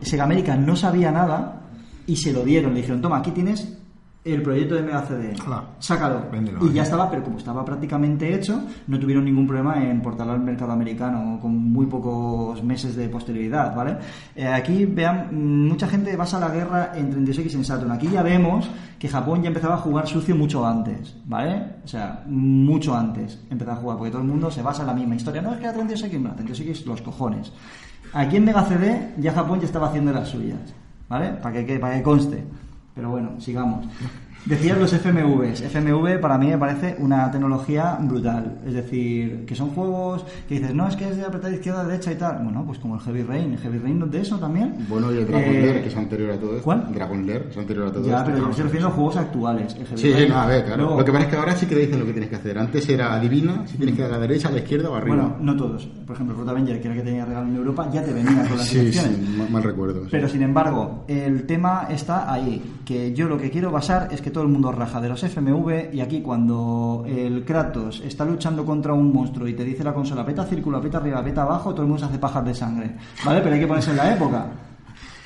Sega 0.00 0.24
América 0.24 0.56
no 0.56 0.76
sabía 0.76 1.10
nada 1.10 1.62
y 2.06 2.16
se 2.16 2.32
lo 2.32 2.44
dieron. 2.44 2.72
Le 2.72 2.80
dijeron, 2.80 3.00
toma, 3.02 3.18
aquí 3.18 3.32
tienes 3.32 3.77
el 4.32 4.42
proyecto 4.42 4.74
de 4.74 4.82
Mega 4.82 5.02
CD, 5.02 5.32
Claro. 5.44 5.64
sácalo. 5.78 6.22
Véndelo, 6.30 6.64
y 6.66 6.72
ya 6.72 6.82
estaba, 6.82 7.10
pero 7.10 7.22
como 7.24 7.38
estaba 7.38 7.64
prácticamente 7.64 8.34
hecho, 8.34 8.60
no 8.86 8.98
tuvieron 8.98 9.24
ningún 9.24 9.46
problema 9.46 9.82
en 9.84 10.00
portarlo 10.02 10.32
al 10.34 10.40
mercado 10.40 10.72
americano 10.72 11.38
con 11.40 11.56
muy 11.72 11.86
pocos 11.86 12.62
meses 12.62 12.96
de 12.96 13.08
posterioridad, 13.08 13.74
¿vale? 13.74 13.96
Eh, 14.36 14.46
aquí, 14.46 14.84
vean, 14.86 15.28
mucha 15.68 15.86
gente 15.88 16.16
basa 16.16 16.38
la 16.40 16.48
guerra 16.48 16.92
en 16.94 17.10
36X 17.26 17.54
en 17.54 17.64
Saturn. 17.64 17.90
Aquí 17.92 18.08
ya 18.08 18.22
vemos 18.22 18.68
que 18.98 19.08
Japón 19.08 19.42
ya 19.42 19.48
empezaba 19.48 19.74
a 19.74 19.78
jugar 19.78 20.06
sucio 20.08 20.34
mucho 20.34 20.66
antes, 20.66 21.16
¿vale? 21.26 21.62
O 21.84 21.88
sea, 21.88 22.24
mucho 22.26 22.94
antes 22.96 23.40
empezaba 23.50 23.76
a 23.78 23.80
jugar, 23.80 23.96
porque 23.98 24.10
todo 24.10 24.22
el 24.22 24.28
mundo 24.28 24.50
se 24.50 24.62
basa 24.62 24.82
en 24.82 24.88
la 24.88 24.94
misma 24.94 25.14
historia. 25.16 25.40
No, 25.42 25.52
es 25.52 25.58
que 25.60 25.66
la 25.66 25.74
36X, 25.74 26.20
no, 26.20 26.28
la 26.30 26.36
36X 26.36 26.84
los 26.84 27.02
cojones. 27.02 27.52
Aquí 28.12 28.36
en 28.36 28.44
Mega 28.44 28.62
CD 28.64 29.14
ya 29.18 29.32
Japón 29.32 29.60
ya 29.60 29.66
estaba 29.66 29.88
haciendo 29.88 30.12
las 30.12 30.28
suyas, 30.28 30.58
¿vale? 31.08 31.28
Para 31.42 31.52
que, 31.54 31.66
que- 31.66 31.78
para 31.78 31.96
que 31.96 32.02
conste. 32.02 32.42
Pero 32.98 33.10
bueno, 33.10 33.40
sigamos. 33.40 33.86
Decías 34.46 34.78
los 34.78 34.90
FMVs. 34.92 35.60
FMV 35.62 36.20
para 36.20 36.38
mí 36.38 36.46
me 36.48 36.56
parece 36.58 36.96
una 37.00 37.30
tecnología 37.30 37.98
brutal. 38.00 38.58
Es 38.66 38.72
decir, 38.72 39.44
que 39.44 39.54
son 39.54 39.70
juegos 39.70 40.24
que 40.48 40.54
dices, 40.58 40.74
no, 40.74 40.88
es 40.88 40.96
que 40.96 41.08
es 41.08 41.16
de 41.16 41.24
apretar 41.24 41.52
izquierda, 41.52 41.84
derecha 41.84 42.12
y 42.12 42.14
tal. 42.14 42.42
Bueno, 42.44 42.64
pues 42.64 42.78
como 42.78 42.94
el 42.94 43.00
Heavy 43.02 43.22
Rain. 43.24 43.52
¿El 43.52 43.58
Heavy 43.58 43.78
Rain 43.78 43.98
no 43.98 44.06
es 44.06 44.12
de 44.12 44.20
eso 44.22 44.38
también? 44.38 44.86
Bueno, 44.88 45.12
y 45.12 45.18
el 45.18 45.26
Dragon 45.26 45.54
Eh, 45.54 45.60
Lair, 45.66 45.82
que 45.82 45.88
es 45.88 45.96
anterior 45.96 46.30
a 46.30 46.36
todo 46.38 46.52
esto. 46.52 46.64
¿Cuál? 46.64 46.86
Dragon 46.94 47.26
Lair, 47.26 47.46
es 47.50 47.56
anterior 47.58 47.88
a 47.88 47.92
todo 47.92 48.04
Ya, 48.06 48.18
esto. 48.18 48.24
pero 48.26 48.38
yo 48.38 48.48
me 48.48 48.54
refiriendo 48.54 48.88
a 48.88 48.90
juegos 48.92 49.16
actuales. 49.16 49.74
El 49.78 49.86
Heavy 49.86 50.00
Sí, 50.00 50.12
Rain. 50.12 50.28
no, 50.30 50.36
a 50.36 50.46
ver, 50.46 50.64
claro. 50.64 50.82
Luego- 50.82 50.98
Lo 50.98 51.04
que 51.04 51.12
pasa 51.12 51.24
es 51.24 51.30
que 51.30 51.36
ahora 51.36 51.56
sí 51.56 51.66
que 51.66 51.74
te 51.74 51.80
dicen 51.82 51.98
lo 52.00 52.06
que 52.06 52.12
tienes 52.12 52.30
que 52.30 52.36
hacer. 52.36 52.58
Antes 52.58 52.88
era 52.88 53.14
adivina 53.14 53.66
si 53.66 53.76
tienes 53.76 53.94
que 53.96 54.00
ir 54.02 54.06
a 54.06 54.10
la 54.10 54.18
derecha, 54.18 54.48
a 54.48 54.52
la 54.52 54.58
izquierda 54.58 54.88
o 54.88 54.94
arriba. 54.94 55.16
Bueno, 55.16 55.36
no 55.40 55.56
todos. 55.56 55.86
Por 56.06 56.14
ejemplo, 56.16 56.36
Road 56.36 56.48
Avenger, 56.50 56.80
que 56.80 56.86
era 56.88 56.94
el 56.94 57.00
que 57.00 57.06
tenía 57.06 57.24
regalo 57.26 57.48
en 57.48 57.56
Europa, 57.56 57.90
ya 57.92 58.02
te 58.02 58.12
venía 58.14 58.46
con 58.48 58.56
las 58.56 58.66
sí, 58.66 58.78
direcciones. 58.78 59.16
sí, 59.18 59.36
mal, 59.36 59.50
mal 59.50 59.62
recuerdo. 59.62 60.02
sí. 60.04 60.08
Pero 60.10 60.28
sin 60.28 60.42
embargo, 60.42 61.04
el 61.06 61.44
tema 61.44 61.86
está 61.90 62.32
ahí, 62.32 62.62
que 62.86 63.12
yo 63.12 63.28
lo 63.28 63.36
que 63.36 63.50
quiero 63.50 63.70
basar 63.70 64.08
es 64.10 64.22
que 64.22 64.27
todo 64.30 64.44
el 64.44 64.50
mundo 64.50 64.72
raja 64.72 65.00
de 65.00 65.08
los 65.08 65.22
FMV 65.22 65.94
y 65.94 66.00
aquí 66.00 66.20
cuando 66.20 67.04
el 67.06 67.44
Kratos 67.44 68.02
está 68.04 68.24
luchando 68.24 68.64
contra 68.64 68.92
un 68.92 69.12
monstruo 69.12 69.48
y 69.48 69.54
te 69.54 69.64
dice 69.64 69.84
la 69.84 69.94
consola 69.94 70.24
peta 70.24 70.44
círculo, 70.44 70.80
peta 70.80 70.98
arriba, 70.98 71.22
peta 71.22 71.42
abajo, 71.42 71.72
todo 71.72 71.82
el 71.82 71.88
mundo 71.88 72.00
se 72.00 72.06
hace 72.06 72.18
pajas 72.18 72.44
de 72.44 72.54
sangre, 72.54 72.96
¿vale? 73.24 73.40
Pero 73.40 73.54
hay 73.54 73.60
que 73.60 73.66
ponerse 73.66 73.90
en 73.90 73.96
la 73.96 74.14
época 74.14 74.46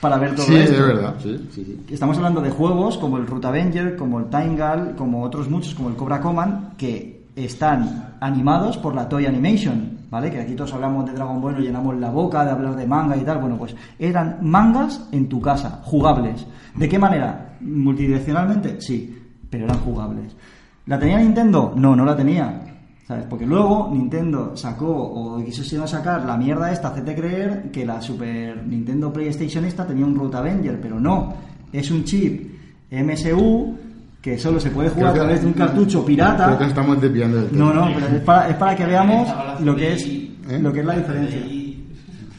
para 0.00 0.18
ver 0.18 0.34
todo 0.34 0.46
sí, 0.46 0.56
esto. 0.56 0.74
es 0.74 0.86
verdad. 0.86 1.14
Sí, 1.22 1.48
sí, 1.52 1.64
sí. 1.64 1.86
Estamos 1.94 2.16
hablando 2.16 2.40
de 2.40 2.50
juegos 2.50 2.98
como 2.98 3.18
el 3.18 3.26
Root 3.26 3.44
Avenger, 3.44 3.96
como 3.96 4.18
el 4.18 4.26
Time 4.26 4.56
Gal, 4.56 4.94
como 4.96 5.22
otros 5.22 5.48
muchos, 5.48 5.74
como 5.74 5.90
el 5.90 5.94
Cobra 5.94 6.20
Command, 6.20 6.76
que 6.76 7.22
están 7.36 8.16
animados 8.20 8.78
por 8.78 8.94
la 8.94 9.08
Toy 9.08 9.26
Animation, 9.26 10.01
¿vale? 10.12 10.30
Que 10.30 10.40
aquí 10.40 10.54
todos 10.54 10.74
hablamos 10.74 11.06
de 11.06 11.12
Dragon 11.14 11.40
Ball, 11.40 11.54
nos 11.54 11.62
llenamos 11.62 11.96
la 11.96 12.10
boca 12.10 12.44
de 12.44 12.50
hablar 12.50 12.76
de 12.76 12.86
manga 12.86 13.16
y 13.16 13.22
tal. 13.22 13.38
Bueno, 13.38 13.56
pues 13.56 13.74
eran 13.98 14.40
mangas 14.42 15.08
en 15.10 15.26
tu 15.26 15.40
casa, 15.40 15.80
jugables. 15.84 16.46
¿De 16.76 16.86
qué 16.86 16.98
manera? 16.98 17.56
¿Multidireccionalmente? 17.62 18.78
Sí, 18.78 19.18
pero 19.48 19.64
eran 19.64 19.78
jugables. 19.78 20.36
¿La 20.84 20.98
tenía 20.98 21.16
Nintendo? 21.16 21.72
No, 21.74 21.96
no 21.96 22.04
la 22.04 22.14
tenía. 22.14 22.60
¿Sabes? 23.08 23.24
Porque 23.24 23.46
luego 23.46 23.88
Nintendo 23.90 24.54
sacó 24.54 24.92
o 24.94 25.42
quisieron 25.42 25.88
sacar 25.88 26.26
la 26.26 26.36
mierda 26.36 26.70
esta, 26.70 26.88
hacerte 26.88 27.14
creer 27.14 27.70
que 27.72 27.86
la 27.86 28.02
Super 28.02 28.66
Nintendo 28.66 29.10
PlayStation 29.10 29.64
esta 29.64 29.86
tenía 29.86 30.04
un 30.04 30.14
Root 30.14 30.34
Avenger, 30.34 30.78
pero 30.78 31.00
no. 31.00 31.32
Es 31.72 31.90
un 31.90 32.04
chip 32.04 32.52
MSU 32.90 33.78
que 34.22 34.38
solo 34.38 34.60
se 34.60 34.70
puede 34.70 34.88
jugar 34.88 35.10
a 35.10 35.14
través 35.14 35.40
de 35.40 35.48
un 35.48 35.52
cartucho 35.52 36.06
pirata. 36.06 36.46
Creo 36.46 36.58
que 36.58 36.66
estamos 36.66 37.00
desviando 37.00 37.38
del 37.38 37.50
tema. 37.50 37.64
No, 37.64 37.74
no, 37.74 37.94
pero 37.94 38.06
es 38.06 38.22
para, 38.22 38.48
es 38.48 38.56
para 38.56 38.76
que 38.76 38.86
veamos 38.86 39.28
lo 39.60 39.74
que 39.74 39.92
es 39.94 40.06
¿Eh? 40.06 40.58
lo 40.60 40.72
que 40.72 40.80
es 40.80 40.86
la 40.86 40.96
diferencia. 40.96 41.40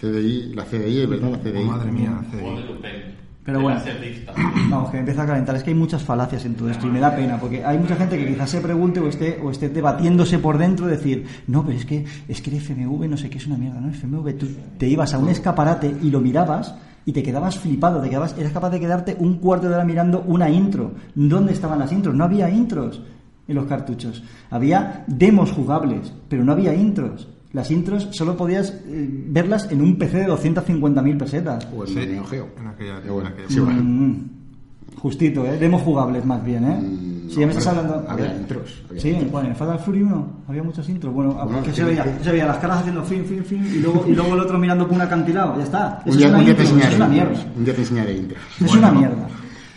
CDI, 0.02 0.54
la 0.54 0.64
CDI, 0.64 1.02
es 1.02 1.10
verdad, 1.10 1.32
la 1.32 1.38
CDI. 1.40 1.58
Oh, 1.58 1.64
madre 1.64 1.92
mía, 1.92 2.22
CDI. 2.32 3.14
Pero 3.46 3.62
bueno. 3.62 3.82
Vamos, 4.70 4.90
que 4.90 4.94
me 4.96 5.00
empieza 5.00 5.24
a 5.24 5.28
calentar. 5.28 5.56
Es 5.58 5.64
que 5.64 5.72
hay 5.72 5.76
muchas 5.76 6.02
falacias 6.02 6.46
en 6.46 6.56
todo 6.56 6.70
esto 6.70 6.88
y 6.88 6.90
me 6.90 7.02
da 7.02 7.14
pena, 7.14 7.38
porque 7.38 7.64
hay 7.64 7.78
mucha 7.78 7.96
gente 7.98 8.18
que 8.18 8.28
quizás 8.28 8.50
se 8.50 8.62
pregunte 8.62 9.02
o 9.02 9.10
esté, 9.10 9.40
o 9.44 9.52
esté 9.52 9.68
debatiéndose 9.68 10.40
por 10.40 10.58
dentro, 10.58 10.88
decir, 10.88 11.26
no, 11.48 11.66
pero 11.66 11.78
es 11.78 11.86
que, 11.86 12.06
es 12.30 12.42
que 12.42 12.50
el 12.50 12.62
FMV 12.62 13.10
no 13.10 13.18
sé 13.18 13.30
qué 13.30 13.38
es 13.38 13.48
una 13.48 13.58
mierda, 13.58 13.82
¿no? 13.82 13.90
El 13.90 13.96
FMV, 13.96 14.38
tú 14.38 14.48
te 14.78 14.88
ibas 14.88 15.14
a 15.14 15.18
un 15.18 15.28
escaparate 15.28 15.94
y 16.02 16.10
lo 16.10 16.22
mirabas 16.22 16.74
y 17.06 17.12
te 17.12 17.24
quedabas 17.24 17.58
flipado, 17.60 18.02
te 18.02 18.10
quedabas, 18.10 18.36
eras 18.38 18.52
capaz 18.54 18.70
de 18.70 18.80
quedarte 18.80 19.16
un 19.20 19.36
cuarto 19.40 19.68
de 19.68 19.76
hora 19.76 19.84
mirando 19.86 20.24
una 20.28 20.50
intro. 20.50 20.92
¿Dónde 21.16 21.54
estaban 21.54 21.80
las 21.80 21.92
intros? 21.92 22.16
No 22.16 22.24
había 22.24 22.50
intros 22.50 23.02
en 23.48 23.56
los 23.56 23.66
cartuchos. 23.66 24.24
Había 24.50 25.04
demos 25.08 25.52
jugables, 25.52 26.14
pero 26.30 26.44
no 26.46 26.54
había 26.54 26.74
intros. 26.74 27.28
Las 27.52 27.70
intros 27.72 28.08
solo 28.12 28.36
podías 28.36 28.72
eh, 28.88 29.26
verlas 29.28 29.72
en 29.72 29.82
un 29.82 29.98
PC 29.98 30.18
de 30.20 30.28
250.000 30.28 31.18
pesetas. 31.18 31.68
O 31.76 31.84
en 31.84 31.88
Sí, 31.90 31.96
Neo 32.08 32.24
Geo. 32.24 32.48
en 32.60 32.68
aquella- 32.68 33.00
bueno, 33.02 33.22
en 33.30 33.34
aquella 33.34 33.50
sí, 33.50 33.60
bueno. 33.60 33.84
Mm, 33.84 34.30
justito, 35.02 35.46
¿eh? 35.46 35.58
Demos 35.58 35.82
jugables 35.82 36.24
más 36.26 36.44
bien, 36.44 36.64
¿eh? 36.66 36.80
Mm, 36.82 37.30
si 37.30 37.40
ya 37.40 37.46
me 37.48 37.52
estás 37.54 37.68
hablando... 37.68 38.06
había 38.08 38.36
intros, 38.36 38.84
había 38.90 39.02
sí, 39.02 39.10
intros. 39.10 39.32
bueno, 39.32 39.50
en 39.50 39.56
Fatal 39.56 39.80
Fury 39.80 40.02
1 40.04 40.28
había 40.48 40.64
muchos 40.64 40.88
intros. 40.90 41.14
Bueno, 41.14 41.34
Bueno, 41.34 41.64
se, 41.74 41.84
veía, 41.84 42.06
se 42.22 42.32
veía 42.32 42.46
las 42.46 42.58
caras 42.58 42.80
haciendo 42.80 43.04
fin, 43.04 43.26
fin, 43.26 43.44
fin, 43.44 43.66
y 43.74 43.80
luego, 43.80 44.06
y 44.08 44.12
luego 44.14 44.34
el 44.36 44.40
otro 44.42 44.58
mirando 44.60 44.86
por 44.88 44.96
un 44.96 45.02
acantilado. 45.02 45.58
Ya 45.58 45.64
está. 45.64 46.02
Eso 46.06 46.12
Un 46.14 46.18
día, 46.18 46.28
es 46.28 46.32
una 46.32 46.40
un 46.40 46.46
día 46.46 46.56
te 46.56 46.62
intro, 46.64 46.76
enseñaré. 46.76 46.92
es 46.94 46.96
una 46.98 47.08
mierda. 47.08 47.46
Un 47.58 47.66
día 47.66 47.74
te 47.76 47.82
enseñaré 47.82 48.14
intros. 48.14 48.42
Es 48.64 48.76
una 48.76 48.92
mierda. 48.92 49.28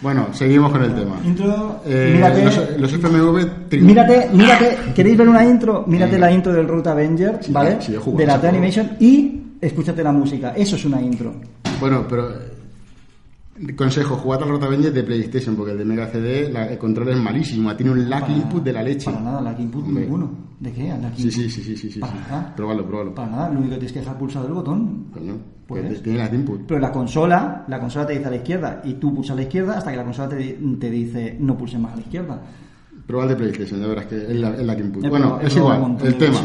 Bueno, 0.03 0.27
seguimos 0.33 0.71
con 0.73 0.83
el 0.83 0.95
tema. 0.95 1.17
Intro, 1.25 1.81
Eh, 1.87 2.13
mírate... 2.15 2.45
los, 2.45 2.81
los 2.81 2.93
FMV. 2.93 3.47
Mírate, 3.81 4.29
mírate, 4.35 4.77
¿queréis 4.95 5.17
ver 5.17 5.29
una 5.29 5.43
intro? 5.45 5.85
Mírate 5.87 6.17
Eh. 6.17 6.19
la 6.19 6.31
intro 6.31 6.53
del 6.53 6.69
Root 6.69 6.87
Avenger, 6.89 7.39
Sí, 7.41 7.51
¿vale? 7.53 7.79
sí, 7.81 7.93
de 7.93 7.95
la 7.95 7.95
sí, 7.95 7.95
T 7.95 7.97
he 7.97 7.99
jugado. 7.99 8.49
Animation 8.49 8.91
y 9.01 9.41
escúchate 9.61 10.03
la 10.05 10.13
música. 10.13 10.53
Eso 10.55 10.77
es 10.77 10.85
una 10.85 11.01
intro. 11.01 11.33
Bueno, 11.81 12.05
pero. 12.09 12.29
Consejo, 13.75 14.17
jugad 14.17 14.43
al 14.43 14.51
Road 14.51 14.65
Avenger 14.65 14.93
de 14.93 15.03
PlayStation, 15.03 15.57
porque 15.57 15.73
el 15.73 15.79
de 15.79 15.85
Mega 15.87 16.07
CD 16.09 16.51
la- 16.53 16.67
el 16.71 16.77
control 16.79 17.09
es 17.11 17.17
malísimo, 17.19 17.75
tiene 17.75 17.93
un 17.93 18.09
lag 18.11 18.23
Para- 18.23 18.33
input 18.35 18.63
de 18.63 18.73
la 18.73 18.83
leche. 18.83 19.07
Para 19.11 19.21
nada, 19.21 19.41
lag 19.41 19.59
input 19.59 19.85
Hombre. 19.85 20.03
ninguno. 20.05 20.31
¿De 20.61 20.73
qué? 20.73 20.89
Lag 20.89 21.13
Sí, 21.17 21.23
input. 21.23 21.33
sí, 21.33 21.51
sí, 21.51 21.63
sí, 21.63 21.77
sí, 21.77 21.91
sí. 21.93 22.01
Para 22.01 22.13
sí. 22.13 22.19
nada. 22.29 22.55
Pruébalo, 22.55 22.87
pruébalo. 22.87 23.15
Para 23.15 23.31
nada, 23.31 23.49
lo 23.49 23.59
único 23.61 23.71
que 23.75 23.79
tienes 23.79 23.93
que 23.93 24.01
dejar 24.01 24.19
pulsado 24.19 24.47
el 24.47 24.53
botón. 24.53 25.07
Coño, 25.13 25.39
Pues. 25.67 25.85
que 25.87 25.95
tiene 26.01 26.19
lag 26.19 26.35
input. 26.35 26.61
Pero 26.67 26.81
la 26.81 26.93
consola, 26.93 27.65
la 27.69 27.81
consola 27.81 28.07
te 28.07 28.13
dice 28.15 28.27
a 28.27 28.31
la 28.31 28.37
izquierda 28.37 28.83
y 28.85 28.95
tú 28.95 29.15
pulsas 29.15 29.33
a 29.33 29.37
la 29.37 29.43
izquierda 29.43 29.79
hasta 29.79 29.91
que 29.91 29.97
la 29.97 30.05
consola 30.05 30.29
te, 30.29 30.37
di- 30.37 30.77
te 30.79 30.91
dice 30.91 31.37
no 31.41 31.57
pulses 31.57 31.81
más 31.81 31.93
a 31.93 31.97
la 31.97 32.03
izquierda. 32.03 32.43
Prueba 33.07 33.25
el 33.25 33.31
de 33.31 33.37
PlayStation, 33.37 33.81
ya 33.81 33.87
verás 33.87 34.07
que 34.07 34.17
es 34.17 34.37
la, 34.37 34.51
es 34.51 34.67
lag 34.67 34.81
input. 34.81 35.09
Bueno, 35.09 35.39
es 35.41 35.57
igual, 35.57 35.97
el 36.05 36.15
tema. 36.17 36.41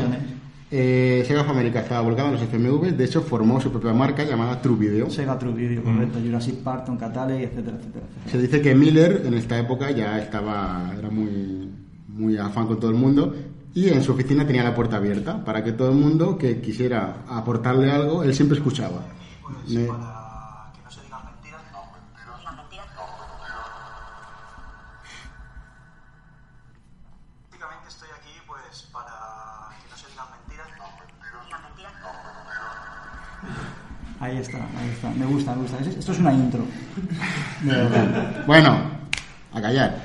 Eh, 0.73 1.23
Sega 1.27 1.41
of 1.41 1.49
America 1.49 1.79
estaba 1.81 1.99
volcado 2.01 2.29
en 2.29 2.35
los 2.35 2.41
FMV, 2.43 2.95
de 2.95 3.03
hecho 3.03 3.21
formó 3.21 3.59
su 3.59 3.69
propia 3.71 3.91
marca 3.93 4.23
llamada 4.23 4.61
True 4.61 4.77
Video. 4.77 5.09
Sega 5.09 5.37
True 5.37 5.51
Video, 5.53 5.83
correcto, 5.83 6.17
Jurassic 6.23 6.55
Park, 6.63 6.85
Tom 6.85 6.97
Catale, 6.97 7.43
etcétera, 7.43 7.75
etcétera, 7.77 8.05
etcétera. 8.09 8.31
Se 8.31 8.37
dice 8.41 8.61
que 8.61 8.73
Miller 8.73 9.23
en 9.25 9.33
esta 9.33 9.59
época 9.59 9.91
ya 9.91 10.17
estaba, 10.19 10.93
era 10.97 11.09
muy, 11.09 11.69
muy 12.07 12.37
afán 12.37 12.67
con 12.67 12.79
todo 12.79 12.89
el 12.89 12.97
mundo 12.97 13.35
y 13.73 13.89
en 13.89 14.01
su 14.01 14.13
oficina 14.13 14.47
tenía 14.47 14.63
la 14.63 14.73
puerta 14.73 14.95
abierta 14.97 15.43
para 15.43 15.61
que 15.63 15.73
todo 15.73 15.89
el 15.89 15.95
mundo 15.97 16.37
que 16.37 16.61
quisiera 16.61 17.23
aportarle 17.27 17.91
algo, 17.91 18.23
él 18.23 18.33
siempre 18.33 18.57
escuchaba. 18.57 19.03
Me- 19.69 19.87
Ahí 34.21 34.37
está, 34.37 34.57
ahí 34.57 34.89
está. 34.93 35.09
Me 35.17 35.25
gusta, 35.25 35.55
me 35.55 35.63
gusta. 35.63 35.79
Es- 35.79 35.97
Esto 35.97 36.11
es 36.11 36.19
una 36.19 36.31
intro. 36.33 36.61
De 37.63 37.71
verdad. 37.71 38.43
Bueno, 38.45 38.77
a 39.53 39.61
callar. 39.61 39.95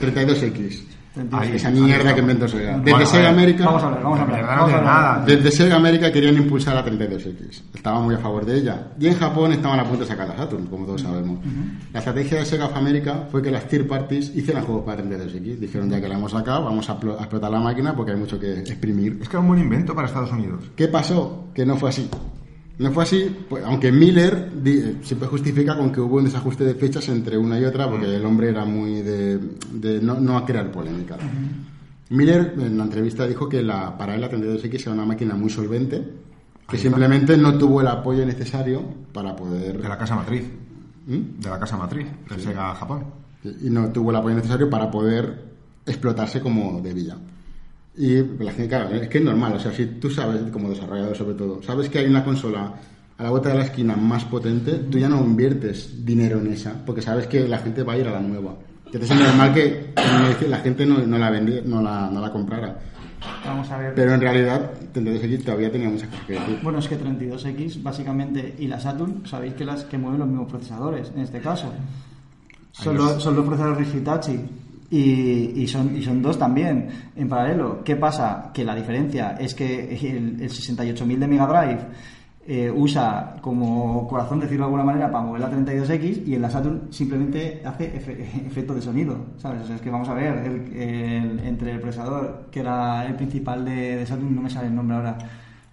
32X. 0.00 0.86
Ahí, 1.32 1.50
Esa 1.56 1.70
mierda 1.70 2.14
que 2.14 2.20
inventó 2.20 2.46
Sega. 2.46 2.78
Desde 2.78 2.90
Bueno, 2.92 3.04
Sega 3.06 3.28
América. 3.30 3.64
Vamos 3.64 3.82
a 3.82 3.86
hablar, 3.86 4.02
vamos 4.04 4.18
a 4.20 4.22
hablar. 4.22 4.46
Vamos 4.46 4.72
a 4.72 4.76
hablar. 4.78 4.84
nada. 4.84 5.24
Desde 5.26 5.50
Sega 5.50 5.74
América 5.76 6.12
querían 6.12 6.36
impulsar 6.36 6.74
la 6.76 6.84
32X. 6.84 7.62
Estaban 7.74 8.04
muy 8.04 8.14
a 8.14 8.18
favor 8.18 8.46
de 8.46 8.56
ella. 8.58 8.92
Y 8.98 9.08
en 9.08 9.14
Japón 9.18 9.52
estaban 9.52 9.80
a 9.80 9.84
punto 9.84 10.04
de 10.04 10.06
sacar 10.06 10.28
la 10.28 10.36
Saturn, 10.36 10.66
como 10.66 10.86
todos 10.86 11.02
sabemos. 11.02 11.40
La 11.92 11.98
estrategia 11.98 12.38
de 12.38 12.46
Sega 12.46 12.66
of 12.66 12.76
America 12.76 13.26
fue 13.30 13.42
que 13.42 13.50
las 13.50 13.66
third 13.66 13.88
parties 13.88 14.34
hicieran 14.36 14.64
juegos 14.64 14.84
para 14.84 15.02
32X. 15.02 15.58
Dijeron, 15.58 15.90
ya 15.90 16.00
que 16.00 16.08
la 16.08 16.14
hemos 16.14 16.30
sacado, 16.30 16.64
vamos 16.64 16.88
a, 16.88 16.92
a 16.92 16.96
explotar 17.18 17.50
la 17.50 17.60
máquina 17.60 17.94
porque 17.94 18.12
hay 18.12 18.18
mucho 18.18 18.38
que 18.38 18.60
exprimir. 18.60 19.18
Es 19.20 19.28
que 19.28 19.32
era 19.36 19.40
un 19.40 19.48
buen 19.48 19.60
invento 19.60 19.94
para 19.94 20.06
Estados 20.06 20.30
Unidos. 20.32 20.64
¿Qué 20.76 20.86
pasó? 20.88 21.48
Que 21.52 21.66
no 21.66 21.76
fue 21.76 21.88
así. 21.90 22.08
No 22.80 22.90
fue 22.92 23.02
así, 23.02 23.36
pues, 23.46 23.62
aunque 23.62 23.92
Miller 23.92 24.52
eh, 24.64 24.96
siempre 25.02 25.28
justifica 25.28 25.76
con 25.76 25.92
que 25.92 26.00
hubo 26.00 26.16
un 26.16 26.24
desajuste 26.24 26.64
de 26.64 26.74
fechas 26.74 27.06
entre 27.10 27.36
una 27.36 27.60
y 27.60 27.64
otra, 27.66 27.86
porque 27.90 28.16
el 28.16 28.24
hombre 28.24 28.48
era 28.48 28.64
muy 28.64 29.02
de, 29.02 29.36
de 29.36 30.00
no, 30.00 30.18
no 30.18 30.38
a 30.38 30.46
crear 30.46 30.72
polémica. 30.72 31.18
Miller 32.08 32.54
en 32.56 32.78
la 32.78 32.84
entrevista 32.84 33.26
dijo 33.26 33.50
que 33.50 33.62
la, 33.62 33.98
para 33.98 34.14
él 34.14 34.22
la 34.22 34.30
32X 34.30 34.80
era 34.80 34.92
una 34.92 35.04
máquina 35.04 35.34
muy 35.34 35.50
solvente, 35.50 36.02
que 36.66 36.78
simplemente 36.78 37.36
no 37.36 37.58
tuvo 37.58 37.82
el 37.82 37.86
apoyo 37.86 38.24
necesario 38.24 38.82
para 39.12 39.36
poder... 39.36 39.82
De 39.82 39.86
la 39.86 39.98
casa 39.98 40.16
matriz. 40.16 40.50
¿Mm? 41.06 41.38
De 41.38 41.50
la 41.50 41.58
casa 41.58 41.76
matriz, 41.76 42.06
de 42.30 42.38
Sega 42.42 42.74
Japón. 42.74 43.04
y 43.44 43.68
no 43.68 43.92
tuvo 43.92 44.08
el 44.08 44.16
apoyo 44.16 44.36
necesario 44.36 44.70
para 44.70 44.90
poder 44.90 45.50
explotarse 45.84 46.40
como 46.40 46.80
debía. 46.80 47.14
Y 48.00 48.42
la 48.42 48.50
gente, 48.52 48.68
claro, 48.68 48.88
es 48.94 49.08
que 49.08 49.18
es 49.18 49.24
normal, 49.24 49.52
o 49.56 49.60
sea, 49.60 49.72
si 49.72 49.84
tú 49.86 50.08
sabes, 50.10 50.40
como 50.50 50.70
desarrollador 50.70 51.14
sobre 51.16 51.34
todo, 51.34 51.62
sabes 51.62 51.88
que 51.90 51.98
hay 51.98 52.06
una 52.06 52.24
consola 52.24 52.72
a 53.18 53.22
la 53.22 53.28
vuelta 53.30 53.50
de 53.50 53.56
la 53.56 53.64
esquina 53.64 53.94
más 53.94 54.24
potente, 54.24 54.72
tú 54.90 54.96
ya 54.98 55.08
no 55.08 55.20
inviertes 55.20 56.04
dinero 56.06 56.38
en 56.40 56.50
esa, 56.52 56.72
porque 56.86 57.02
sabes 57.02 57.26
que 57.26 57.46
la 57.46 57.58
gente 57.58 57.82
va 57.82 57.92
a 57.92 57.98
ir 57.98 58.08
a 58.08 58.12
la 58.12 58.20
nueva. 58.20 58.54
Entonces 58.86 59.10
es 59.10 59.20
normal 59.20 59.52
que 59.52 59.92
la 60.48 60.56
gente 60.58 60.86
no, 60.86 60.98
no 60.98 61.18
la 61.18 61.28
vendía, 61.30 61.60
no 61.64 61.82
la, 61.82 62.08
no 62.10 62.20
la 62.22 62.32
comprara. 62.32 62.78
Vamos 63.44 63.70
a 63.70 63.76
ver. 63.76 63.92
Pero 63.94 64.14
en 64.14 64.20
realidad, 64.22 64.70
32X 64.94 65.44
todavía 65.44 65.70
tenía 65.70 65.90
muchas 65.90 66.08
cosas 66.08 66.24
que 66.26 66.32
decir. 66.32 66.58
Bueno, 66.62 66.78
es 66.78 66.88
que 66.88 66.98
32X 66.98 67.82
básicamente 67.82 68.54
y 68.58 68.66
la 68.66 68.80
Saturn, 68.80 69.26
sabéis 69.26 69.52
que 69.52 69.66
las 69.66 69.84
que 69.84 69.98
mueven 69.98 70.20
los 70.20 70.28
mismos 70.28 70.48
procesadores, 70.50 71.12
en 71.14 71.20
este 71.20 71.40
caso. 71.40 71.70
Son, 72.72 72.96
los- 72.96 73.12
los, 73.14 73.22
son 73.22 73.36
los 73.36 73.44
procesadores 73.44 73.94
Hitachi. 73.94 74.40
Y, 74.90 75.62
y 75.62 75.66
son, 75.68 75.96
y 75.96 76.02
son 76.02 76.20
dos 76.20 76.36
también 76.38 76.88
en 77.14 77.28
paralelo. 77.28 77.82
¿Qué 77.84 77.94
pasa? 77.96 78.50
Que 78.52 78.64
la 78.64 78.74
diferencia 78.74 79.36
es 79.38 79.54
que 79.54 79.94
el, 79.94 80.40
el 80.42 80.50
68.000 80.50 81.18
de 81.18 81.28
Mega 81.28 81.46
Drive 81.46 81.78
eh, 82.46 82.68
usa 82.74 83.36
como 83.40 84.08
corazón, 84.08 84.40
decirlo 84.40 84.64
de 84.64 84.66
alguna 84.66 84.82
manera, 84.84 85.08
para 85.10 85.22
mover 85.24 85.42
la 85.42 85.50
32X 85.52 86.26
y 86.26 86.34
en 86.34 86.42
la 86.42 86.50
Saturn 86.50 86.88
simplemente 86.90 87.62
hace 87.64 87.92
efe- 87.94 88.18
efecto 88.46 88.74
de 88.74 88.82
sonido. 88.82 89.16
¿sabes? 89.36 89.70
Es 89.70 89.80
que 89.80 89.90
vamos 89.90 90.08
a 90.08 90.14
ver, 90.14 90.38
el- 90.38 90.76
el- 90.76 91.40
entre 91.46 91.72
el 91.72 91.80
procesador, 91.80 92.48
que 92.50 92.58
era 92.60 93.06
el 93.06 93.14
principal 93.14 93.64
de 93.64 94.04
Saturn, 94.04 94.34
no 94.34 94.42
me 94.42 94.50
sale 94.50 94.66
el 94.66 94.74
nombre 94.74 94.96
ahora. 94.96 95.18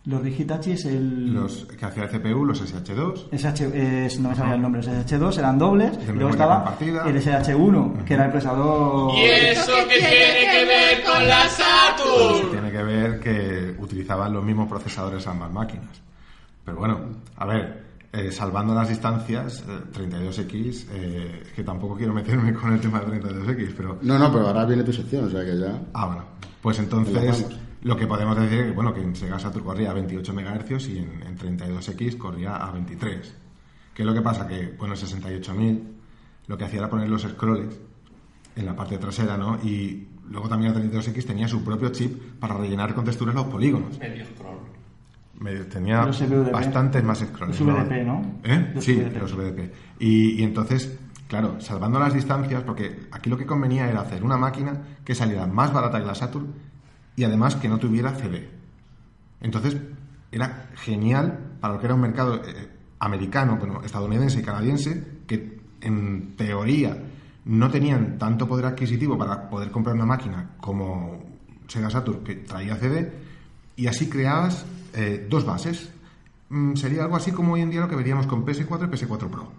Los 0.08 0.26
Hitachi 0.26 0.72
es 0.72 0.86
el. 0.86 1.34
Los 1.34 1.66
que 1.66 1.86
hacía 1.86 2.04
el 2.04 2.10
CPU, 2.10 2.46
los 2.46 2.62
SH2. 2.62 3.28
SH, 3.32 4.06
es- 4.06 4.20
no 4.22 4.30
me 4.30 4.36
sabía 4.36 4.56
el 4.56 4.62
nombre, 4.62 4.82
los 4.82 4.90
SH2 4.90 5.38
eran 5.38 5.60
dobles, 5.60 6.00
y 6.08 6.12
luego 6.14 6.30
estaba 6.30 6.56
compartida. 6.64 7.04
el 7.10 7.18
SH1, 7.18 8.06
que 8.06 8.14
era 8.14 8.26
el 8.26 8.32
procesador... 8.32 9.12
¿Y 9.18 9.22
eso 9.24 9.74
qué 9.90 9.98
tiene 10.00 10.52
que 10.52 10.66
ver 10.66 11.04
con 11.04 11.28
la 11.28 11.50
Saturn? 11.50 12.52
Tiene 12.52 12.72
que 12.72 12.84
ver 12.84 13.20
que 13.20 13.76
utilizaban 13.80 14.32
los 14.32 14.46
mismos 14.46 14.70
procesadores 14.70 15.28
ambas 15.28 15.52
máquinas. 15.52 15.90
Pero 16.64 16.78
bueno, 16.78 17.00
a 17.36 17.46
ver, 17.46 17.84
eh, 18.14 18.32
salvando 18.32 18.74
las 18.74 18.88
distancias, 18.88 19.66
eh, 19.68 19.92
32X, 19.94 20.86
eh, 20.94 21.44
que 21.54 21.64
tampoco 21.64 21.96
quiero 21.98 22.14
meterme 22.14 22.54
con 22.54 22.72
el 22.72 22.80
tema 22.80 23.02
de 23.02 23.20
32X, 23.20 23.74
pero 23.76 23.98
No, 24.04 24.18
no, 24.18 24.32
pero 24.32 24.48
ahora 24.48 24.64
viene 24.64 24.84
tu 24.84 24.94
sección, 24.94 25.26
o 25.26 25.30
sea 25.30 25.44
que 25.44 25.58
ya... 25.60 25.78
Ah, 25.94 26.06
bueno. 26.08 26.24
Pues 26.62 26.80
entonces. 26.80 27.46
Lo 27.84 27.96
que 27.96 28.08
podemos 28.08 28.36
decir 28.40 28.60
es 28.60 28.66
que, 28.68 28.72
bueno, 28.72 28.94
que 28.94 29.02
en 29.02 29.16
Sega 29.16 29.40
Saturn 29.40 29.66
corría 29.66 29.92
a 29.92 29.94
28 29.94 30.34
MHz 30.34 30.90
y 30.90 30.98
en, 31.00 31.24
en 31.26 31.38
32X 31.38 32.18
corría 32.18 32.56
a 32.56 32.72
23. 32.72 33.36
¿Qué 33.94 34.02
es 34.02 34.06
lo 34.06 34.14
que 34.14 34.22
pasa? 34.22 34.48
Que, 34.48 34.76
bueno, 34.78 34.96
en 34.96 35.00
68.000 35.00 35.82
lo 36.48 36.58
que 36.58 36.66
hacía 36.66 36.80
era 36.80 36.90
poner 36.90 37.10
los 37.10 37.24
scrolls 37.24 37.80
en 38.56 38.66
la 38.66 38.76
parte 38.76 38.98
trasera, 38.98 39.38
¿no? 39.38 39.60
Y 39.64 40.08
luego 40.30 40.50
también 40.50 40.74
el 40.74 40.92
32X 40.92 41.26
tenía 41.26 41.48
su 41.48 41.64
propio 41.64 41.90
chip 41.90 42.40
para 42.40 42.56
rellenar 42.56 42.94
con 42.94 43.06
texturas 43.06 43.36
los 43.36 43.46
polígonos. 43.46 44.00
Medio 44.00 44.26
scroll. 44.26 45.70
Tenía 45.70 46.04
bastantes 46.52 47.04
más 47.04 47.20
scrolls. 47.20 47.60
Los 47.60 47.76
VDP, 47.76 48.06
¿no? 48.06 48.40
¿Eh? 48.44 48.72
Los 48.74 48.84
sí, 48.84 48.96
VDP. 48.96 49.18
los 49.18 49.36
VDP. 49.36 49.74
Y, 50.00 50.42
y 50.42 50.44
entonces, 50.44 50.98
claro, 51.28 51.62
salvando 51.62 52.00
las 52.00 52.14
distancias, 52.14 52.64
porque 52.64 53.08
aquí 53.12 53.30
lo 53.30 53.38
que 53.38 53.46
convenía 53.46 53.88
era 53.88 54.02
hacer 54.02 54.24
una 54.24 54.38
máquina 54.38 54.82
que 55.06 55.14
saliera 55.14 55.46
más 55.46 55.72
barata 55.72 56.00
que 56.00 56.08
la 56.08 56.16
Saturn 56.16 56.54
y 57.18 57.24
además 57.24 57.56
que 57.56 57.68
no 57.68 57.80
tuviera 57.80 58.16
CD. 58.16 58.48
Entonces, 59.42 59.76
era 60.32 60.70
genial 60.76 61.58
para 61.60 61.74
lo 61.74 61.80
que 61.80 61.88
era 61.88 61.96
un 61.96 62.02
mercado 62.02 62.36
eh, 62.36 62.70
americano, 63.00 63.58
bueno, 63.58 63.82
estadounidense 63.84 64.40
y 64.40 64.44
canadiense, 64.44 65.04
que 65.26 65.60
en 65.82 66.36
teoría 66.38 66.96
no 67.46 67.72
tenían 67.72 68.18
tanto 68.20 68.48
poder 68.48 68.68
adquisitivo 68.68 69.18
para 69.18 69.50
poder 69.50 69.72
comprar 69.72 69.96
una 69.96 70.06
máquina 70.06 70.52
como 70.62 71.24
Sega 71.68 71.90
Saturn, 71.90 72.24
que 72.24 72.36
traía 72.36 72.76
CD, 72.76 73.12
y 73.76 73.88
así 73.88 74.08
creabas 74.08 74.66
eh, 74.94 75.26
dos 75.28 75.44
bases. 75.44 75.92
Mm, 76.50 76.76
sería 76.76 77.04
algo 77.04 77.16
así 77.16 77.32
como 77.32 77.54
hoy 77.54 77.62
en 77.62 77.72
día 77.72 77.82
lo 77.82 77.90
que 77.90 77.96
veríamos 77.96 78.28
con 78.28 78.46
PS4 78.46 78.88
y 78.88 78.92
PS4 78.92 79.30
Pro. 79.30 79.52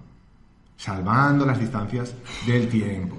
Salvando 0.79 1.45
las 1.45 1.59
distancias 1.59 2.15
del 2.47 2.69
tiempo. 2.69 3.17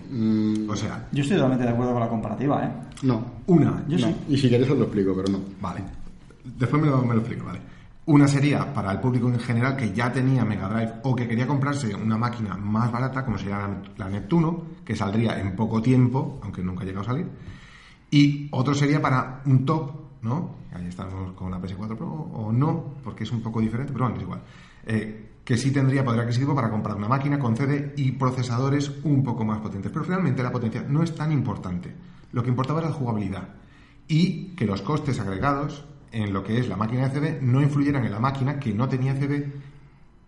O 0.72 0.76
sea, 0.78 1.10
Yo 1.12 1.24
estoy 1.24 1.36
totalmente 1.36 1.66
de 1.66 1.72
acuerdo 1.72 1.92
con 1.92 2.02
la 2.02 2.08
comparativa, 2.08 2.64
¿eh? 2.64 2.72
No. 3.04 3.22
una. 3.48 3.84
Yo 3.86 3.98
no. 3.98 4.08
sí. 4.08 4.16
Y 4.30 4.38
si 4.38 4.48
quieres 4.48 4.70
os 4.70 4.78
lo 4.78 4.86
explico, 4.86 5.14
pero 5.14 5.28
no. 5.30 5.40
Vale. 5.60 5.84
Después 6.58 6.82
me 6.82 6.88
lo, 6.90 7.02
me 7.02 7.16
lo 7.16 7.20
explico, 7.20 7.46
vale. 7.46 7.60
Una 8.06 8.30
sería 8.30 8.74
para 8.74 8.94
el 8.94 9.02
público 9.02 9.28
en 9.28 9.40
general 9.42 9.76
que 9.76 9.92
ya 9.92 10.10
tenía 10.10 10.46
Mega 10.46 10.70
Drive 10.70 10.94
o 11.04 11.14
que 11.14 11.28
quería 11.28 11.46
comprarse 11.46 11.94
una 11.94 12.18
máquina 12.18 12.56
más 12.56 12.90
barata, 12.94 13.26
como 13.26 13.38
sería 13.38 13.58
la, 13.58 13.82
la 13.98 14.10
Neptuno, 14.10 14.64
que 14.86 14.96
saldría 14.96 15.38
en 15.38 15.54
poco 15.54 15.82
tiempo, 15.82 16.40
aunque 16.42 16.64
nunca 16.64 16.84
ha 16.84 16.86
llegado 16.86 17.04
a 17.04 17.08
salir. 17.08 17.28
Y 18.10 18.48
otro 18.52 18.74
sería 18.74 19.02
para 19.02 19.42
un 19.46 19.66
top, 19.66 19.92
¿no? 20.22 20.56
Ahí 20.74 20.88
estamos 20.88 21.34
con 21.34 21.52
la 21.52 21.60
PS4 21.60 21.98
Pro 21.98 22.08
o 22.08 22.54
no, 22.54 22.96
porque 23.04 23.26
es 23.26 23.32
un 23.34 23.42
poco 23.42 23.60
diferente, 23.60 23.92
pero 23.92 24.06
bueno, 24.06 24.16
es 24.18 24.24
igual. 24.24 24.42
Eh, 24.86 25.29
que 25.50 25.58
sí 25.58 25.72
tendría 25.72 26.06
poder 26.06 26.20
adquisitivo 26.20 26.54
para 26.54 26.70
comprar 26.70 26.96
una 26.96 27.08
máquina 27.08 27.40
con 27.40 27.58
CD 27.58 27.96
y 27.98 28.12
procesadores 28.12 28.92
un 29.04 29.24
poco 29.24 29.44
más 29.44 29.58
potentes. 29.62 29.92
Pero 29.92 30.06
realmente 30.06 30.44
la 30.44 30.52
potencia 30.52 30.86
no 30.88 31.02
es 31.02 31.16
tan 31.16 31.32
importante. 31.32 31.92
Lo 32.34 32.44
que 32.44 32.50
importaba 32.50 32.82
era 32.82 32.90
la 32.90 32.96
jugabilidad 32.96 33.50
y 34.08 34.50
que 34.56 34.68
los 34.68 34.84
costes 34.84 35.20
agregados 35.20 35.86
en 36.12 36.34
lo 36.34 36.44
que 36.44 36.60
es 36.60 36.68
la 36.68 36.78
máquina 36.78 37.08
de 37.08 37.16
CD 37.16 37.40
no 37.42 37.64
influyeran 37.64 38.06
en 38.06 38.12
la 38.12 38.20
máquina 38.20 38.60
que 38.60 38.76
no 38.76 38.88
tenía 38.88 39.16
CD 39.16 39.52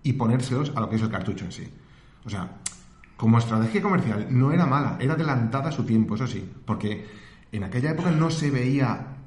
y 0.01 0.13
ponérselos 0.13 0.71
a 0.75 0.79
lo 0.79 0.89
que 0.89 0.95
es 0.95 1.03
el 1.03 1.11
cartucho 1.11 1.45
en 1.45 1.51
sí. 1.51 1.71
O 2.25 2.29
sea, 2.31 2.57
como 3.15 3.37
estrategia 3.37 3.79
comercial 3.79 4.25
no 4.31 4.51
era 4.51 4.65
mala, 4.65 4.97
era 4.99 5.13
adelantada 5.13 5.69
a 5.69 5.71
su 5.71 5.83
tiempo, 5.83 6.15
eso 6.15 6.25
sí, 6.25 6.51
porque 6.65 7.05
en 7.51 7.63
aquella 7.63 7.91
época 7.91 8.09
no 8.09 8.31
se 8.31 8.49
veía 8.49 9.17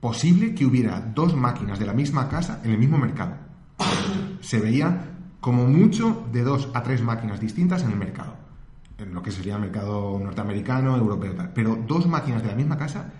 posible 0.00 0.52
que 0.52 0.66
hubiera 0.66 1.00
dos 1.00 1.36
máquinas 1.36 1.78
de 1.78 1.86
la 1.86 1.92
misma 1.92 2.28
casa 2.28 2.60
en 2.64 2.72
el 2.72 2.78
mismo 2.78 2.98
mercado. 2.98 3.49
Se 4.40 4.60
veía 4.60 5.06
como 5.40 5.66
mucho 5.66 6.26
de 6.32 6.42
dos 6.42 6.68
a 6.74 6.82
tres 6.82 7.02
máquinas 7.02 7.40
distintas 7.40 7.82
en 7.82 7.92
el 7.92 7.96
mercado, 7.96 8.34
en 8.98 9.14
lo 9.14 9.22
que 9.22 9.30
sería 9.30 9.56
el 9.56 9.62
mercado 9.62 10.18
norteamericano, 10.18 10.96
europeo, 10.96 11.34
tal. 11.34 11.52
Pero 11.54 11.78
dos 11.86 12.06
máquinas 12.06 12.42
de 12.42 12.48
la 12.48 12.54
misma 12.54 12.76
casa 12.76 13.12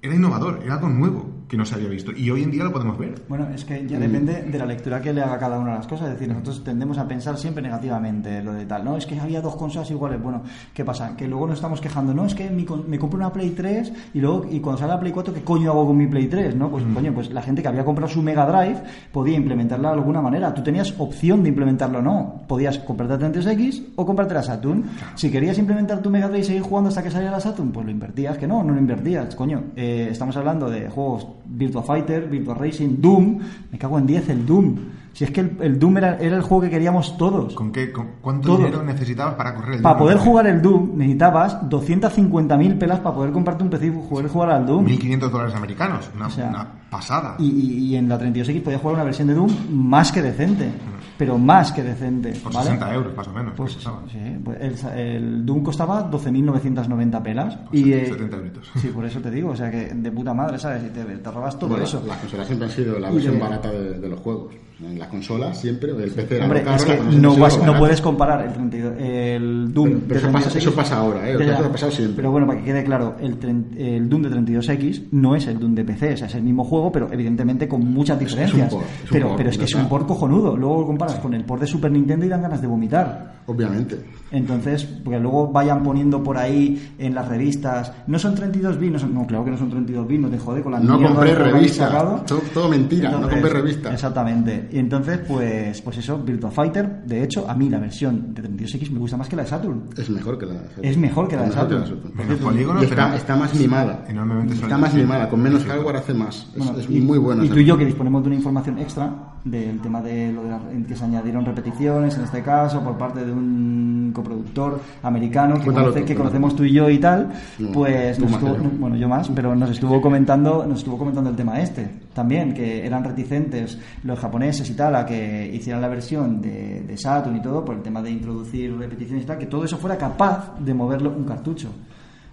era 0.00 0.14
innovador, 0.14 0.60
era 0.64 0.74
algo 0.74 0.88
nuevo 0.88 1.41
que 1.52 1.58
no 1.58 1.66
se 1.66 1.74
había 1.74 1.90
visto 1.90 2.12
y 2.16 2.30
hoy 2.30 2.44
en 2.44 2.50
día 2.50 2.64
lo 2.64 2.72
podemos 2.72 2.96
ver. 2.96 3.14
Bueno, 3.28 3.46
es 3.54 3.66
que 3.66 3.86
ya 3.86 3.98
depende 3.98 4.42
de 4.44 4.58
la 4.58 4.64
lectura 4.64 5.02
que 5.02 5.12
le 5.12 5.20
haga 5.20 5.38
cada 5.38 5.58
una 5.58 5.72
de 5.72 5.76
las 5.76 5.86
cosas. 5.86 6.06
Es 6.06 6.14
decir, 6.14 6.28
nosotros 6.28 6.64
tendemos 6.64 6.96
a 6.96 7.06
pensar 7.06 7.36
siempre 7.36 7.62
negativamente 7.62 8.42
lo 8.42 8.54
de 8.54 8.64
tal. 8.64 8.82
No, 8.82 8.96
es 8.96 9.04
que 9.04 9.20
había 9.20 9.42
dos 9.42 9.54
consolas 9.56 9.90
iguales. 9.90 10.22
Bueno, 10.22 10.44
¿qué 10.72 10.82
pasa? 10.82 11.14
Que 11.14 11.28
luego 11.28 11.46
nos 11.46 11.56
estamos 11.56 11.78
quejando. 11.82 12.14
No, 12.14 12.24
es 12.24 12.34
que 12.34 12.48
mi 12.48 12.64
me 12.88 12.98
compro 12.98 13.18
una 13.18 13.30
Play 13.30 13.50
3 13.50 13.92
y 14.14 14.20
luego, 14.20 14.46
y 14.50 14.60
cuando 14.60 14.78
sale 14.78 14.94
la 14.94 15.00
Play 15.00 15.12
4, 15.12 15.34
¿qué 15.34 15.42
coño 15.42 15.72
hago 15.72 15.88
con 15.88 15.96
mi 15.98 16.06
Play 16.06 16.26
3? 16.26 16.56
¿No? 16.56 16.70
Pues, 16.70 16.84
coño, 16.94 17.12
pues 17.12 17.30
la 17.30 17.42
gente 17.42 17.60
que 17.60 17.68
había 17.68 17.84
comprado 17.84 18.10
su 18.10 18.22
Mega 18.22 18.46
Drive 18.46 18.82
podía 19.12 19.36
implementarla 19.36 19.88
de 19.90 19.94
alguna 19.96 20.22
manera. 20.22 20.54
Tú 20.54 20.62
tenías 20.62 20.94
opción 20.96 21.42
de 21.42 21.50
implementarlo 21.50 21.98
o 21.98 22.02
no. 22.02 22.44
Podías 22.48 22.78
comprarte 22.78 23.18
la 23.18 23.30
33X 23.30 23.88
o 23.96 24.06
comprarte 24.06 24.32
la 24.32 24.42
Saturn. 24.42 24.84
Si 25.16 25.30
querías 25.30 25.58
implementar 25.58 26.00
tu 26.00 26.08
Mega 26.08 26.28
Drive 26.28 26.40
y 26.40 26.44
seguir 26.44 26.62
jugando 26.62 26.88
hasta 26.88 27.02
que 27.02 27.10
saliera 27.10 27.32
la 27.32 27.40
Saturn, 27.40 27.72
pues 27.72 27.84
lo 27.84 27.92
invertías. 27.92 28.38
Que 28.38 28.46
no, 28.46 28.64
no 28.64 28.72
lo 28.72 28.78
invertías. 28.78 29.36
Coño, 29.36 29.64
eh, 29.76 30.08
estamos 30.10 30.34
hablando 30.38 30.70
de 30.70 30.88
juegos 30.88 31.26
Virtua 31.52 31.82
Fighter, 31.82 32.28
Virtua 32.28 32.54
Racing, 32.54 32.96
Doom. 33.00 33.38
Me 33.70 33.78
cago 33.78 33.98
en 33.98 34.06
10 34.06 34.28
el 34.30 34.46
Doom. 34.46 34.76
Si 35.12 35.24
es 35.24 35.30
que 35.30 35.40
el, 35.40 35.56
el 35.60 35.78
Doom 35.78 35.98
era, 35.98 36.16
era 36.18 36.36
el 36.36 36.42
juego 36.42 36.62
que 36.62 36.70
queríamos 36.70 37.18
todos. 37.18 37.54
¿Con 37.54 37.70
qué, 37.70 37.92
con 37.92 38.12
¿Cuánto 38.20 38.48
Todo. 38.48 38.58
dinero 38.58 38.82
necesitabas 38.82 39.34
para 39.34 39.54
correr 39.54 39.74
el 39.76 39.82
Para 39.82 39.98
poder 39.98 40.16
jugar 40.16 40.46
el 40.46 40.62
Doom 40.62 40.96
necesitabas 40.96 41.60
250.000 41.68 42.78
pelas 42.78 43.00
para 43.00 43.14
poder 43.14 43.30
comprarte 43.32 43.62
un 43.62 43.70
PC 43.70 43.86
y 43.86 43.90
poder 43.90 44.28
jugar 44.28 44.50
al 44.50 44.66
Doom. 44.66 44.86
1.500 44.86 45.30
dólares 45.30 45.54
americanos, 45.54 46.10
una, 46.16 46.26
O 46.28 46.30
sea, 46.30 46.48
una 46.48 46.66
pasada. 46.90 47.36
Y, 47.38 47.44
y- 47.50 47.78
y 47.92 47.96
en 47.96 48.08
la 48.08 48.18
32X 48.18 48.62
podías 48.62 48.80
jugar 48.80 48.94
una 48.96 49.04
versión 49.04 49.28
de 49.28 49.34
Doom 49.34 49.50
más 49.70 50.10
que 50.12 50.22
decente. 50.22 50.70
Pero 51.18 51.36
más 51.38 51.70
que 51.72 51.82
decente. 51.82 52.32
Por 52.42 52.52
¿vale? 52.52 52.66
60 52.70 52.94
euros, 52.94 53.16
más 53.16 53.28
o 53.28 53.32
menos. 53.32 53.52
Pues, 53.56 53.72
sí, 54.10 54.18
pues 54.42 54.58
el, 54.60 54.98
el 54.98 55.46
Doom 55.46 55.62
costaba 55.62 56.10
12.990 56.10 57.22
pelas. 57.22 57.56
Pues 57.70 57.80
y, 57.80 57.92
eh, 57.92 58.06
70 58.06 58.36
euritos. 58.38 58.70
Sí, 58.80 58.88
por 58.88 59.04
eso 59.04 59.20
te 59.20 59.30
digo, 59.30 59.50
o 59.50 59.56
sea 59.56 59.70
que 59.70 59.92
de 59.94 60.10
puta 60.10 60.32
madre, 60.34 60.58
¿sabes? 60.58 60.82
Y 60.84 60.88
te, 60.88 61.04
te 61.04 61.30
robas 61.30 61.58
todo 61.58 61.68
Bueno, 61.70 61.84
eso. 61.84 62.02
Las 62.06 62.16
consolas 62.18 62.46
siempre 62.46 62.66
han 62.68 62.74
sido 62.74 62.98
la 62.98 63.10
versión 63.10 63.34
de- 63.34 63.40
barata 63.40 63.70
de, 63.70 64.00
de 64.00 64.08
los 64.08 64.18
juegos. 64.20 64.54
En 64.84 64.98
la 64.98 65.08
consola 65.08 65.54
siempre, 65.54 65.90
el 65.92 66.10
PC 66.10 66.36
era 66.36 66.44
Hombre, 66.44 66.62
caro, 66.62 66.76
es 66.76 66.84
que 66.84 66.98
no, 67.18 67.36
vas- 67.36 67.62
no 67.64 67.78
puedes 67.78 68.00
comparar 68.00 68.46
el, 68.46 68.52
32, 68.52 68.92
el 68.98 69.72
Doom 69.72 69.88
Pero- 69.88 70.00
pero 70.08 70.20
de 70.20 70.26
eso 70.26 70.32
pasa- 70.32 70.50
32X. 70.50 70.56
eso 70.58 70.74
pasa 70.74 70.96
ahora, 70.96 71.30
¿eh? 71.30 71.36
Eso 71.40 71.64
ha 71.66 71.72
pasado 71.72 71.92
siempre. 71.92 72.16
Pero 72.16 72.30
bueno, 72.32 72.46
para 72.46 72.58
que 72.58 72.64
quede 72.64 72.84
claro, 72.84 73.16
el, 73.20 73.36
el 73.78 74.08
Doom 74.08 74.22
de 74.22 74.30
32X 74.30 75.04
no 75.12 75.34
es 75.36 75.46
el 75.46 75.58
Doom 75.58 75.74
de 75.74 75.84
PC, 75.84 76.12
o 76.14 76.16
sea, 76.16 76.26
es 76.26 76.34
el 76.34 76.42
mismo 76.42 76.64
juego, 76.64 76.90
pero 76.92 77.08
evidentemente 77.12 77.68
con 77.68 77.80
muchas 77.92 78.18
diferencias. 78.18 78.68
es 78.68 78.72
un 78.72 78.78
port, 78.80 78.90
es 78.90 79.02
un 79.02 79.08
pero, 79.10 79.26
port, 79.28 79.36
pero 79.38 79.50
es 79.50 79.58
que 79.58 79.64
es 79.64 79.74
un 79.74 79.88
port 79.88 80.06
cojonudo. 80.06 80.56
Luego 80.56 80.80
lo 80.80 80.86
comparas 80.86 81.14
con 81.16 81.34
el 81.34 81.44
port 81.44 81.60
de 81.60 81.66
Super 81.66 81.90
Nintendo 81.90 82.26
y 82.26 82.28
dan 82.28 82.42
ganas 82.42 82.60
de 82.60 82.66
vomitar. 82.66 83.32
Obviamente. 83.46 83.98
Entonces, 84.30 84.84
porque 84.84 85.18
luego 85.18 85.48
vayan 85.50 85.82
poniendo 85.82 86.22
por 86.22 86.38
ahí 86.38 86.92
en 86.98 87.14
las 87.14 87.26
revistas, 87.28 87.92
no 88.06 88.18
son 88.18 88.34
32 88.36 88.78
bits, 88.78 88.92
no, 88.92 88.98
son- 89.00 89.14
no, 89.14 89.26
claro 89.26 89.44
que 89.44 89.50
no 89.50 89.58
son 89.58 89.68
32 89.68 90.06
bits, 90.06 90.22
no 90.22 90.28
te 90.28 90.38
jode 90.38 90.62
con 90.62 90.72
la 90.72 90.78
No 90.80 90.92
compré 90.94 91.08
de 91.08 91.08
juego 91.08 91.24
que 91.24 91.30
habéis 91.42 91.54
revista. 91.54 91.86
sacado. 91.88 92.22
Todo, 92.26 92.40
todo 92.54 92.68
mentira, 92.68 93.10
no 93.10 93.22
compré 93.28 93.50
revista. 93.50 93.92
Exactamente. 93.92 94.68
Y 94.72 94.78
entonces, 94.78 95.20
pues, 95.28 95.82
pues 95.82 95.98
eso, 95.98 96.18
Virtua 96.18 96.50
Fighter, 96.50 97.04
de 97.04 97.22
hecho, 97.22 97.48
a 97.48 97.54
mí 97.54 97.68
la 97.68 97.78
versión 97.78 98.32
de 98.32 98.42
32X 98.42 98.90
me 98.90 98.98
gusta 99.00 99.16
más 99.18 99.28
que 99.28 99.36
la 99.36 99.42
de 99.42 99.48
Saturn. 99.48 99.84
Es 99.96 100.08
mejor 100.08 100.38
que 100.38 100.46
la 100.46 100.54
de 100.54 100.60
Es 100.82 100.96
mejor 100.96 101.28
que 101.28 101.36
la 101.36 101.42
de 101.42 101.48
Es 101.48 101.52
mejor 101.52 101.76
que 101.76 101.76
la 101.76 101.82
Saturn. 101.82 101.82
de 101.82 101.86
Saturn. 101.88 102.12
Menos 102.16 102.38
polígonos, 102.40 102.82
Y 102.82 102.86
está, 102.86 103.14
está 103.16 103.36
más 103.36 103.54
mimada. 103.54 104.04
enormemente 104.08 104.54
Está 104.54 104.78
más 104.78 104.94
mimada. 104.94 105.28
Con 105.28 105.42
menos 105.42 105.64
hardware 105.64 105.96
hace 105.96 106.14
más. 106.14 106.48
Es, 106.52 106.58
Bueno, 106.58 106.78
es 106.78 106.90
y, 106.90 107.00
muy 107.00 107.18
bueno. 107.18 107.44
Y 107.44 107.48
tú 107.48 107.58
y 107.58 107.64
yo 107.66 107.76
que 107.76 107.84
disponemos 107.84 108.22
de 108.22 108.28
una 108.28 108.36
información 108.36 108.78
extra 108.78 109.31
del 109.44 109.80
tema 109.80 110.00
de 110.00 110.32
lo 110.32 110.44
de 110.44 110.50
la- 110.50 110.60
en 110.70 110.84
que 110.84 110.94
se 110.94 111.04
añadieron 111.04 111.44
repeticiones, 111.44 112.16
en 112.16 112.22
este 112.24 112.42
caso, 112.42 112.80
por 112.82 112.96
parte 112.96 113.24
de 113.24 113.32
un 113.32 114.12
coproductor 114.14 114.80
americano 115.02 115.56
que, 115.56 115.64
Cuéntalo 115.64 115.88
conoce- 115.88 116.00
tú, 116.00 116.06
que 116.06 116.14
cuéntalo. 116.14 116.18
conocemos 116.30 116.56
tú 116.56 116.64
y 116.64 116.72
yo 116.72 116.88
y 116.88 116.98
tal, 116.98 117.28
No, 117.58 117.72
pues 117.72 118.18
nos 118.20 118.30
estuvo- 118.32 118.56
yo. 118.56 118.70
bueno, 118.78 118.96
yo 118.96 119.08
más, 119.08 119.28
pero 119.34 119.54
nos 119.56 119.70
estuvo 119.70 120.00
comentando, 120.00 120.64
nos 120.66 120.78
estuvo 120.78 120.96
comentando 120.96 121.30
el 121.30 121.36
tema 121.36 121.60
este 121.60 121.88
también, 122.14 122.54
que 122.54 122.86
eran 122.86 123.02
reticentes 123.02 123.78
los 124.04 124.18
japoneses 124.18 124.68
y 124.70 124.74
tal 124.74 124.94
a 124.94 125.04
que 125.04 125.50
hicieran 125.52 125.82
la 125.82 125.88
versión 125.88 126.40
de, 126.40 126.82
de 126.82 126.96
Saturn 126.96 127.36
y 127.36 127.42
todo 127.42 127.64
por 127.64 127.74
el 127.76 127.82
tema 127.82 128.00
de 128.00 128.10
introducir 128.10 128.76
repeticiones 128.78 129.24
y 129.24 129.26
tal, 129.26 129.38
que 129.38 129.46
todo 129.46 129.64
eso 129.64 129.76
fuera 129.76 129.96
capaz 129.98 130.54
de 130.60 130.72
moverlo 130.72 131.10
un 131.16 131.24
cartucho, 131.24 131.70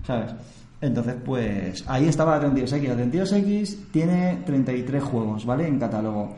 ¿sabes? 0.05 0.31
Entonces, 0.81 1.15
pues 1.25 1.83
ahí 1.89 2.07
estaba 2.07 2.37
la 2.37 2.39
32X. 2.47 2.87
La 2.87 2.95
32X 2.95 3.91
tiene 3.91 4.37
33 4.45 5.03
juegos, 5.03 5.45
¿vale? 5.45 5.67
En 5.67 5.77
catálogo. 5.77 6.35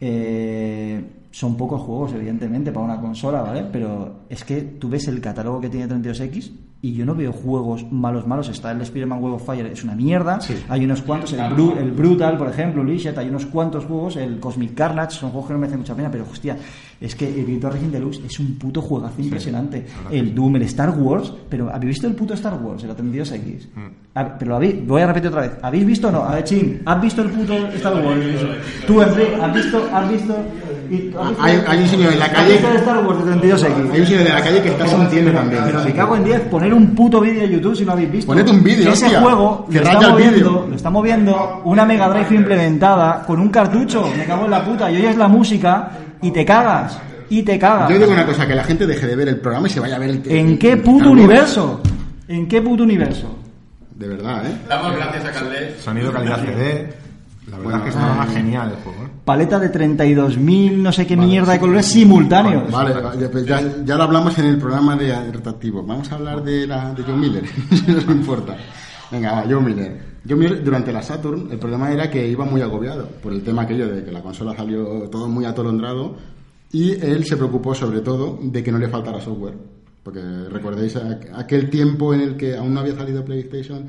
Eh, 0.00 1.02
son 1.30 1.56
pocos 1.56 1.80
juegos, 1.82 2.12
evidentemente, 2.14 2.72
para 2.72 2.84
una 2.86 3.00
consola, 3.00 3.42
¿vale? 3.42 3.64
Pero 3.70 4.20
es 4.28 4.44
que 4.44 4.62
tú 4.62 4.88
ves 4.88 5.08
el 5.08 5.20
catálogo 5.20 5.60
que 5.60 5.68
tiene 5.68 5.86
32X 5.92 6.50
y 6.80 6.92
yo 6.94 7.04
no 7.04 7.12
veo 7.14 7.32
juegos 7.32 7.84
malos, 7.90 8.24
malos. 8.26 8.48
Está 8.48 8.70
el 8.70 8.80
Spider-Man 8.80 9.20
Web 9.20 9.34
of 9.34 9.44
Fire, 9.44 9.66
es 9.66 9.82
una 9.82 9.94
mierda. 9.96 10.40
Hay 10.68 10.84
unos 10.84 11.02
cuantos, 11.02 11.32
el, 11.32 11.40
Bru- 11.40 11.76
el 11.76 11.90
Brutal, 11.90 12.38
por 12.38 12.48
ejemplo, 12.48 12.84
Lishet, 12.84 13.18
hay 13.18 13.28
unos 13.28 13.46
cuantos 13.46 13.84
juegos, 13.84 14.16
el 14.16 14.38
Cosmic 14.38 14.74
Carnage, 14.74 15.16
son 15.18 15.30
juegos 15.30 15.48
que 15.48 15.52
no 15.54 15.58
merecen 15.58 15.80
mucha 15.80 15.94
pena, 15.96 16.08
pero 16.10 16.24
hostia, 16.30 16.56
es 17.00 17.14
que 17.16 17.28
el 17.28 17.44
Virtua 17.44 17.70
Racing 17.70 17.90
Deluxe 17.90 18.20
es 18.24 18.38
un 18.38 18.54
puto 18.56 18.80
juegazo 18.80 19.20
impresionante. 19.20 19.86
El 20.10 20.34
Doom, 20.34 20.56
el 20.56 20.62
Star 20.62 20.90
Wars, 20.98 21.32
pero 21.48 21.68
¿habéis 21.68 21.94
visto 21.96 22.06
el 22.06 22.14
puto 22.14 22.34
Star 22.34 22.54
Wars, 22.62 22.84
el 22.84 22.90
32X? 22.96 23.66
A- 24.14 24.38
Pero 24.38 24.50
lo 24.50 24.56
habéis, 24.56 24.86
voy 24.86 25.02
a 25.02 25.06
repetir 25.08 25.28
otra 25.30 25.42
vez. 25.42 25.52
¿Habéis 25.60 25.84
visto 25.86 26.08
o 26.08 26.12
no? 26.12 26.22
A 26.24 26.36
ver, 26.36 26.44
Chin, 26.44 26.80
¿has 26.84 27.02
visto 27.02 27.22
el 27.22 27.30
puto 27.30 27.54
Star 27.74 27.94
Wars? 28.04 28.20
Tú, 28.86 29.02
Enrique, 29.02 29.34
¿has 29.40 29.54
visto? 29.54 29.88
¿Has 29.92 30.10
visto? 30.12 30.36
Y- 30.90 30.94
¿has 31.18 31.28
visto- 31.28 31.42
Hay- 31.42 31.62
hay 31.66 31.78
un 31.82 31.88
señor 31.88 32.12
en 32.12 32.18
la 32.18 32.24
¿has 32.26 32.30
calle- 32.32 32.54
Star 32.76 33.04
Wars 33.06 33.18
de 33.24 33.32
32X? 33.32 33.92
Hay 33.92 34.00
un 34.00 34.06
señor 34.06 34.24
de 34.24 34.28
la 34.30 34.40
calle 34.42 34.62
que 34.62 34.68
está 34.68 34.86
sintiendo 34.86 35.32
también. 35.32 35.62
Pero 35.66 35.84
me 35.84 35.92
cago 35.92 36.16
en 36.16 36.24
10, 36.24 36.40
poner 36.42 36.74
un 36.74 36.94
puto 36.94 37.20
vídeo 37.20 37.42
de 37.42 37.48
YouTube 37.50 37.76
si 37.76 37.84
no 37.84 37.92
habéis 37.92 38.10
visto. 38.10 38.26
Poned 38.26 38.48
un 38.48 38.62
vídeo, 38.62 38.90
Ese 38.92 39.04
hostia. 39.06 39.20
juego 39.20 39.66
Que 39.70 39.78
lo 39.78 39.84
raya 39.84 39.92
está, 39.94 40.06
el 40.06 40.12
moviendo, 40.12 40.36
vídeo. 40.36 40.66
lo 40.68 40.76
está 40.76 40.90
moviendo 40.90 41.62
una 41.64 41.84
Mega 41.84 42.08
Drive 42.08 42.34
implementada 42.34 43.22
con 43.26 43.40
un 43.40 43.48
cartucho. 43.48 44.08
Me 44.16 44.24
cago 44.24 44.44
en 44.44 44.50
la 44.50 44.64
puta. 44.64 44.90
Y 44.90 44.96
oyes 44.96 45.16
la 45.16 45.28
música 45.28 45.90
y 46.22 46.30
te 46.30 46.44
cagas. 46.44 46.98
Y 47.30 47.42
te 47.42 47.58
cagas. 47.58 47.90
Yo 47.90 47.98
digo 47.98 48.10
una 48.12 48.24
cosa, 48.24 48.46
que 48.46 48.54
la 48.54 48.64
gente 48.64 48.86
deje 48.86 49.06
de 49.06 49.14
ver 49.16 49.28
el 49.28 49.36
programa 49.40 49.66
y 49.66 49.70
se 49.70 49.80
vaya 49.80 49.96
a 49.96 49.98
ver 49.98 50.10
el... 50.10 50.22
¿En 50.26 50.48
el- 50.50 50.58
qué 50.58 50.76
puto 50.78 51.10
universo? 51.10 51.80
¿En 52.26 52.48
qué 52.48 52.62
puto 52.62 52.84
universo? 52.84 53.36
De 53.94 54.08
verdad, 54.08 54.46
¿eh? 54.46 54.54
Damos 54.68 54.94
gracias 54.96 55.24
a 55.26 55.30
Carles. 55.32 55.74
Sonido 55.82 56.12
calidad 56.12 56.40
CD. 56.44 56.88
La 57.50 57.58
verdad 57.58 57.76
es 57.78 57.82
que 57.84 57.88
estaba 57.90 58.26
genial 58.26 58.70
el 58.76 58.82
juego. 58.82 59.04
¿eh? 59.04 59.08
Paleta 59.24 59.58
de 59.58 59.72
32.000 59.72 60.76
no 60.76 60.92
sé 60.92 61.06
qué 61.06 61.16
mierda 61.16 61.52
de 61.52 61.58
colores 61.60 61.86
simultáneos. 61.86 62.70
Vale, 62.70 62.94
ya, 63.20 63.30
pues 63.30 63.46
ya, 63.46 63.62
ya 63.84 63.96
lo 63.96 64.02
hablamos 64.04 64.38
en 64.38 64.46
el 64.46 64.58
programa 64.58 64.96
de 64.96 65.32
retractivo. 65.32 65.82
Vamos 65.82 66.10
a 66.12 66.16
hablar 66.16 66.42
de, 66.42 66.66
la, 66.66 66.92
de 66.94 67.02
John 67.02 67.20
Miller, 67.20 67.44
si 67.70 67.90
nos 67.92 68.04
importa. 68.04 68.56
Venga, 69.10 69.32
va, 69.32 69.44
John 69.48 69.64
Miller. 69.64 70.18
John 70.28 70.38
Miller, 70.38 70.62
durante 70.62 70.92
la 70.92 71.02
Saturn, 71.02 71.48
el 71.50 71.58
problema 71.58 71.90
era 71.90 72.10
que 72.10 72.26
iba 72.28 72.44
muy 72.44 72.60
agobiado 72.60 73.06
por 73.22 73.32
el 73.32 73.42
tema 73.42 73.62
aquello 73.62 73.88
de 73.88 74.04
que 74.04 74.12
la 74.12 74.20
consola 74.22 74.54
salió 74.54 75.08
todo 75.10 75.28
muy 75.28 75.44
atolondrado 75.44 76.16
y 76.70 76.92
él 76.92 77.24
se 77.24 77.36
preocupó 77.36 77.74
sobre 77.74 78.00
todo 78.00 78.38
de 78.42 78.62
que 78.62 78.70
no 78.70 78.78
le 78.78 78.88
faltara 78.88 79.20
software. 79.20 79.54
Porque 80.02 80.20
recordéis 80.50 80.96
aqu- 80.96 81.30
aquel 81.34 81.70
tiempo 81.70 82.12
en 82.14 82.20
el 82.20 82.36
que 82.36 82.56
aún 82.56 82.74
no 82.74 82.80
había 82.80 82.94
salido 82.94 83.24
PlayStation, 83.24 83.86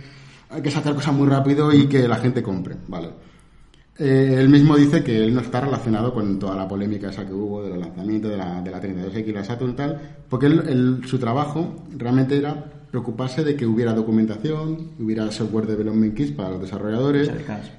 hay 0.50 0.62
que 0.62 0.72
sacar 0.72 0.96
cosas 0.96 1.14
muy 1.14 1.28
rápido 1.28 1.72
y 1.74 1.88
que 1.88 2.08
la 2.08 2.16
gente 2.18 2.42
compre, 2.42 2.76
¿vale? 2.88 3.10
Eh, 4.00 4.36
él 4.40 4.48
mismo 4.50 4.78
dice 4.78 5.04
que 5.04 5.24
él 5.26 5.34
no 5.36 5.42
está 5.42 5.60
relacionado 5.62 6.14
con 6.14 6.40
toda 6.40 6.56
la 6.56 6.68
polémica 6.68 7.10
esa 7.10 7.26
que 7.28 7.34
hubo 7.34 7.62
de 7.64 7.70
los 7.70 7.80
lanzamientos 7.80 8.32
de 8.32 8.38
la, 8.38 8.62
de 8.62 8.72
la 8.72 8.82
32X 8.82 9.28
y 9.28 9.32
la 9.34 9.44
Saturn 9.44 9.72
y 9.72 9.76
tal, 9.76 10.00
porque 10.30 10.46
él- 10.46 10.64
él- 10.68 11.02
su 11.06 11.20
trabajo 11.20 11.76
realmente 11.98 12.38
era 12.38 12.66
preocuparse 12.90 13.44
de 13.44 13.56
que 13.56 13.66
hubiera 13.68 13.94
documentación, 13.94 14.92
hubiera 15.00 15.30
software 15.32 15.68
development 15.68 16.16
kits 16.16 16.32
para 16.32 16.50
los 16.52 16.62
desarrolladores, 16.62 17.30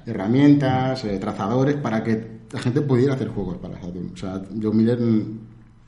herramientas, 0.05 1.03
eh, 1.05 1.17
trazadores, 1.19 1.75
para 1.75 2.03
que 2.03 2.41
la 2.51 2.59
gente 2.59 2.81
pudiera 2.81 3.13
hacer 3.15 3.29
juegos 3.29 3.57
para 3.57 3.75
Saturn. 3.81 4.11
O 4.13 4.17
sea, 4.17 4.41
John 4.61 4.77
Miller, 4.77 4.99
mm, 4.99 5.39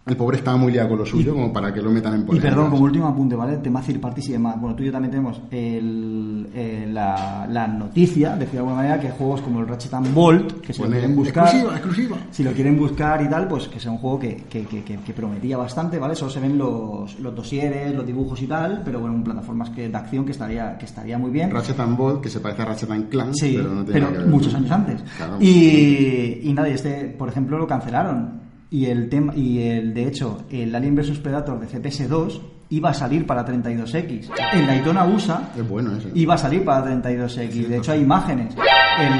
el 0.07 0.17
pobre 0.17 0.37
estaba 0.37 0.57
muy 0.57 0.71
liado 0.73 0.89
con 0.89 0.97
lo 0.97 1.05
suyo 1.05 1.33
como 1.33 1.53
para 1.53 1.73
que 1.73 1.81
lo 1.81 1.89
metan 1.91 2.15
en 2.15 2.21
Y 2.21 2.23
polémicas. 2.25 2.51
perdón, 2.53 2.71
como 2.71 2.83
último 2.83 3.07
apunte, 3.07 3.35
¿vale? 3.35 3.57
Tema 3.57 3.81
third 3.81 4.01
y 4.27 4.31
demás. 4.33 4.59
Bueno, 4.59 4.75
tú 4.75 4.83
y 4.83 4.87
yo 4.87 4.91
también 4.91 5.11
tenemos 5.11 5.41
el, 5.51 6.49
la, 6.93 7.47
la 7.49 7.67
noticia, 7.67 8.35
decir 8.35 8.51
de 8.53 8.57
alguna 8.59 8.75
manera, 8.75 8.99
que 8.99 9.09
juegos 9.09 9.41
como 9.41 9.59
el 9.59 9.67
Ratchet 9.67 9.93
and 9.93 10.13
Bolt, 10.13 10.61
que 10.61 10.71
si 10.73 10.79
lo 10.81 10.85
Pone, 10.87 10.99
quieren 10.99 11.15
buscar, 11.15 11.43
exclusiva, 11.45 11.73
exclusiva. 11.75 12.17
si 12.31 12.43
lo 12.43 12.51
quieren 12.51 12.77
buscar 12.77 13.21
y 13.21 13.29
tal, 13.29 13.47
pues 13.47 13.67
que 13.67 13.79
sea 13.79 13.91
un 13.91 13.97
juego 13.97 14.19
que, 14.19 14.35
que, 14.49 14.65
que, 14.65 14.83
que- 14.83 15.13
prometía 15.13 15.57
bastante, 15.57 15.99
¿vale? 15.99 16.15
Solo 16.15 16.31
se 16.31 16.39
ven 16.39 16.57
los, 16.57 17.19
los 17.19 17.35
dosieres, 17.35 17.93
los 17.95 18.05
dibujos 18.05 18.41
y 18.41 18.47
tal, 18.47 18.81
pero 18.85 18.99
bueno, 18.99 19.15
en 19.15 19.23
plataformas 19.23 19.69
que, 19.71 19.89
de 19.89 19.97
acción 19.97 20.25
que 20.25 20.31
estaría, 20.31 20.77
que 20.77 20.85
estaría 20.85 21.17
muy 21.17 21.31
bien. 21.31 21.49
Ratchet 21.51 21.79
and 21.79 21.97
Bolt, 21.97 22.21
que 22.21 22.29
se 22.29 22.39
parece 22.39 22.61
a 22.61 22.65
Ratchet 22.65 22.91
and 22.91 23.09
Clank, 23.09 23.33
Sí, 23.33 23.53
pero 23.57 23.69
no 23.73 23.83
tiene 23.83 23.99
pero 23.99 24.11
que 24.11 24.17
ver. 24.19 24.27
muchos 24.27 24.53
años 24.53 24.71
antes. 24.71 25.01
Claro. 25.17 25.37
Y, 25.39 26.39
y 26.43 26.53
nada, 26.53 26.69
y 26.69 26.73
este, 26.73 27.05
por 27.17 27.29
ejemplo, 27.29 27.57
lo 27.57 27.67
cancelaron. 27.67 28.41
Y 28.69 28.85
el 28.85 29.07
tema, 29.09 29.35
y 29.35 29.59
el, 29.59 29.93
de 29.93 30.07
hecho, 30.07 30.43
el 30.49 30.73
Alien 30.73 30.95
vs 30.95 31.19
Predator 31.19 31.59
de 31.59 31.67
CPS2 31.67 32.39
iba 32.75 32.89
a 32.89 32.93
salir 32.93 33.25
para 33.25 33.45
32X. 33.45 34.29
El 34.53 34.67
Daytona 34.67 35.05
USA 35.05 35.51
Es 35.55 35.67
bueno 35.67 35.95
ese. 35.95 36.09
iba 36.15 36.33
a 36.33 36.37
salir 36.37 36.63
para 36.63 36.85
32X. 36.85 37.67
De 37.67 37.77
hecho, 37.77 37.91
hay 37.91 38.01
imágenes. 38.01 38.55
El 38.55 39.13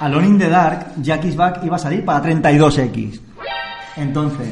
Alone 0.00 0.26
in 0.28 0.38
the 0.38 0.48
Dark, 0.48 0.92
Jackie's 1.00 1.36
Back, 1.36 1.64
iba 1.64 1.76
a 1.76 1.78
salir 1.78 2.04
para 2.04 2.24
32X. 2.24 3.20
Entonces, 3.96 4.48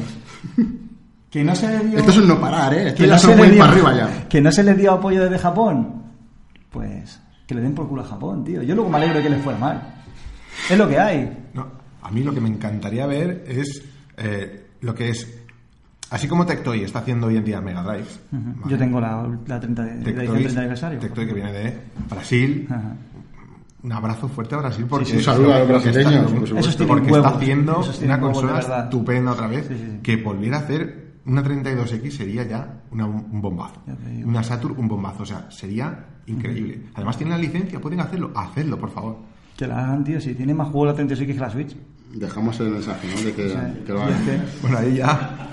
que 1.29 1.43
no 1.43 1.55
se 1.55 1.67
le 1.69 1.85
dio. 1.87 1.97
Esto 1.99 2.11
es 2.11 2.17
un 2.17 2.27
no 2.27 2.39
parar, 2.39 2.73
¿eh? 2.73 2.87
Esto 2.89 2.97
que 3.03 3.07
ya 3.07 3.13
no 3.13 3.19
se 3.19 3.35
le 3.35 3.49
dio, 3.49 3.59
para 3.59 3.71
arriba 3.71 3.95
ya. 3.95 4.27
que 4.29 4.41
no 4.41 4.51
se 4.51 4.63
le 4.63 4.73
dio 4.73 4.91
apoyo 4.91 5.23
desde 5.23 5.39
Japón, 5.39 6.03
pues 6.69 7.19
que 7.47 7.55
le 7.55 7.61
den 7.61 7.73
por 7.73 7.87
culo 7.87 8.01
a 8.01 8.05
Japón, 8.05 8.43
tío. 8.43 8.61
Yo 8.63 8.75
luego 8.75 8.89
me 8.89 8.97
alegro 8.97 9.17
de 9.17 9.23
que 9.23 9.29
les 9.29 9.41
fuera 9.41 9.57
mal. 9.59 9.81
Es 10.69 10.77
lo 10.77 10.87
que 10.87 10.99
hay. 10.99 11.49
No, 11.53 11.67
a 12.01 12.11
mí 12.11 12.23
lo 12.23 12.33
que 12.33 12.41
me 12.41 12.49
encantaría 12.49 13.05
ver 13.07 13.43
es 13.47 13.81
eh, 14.17 14.67
lo 14.81 14.93
que 14.93 15.09
es. 15.09 15.40
Así 16.11 16.27
como 16.27 16.45
Tectoy 16.45 16.83
está 16.83 16.99
haciendo 16.99 17.27
hoy 17.27 17.37
en 17.37 17.43
día 17.45 17.59
Mega 17.61 17.81
Drive. 17.83 18.05
¿vale? 18.31 18.55
Yo 18.67 18.77
tengo 18.77 18.99
la, 19.01 19.27
la, 19.47 19.59
30 19.59 19.81
de, 19.83 19.89
la 19.89 19.93
edición 19.95 20.03
Tectoy, 20.17 20.37
30 20.43 20.59
aniversario. 20.59 20.99
Tectoy 20.99 21.25
que 21.27 21.33
viene 21.33 21.51
de 21.53 21.77
Brasil. 22.09 22.67
Un 23.83 23.91
abrazo 23.93 24.27
fuerte 24.27 24.53
a 24.53 24.59
Brasil 24.59 24.85
porque 24.87 25.05
sí, 25.05 25.17
un 25.17 25.23
saludo 25.23 25.53
a 25.55 25.59
los 25.59 25.67
brasileños, 25.69 26.31
por 26.31 26.47
supuesto. 26.47 26.85
Porque 26.85 27.11
huevos, 27.11 27.25
está 27.27 27.37
haciendo 27.39 27.83
una 28.03 28.15
de 28.15 28.21
consola 28.21 28.59
estupenda 28.83 29.31
otra 29.31 29.47
vez 29.47 29.65
Sí, 29.67 29.73
sí, 29.75 29.85
sí. 29.89 29.99
que 30.03 30.17
volviera 30.17 30.57
a 30.57 30.59
hacer 30.59 31.13
una 31.25 31.43
32X 31.43 32.11
sería 32.11 32.43
ya 32.43 32.81
una- 32.91 33.05
un 33.05 33.41
bombazo 33.41 33.81
una 34.25 34.43
Saturn 34.43 34.75
un 34.77 34.87
bombazo 34.87 35.23
o 35.23 35.25
sea 35.25 35.49
sería 35.51 36.05
increíble 36.27 36.81
además 36.95 37.15
tienen 37.17 37.31
la 37.35 37.37
licencia 37.39 37.79
pueden 37.79 37.99
hacerlo 38.01 38.31
hacedlo 38.35 38.77
por 38.79 38.89
favor 38.91 39.17
Que 39.57 39.65
la 39.67 39.83
hagan, 39.83 40.03
tío. 40.03 40.19
Si 40.21 40.33
tiene 40.35 40.53
más 40.53 40.67
juego 40.69 40.85
la 40.87 40.93
36 40.95 41.27
que 41.33 41.39
la 41.39 41.49
Switch. 41.49 41.75
Dejamos 42.13 42.59
el 42.59 42.69
mensaje, 42.71 43.07
¿no? 43.15 43.21
De 43.21 43.33
que, 43.33 43.83
que 43.85 43.93
lo 43.93 44.01
hagan. 44.03 44.15
bueno 44.61 44.77
ahí 44.77 44.95
ya 44.97 45.49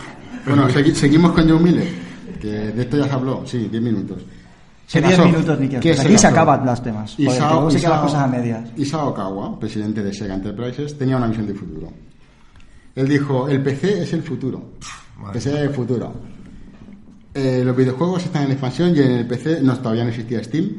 Bueno, 0.49 0.69
segui- 0.69 0.95
seguimos 0.95 1.33
con 1.33 1.49
John 1.49 1.63
Miller, 1.63 1.89
que 2.41 2.49
de 2.49 2.83
esto 2.83 2.97
ya 2.99 3.05
se 3.05 3.11
habló, 3.13 3.43
sí, 3.47 3.69
10 3.71 3.83
minutos. 3.83 4.23
Que 4.91 5.01
10 5.01 5.11
Segasoft. 5.17 5.27
minutos, 5.35 5.61
ni 5.61 5.69
que 5.69 5.81
¿Qué 5.81 5.91
es 5.91 6.01
Aquí 6.01 6.09
se 6.13 6.19
Segasoft? 6.19 6.33
acaban 6.33 6.67
los 6.67 6.83
temas. 6.83 7.15
Joder, 7.17 7.41
luego 7.43 7.71
se 7.71 7.79
quedan 7.79 7.91
las 7.93 8.01
cosas 8.01 8.23
a 8.23 8.27
medias. 8.27 8.71
Isao 8.77 9.09
Okawa, 9.09 9.59
presidente 9.61 10.03
de 10.03 10.13
Sega 10.15 10.35
Enterprises, 10.35 10.97
tenía 10.97 11.17
una 11.19 11.27
visión 11.27 11.47
de 11.47 11.55
futuro. 11.55 11.93
Él 12.95 13.07
dijo, 13.09 13.49
el 13.49 13.63
PC 13.63 14.03
es 14.03 14.13
el 14.15 14.23
futuro. 14.23 14.73
Madre 15.19 15.35
PC 15.35 15.51
es 15.51 15.57
el 15.69 15.71
futuro. 15.71 16.13
Eh, 17.35 17.63
los 17.65 17.77
videojuegos 17.77 18.25
están 18.25 18.45
en 18.45 18.53
expansión 18.53 18.97
y 18.97 19.01
en 19.01 19.11
el 19.13 19.27
PC 19.27 19.61
no, 19.63 19.77
todavía 19.79 20.05
no 20.05 20.09
existía 20.11 20.43
Steam. 20.43 20.71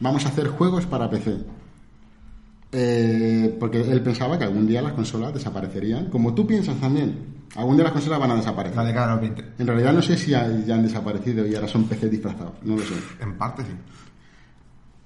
Vamos 0.00 0.24
a 0.24 0.28
hacer 0.28 0.46
juegos 0.48 0.86
para 0.86 1.10
PC. 1.10 1.36
Eh, 2.72 3.56
porque 3.58 3.80
él 3.80 4.00
pensaba 4.02 4.38
que 4.38 4.44
algún 4.44 4.66
día 4.66 4.82
las 4.82 4.92
consolas 4.92 5.32
desaparecerían, 5.34 6.06
como 6.10 6.34
tú 6.34 6.46
piensas 6.46 6.76
también. 6.76 7.35
Algún 7.56 7.76
día 7.76 7.84
las 7.84 7.92
consolas 7.92 8.18
van 8.20 8.30
a 8.32 8.36
desaparecer. 8.36 8.76
la 8.76 8.84
década 8.84 9.06
de 9.06 9.12
los 9.12 9.20
20 9.36 9.44
En 9.62 9.66
realidad 9.66 9.92
no 9.92 10.02
sé 10.02 10.16
si 10.16 10.30
ya, 10.32 10.46
ya 10.66 10.74
han 10.74 10.82
desaparecido 10.82 11.46
y 11.46 11.54
ahora 11.54 11.68
son 11.68 11.84
PC 11.84 12.08
disfrazados, 12.08 12.52
no 12.62 12.76
lo 12.76 12.82
sé. 12.82 12.94
en 13.20 13.34
parte 13.38 13.62
sí 13.62 13.70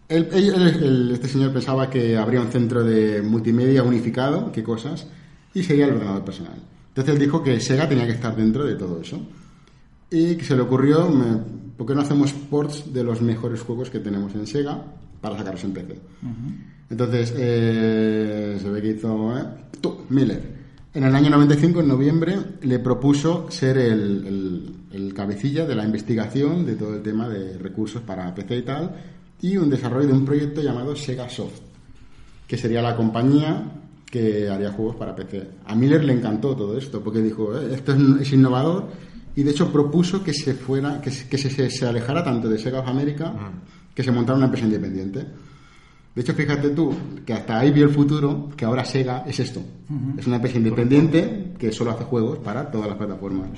este 0.08 1.28
señor 1.28 1.52
pensaba 1.52 1.88
que 1.88 2.16
habría 2.16 2.40
un 2.40 2.48
centro 2.48 2.82
de 2.82 3.22
multimedia 3.22 3.82
unificado, 3.84 4.50
qué 4.50 4.62
cosas, 4.64 5.06
y 5.54 5.62
sería 5.62 5.84
el 5.86 5.92
ordenador 5.94 6.24
personal. 6.24 6.54
Entonces 6.88 7.14
él 7.14 7.20
dijo 7.20 7.42
que 7.42 7.60
Sega 7.60 7.88
tenía 7.88 8.06
que 8.06 8.14
estar 8.14 8.34
dentro 8.34 8.64
de 8.64 8.74
todo 8.74 9.00
eso. 9.00 9.20
y 10.12 10.34
que 10.34 10.44
se 10.44 10.56
le 10.56 10.62
ocurrió, 10.62 11.08
me- 11.08 11.38
¿por 11.76 11.86
qué 11.86 11.94
no 11.94 12.00
hacemos 12.00 12.32
ports 12.32 12.92
de 12.92 13.04
los 13.04 13.22
mejores 13.22 13.60
juegos 13.60 13.90
que 13.90 14.00
tenemos 14.00 14.34
en 14.34 14.44
Sega 14.48 14.82
para 15.20 15.38
sacarlos 15.38 15.62
en 15.62 15.72
PC? 15.72 16.00
Entonces, 16.90 17.32
eh, 17.36 18.58
se 18.60 18.68
ve 18.68 18.82
que 18.82 18.88
hizo 18.88 19.38
eh, 19.38 19.44
tú, 19.80 19.98
Miller. 20.08 20.59
En 20.92 21.04
el 21.04 21.14
año 21.14 21.30
95, 21.30 21.80
en 21.80 21.88
noviembre, 21.88 22.36
le 22.62 22.78
propuso 22.80 23.46
ser 23.50 23.78
el, 23.78 24.26
el- 24.26 24.74
el 24.92 25.14
cabecilla 25.14 25.64
de 25.64 25.76
la 25.76 25.84
investigación 25.84 26.66
de 26.66 26.74
todo 26.74 26.94
el 26.96 27.02
tema 27.02 27.28
de 27.28 27.56
recursos 27.58 28.02
para 28.02 28.34
PC 28.34 28.56
y 28.58 28.62
tal, 28.62 28.90
y 29.40 29.56
un 29.56 29.70
desarrollo 29.70 30.08
de 30.08 30.12
un 30.14 30.24
proyecto 30.24 30.60
llamado 30.60 30.96
Sega 30.96 31.28
Soft, 31.28 31.60
que 32.48 32.56
sería 32.56 32.82
la 32.82 32.96
compañía 32.96 33.70
que 34.10 34.48
haría 34.48 34.72
juegos 34.72 34.96
para 34.96 35.14
PC. 35.14 35.48
A 35.66 35.76
Miller 35.76 36.02
le 36.02 36.12
encantó 36.14 36.56
todo 36.56 36.76
esto, 36.76 37.00
porque 37.00 37.20
dijo, 37.20 37.56
"Eh, 37.56 37.72
esto 37.72 37.92
es, 37.92 38.00
es 38.22 38.32
innovador, 38.32 38.88
y 39.36 39.44
de 39.44 39.52
hecho 39.52 39.70
propuso 39.70 40.24
que 40.24 40.34
se 40.34 40.54
fuera, 40.54 41.00
que, 41.00 41.12
se- 41.12 41.28
que 41.28 41.38
se, 41.38 41.50
se- 41.50 41.70
se 41.70 41.86
alejara 41.86 42.24
tanto 42.24 42.48
de 42.48 42.58
Sega 42.58 42.80
of 42.80 42.88
America, 42.88 43.32
que 43.94 44.02
se 44.02 44.10
montara 44.10 44.36
una 44.36 44.46
empresa 44.46 44.66
independiente. 44.66 45.24
De 46.14 46.22
hecho, 46.22 46.34
fíjate 46.34 46.70
tú, 46.70 46.92
que 47.24 47.32
hasta 47.32 47.58
ahí 47.60 47.70
vio 47.70 47.84
el 47.84 47.90
futuro, 47.94 48.48
que 48.56 48.64
ahora 48.64 48.84
Sega 48.84 49.22
es 49.26 49.38
esto. 49.38 49.60
Es 50.18 50.26
una 50.26 50.36
empresa 50.36 50.58
independiente 50.58 51.52
que 51.58 51.70
solo 51.72 51.92
hace 51.92 52.04
juegos 52.04 52.38
para 52.38 52.68
todas 52.70 52.88
las 52.88 52.96
plataformas. 52.96 53.48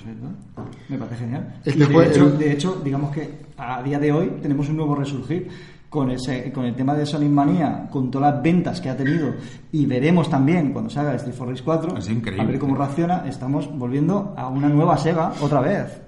Me 0.89 0.99
parece 0.99 1.17
genial. 1.17 1.55
Este 1.65 1.87
de, 1.87 2.07
hecho, 2.07 2.27
el- 2.27 2.39
de 2.39 2.53
hecho, 2.53 2.81
digamos 2.85 3.11
que 3.11 3.31
a 3.57 3.83
día 3.83 3.99
de 3.99 4.13
hoy 4.13 4.33
tenemos 4.43 4.69
un 4.69 4.77
nuevo 4.77 4.95
resurgir 4.95 5.49
con 5.89 6.11
ese 6.11 6.51
con 6.53 6.65
el 6.65 6.75
tema 6.75 6.95
de 6.95 7.05
Sonic 7.07 7.31
Mania, 7.31 7.89
con 7.91 8.11
todas 8.11 8.33
las 8.35 8.43
ventas 8.43 8.81
que 8.81 8.89
ha 8.89 8.97
tenido 8.97 9.35
y 9.73 9.85
veremos 9.87 10.29
también 10.31 10.73
cuando 10.73 10.89
salga 10.91 11.15
Street 11.17 11.35
for 11.35 11.49
Rage 11.49 11.63
4, 11.63 11.97
Es 11.99 12.09
increíble. 12.09 12.43
a 12.43 12.47
ver 12.47 12.59
cómo 12.59 12.75
reacciona, 12.77 13.29
estamos 13.29 13.69
volviendo 13.79 14.35
a 14.37 14.49
una 14.49 14.69
nueva 14.69 14.97
Sega 14.97 15.33
otra 15.41 15.61
vez. 15.61 16.01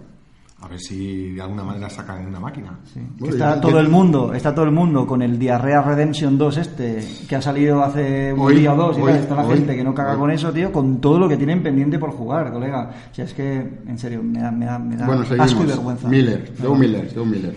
A 0.65 0.69
ver 0.69 0.81
si 0.81 1.33
de 1.33 1.43
alguna 1.43 1.63
manera 1.63 1.91
sacan 1.91 2.27
una 2.27 2.41
máquina. 2.41 2.79
Sí. 2.93 2.99
Bueno, 3.19 3.35
está 3.35 3.61
todo 3.61 3.73
que- 3.75 3.79
el 3.81 3.89
mundo, 3.91 4.33
está 4.33 4.55
todo 4.55 4.65
el 4.65 4.71
mundo 4.71 5.07
con 5.07 5.21
el 5.21 5.39
Diarrea 5.39 5.83
Redemption 5.83 6.39
2 6.39 6.57
este 6.57 7.05
que 7.29 7.37
ha 7.37 7.43
salido 7.43 7.85
hace 7.85 8.33
un 8.33 8.41
Hoy- 8.41 8.57
día 8.61 8.73
o 8.73 8.77
dos 8.77 8.97
y 8.97 9.03
hoy- 9.03 9.13
tal, 9.13 9.21
está 9.21 9.35
la 9.37 9.45
hoy- 9.47 9.57
gente 9.59 9.77
que 9.77 9.85
no 9.85 9.93
caga 9.95 10.17
con 10.17 10.31
eso, 10.31 10.51
tío, 10.53 10.73
con 10.73 11.01
todo 11.03 11.19
lo 11.19 11.29
que 11.29 11.37
tienen 11.37 11.63
pendiente 11.63 11.99
por 11.99 12.13
jugar, 12.13 12.51
colega. 12.51 12.91
O 13.11 13.15
sea, 13.15 13.27
es 13.27 13.35
que 13.35 13.59
en 13.87 13.99
serio 13.99 14.23
me 14.23 14.41
da, 14.41 14.51
me 14.51 14.65
da, 14.65 14.79
me 14.79 14.97
da 14.97 15.07
Bueno, 15.07 15.25
asco 15.39 15.63
y 15.63 15.67
vergüenza. 15.67 16.09
Miller, 16.09 16.53
Joe 16.61 16.79
Miller, 16.79 17.11
Joe 17.15 17.27
Miller. 17.27 17.55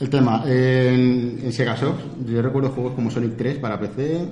El 0.00 0.10
tema, 0.10 0.42
en, 0.46 1.38
en 1.42 1.52
Sega 1.52 1.76
Soft, 1.76 2.00
yo 2.26 2.42
recuerdo 2.42 2.70
juegos 2.70 2.92
como 2.94 3.10
Sonic 3.10 3.36
3 3.36 3.58
para 3.58 3.78
PC, 3.78 4.28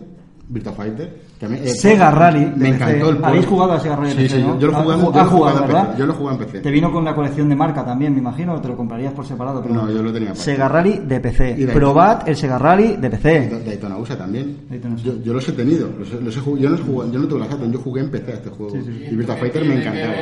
Virtua 0.48 0.72
Fighter. 0.72 1.24
que 1.38 1.46
a 1.46 1.48
mí- 1.48 1.58
eh, 1.62 1.68
Sega 1.68 2.10
Rally. 2.10 2.52
Me 2.56 2.68
encantó 2.68 3.08
el 3.10 3.16
port. 3.16 3.24
¿Habéis 3.28 3.46
jugado 3.46 3.72
a 3.72 3.80
Sega 3.80 3.96
Rally? 3.96 4.08
de 4.10 4.14
Sí, 4.14 4.22
PC, 4.22 4.36
sí, 4.36 4.42
¿no? 4.42 4.54
yo, 4.54 4.60
yo 4.60 4.66
lo 4.68 4.74
jugué, 4.74 4.94
ju- 4.96 5.14
yo 5.14 5.24
lo 5.24 5.30
jugué 5.30 5.50
en 5.52 5.60
¿verdad? 5.60 5.86
PC. 5.88 5.98
Yo 5.98 6.06
lo 6.06 6.12
jugué 6.14 6.32
en 6.32 6.38
PC. 6.38 6.60
Te 6.60 6.70
vino 6.70 6.92
con 6.92 7.04
la 7.04 7.14
colección 7.14 7.48
de 7.48 7.56
marca 7.56 7.84
también, 7.84 8.12
me 8.12 8.18
imagino, 8.20 8.54
o 8.54 8.60
te 8.60 8.68
lo 8.68 8.76
comprarías 8.76 9.12
por 9.12 9.26
separado. 9.26 9.62
Pero 9.62 9.74
No, 9.74 9.90
yo 9.90 10.02
lo 10.02 10.12
tenía 10.12 10.28
aparte. 10.30 10.44
Sega 10.44 10.68
Rally 10.68 11.00
de 11.06 11.20
PC. 11.20 11.56
Y 11.58 11.66
Probad 11.66 12.28
el 12.28 12.36
Sega 12.36 12.58
Rally 12.58 12.96
de 12.96 13.10
PC. 13.10 13.48
Da- 13.50 13.58
Daytona 13.58 13.96
USA 13.96 14.16
también. 14.18 14.58
Daytona 14.70 14.94
USA. 14.94 15.04
Yo, 15.06 15.22
yo 15.22 15.32
los 15.34 15.48
he 15.48 15.52
tenido. 15.52 15.88
Los, 15.98 16.12
he- 16.12 16.20
los 16.20 16.36
he 16.36 16.40
jugado- 16.40 16.62
yo, 16.62 16.70
no 16.70 16.76
jugué- 16.78 17.10
yo 17.12 17.18
no 17.18 17.26
tuve 17.26 17.40
la 17.40 17.46
Saturn, 17.46 17.72
yo 17.72 17.78
jugué 17.80 18.00
en 18.02 18.10
PC 18.10 18.30
a 18.30 18.34
este 18.34 18.50
juego. 18.50 18.76
Y 18.76 19.14
Virtua 19.16 19.36
Fighter 19.36 19.64
me 19.64 19.74
encantaba. 19.80 20.14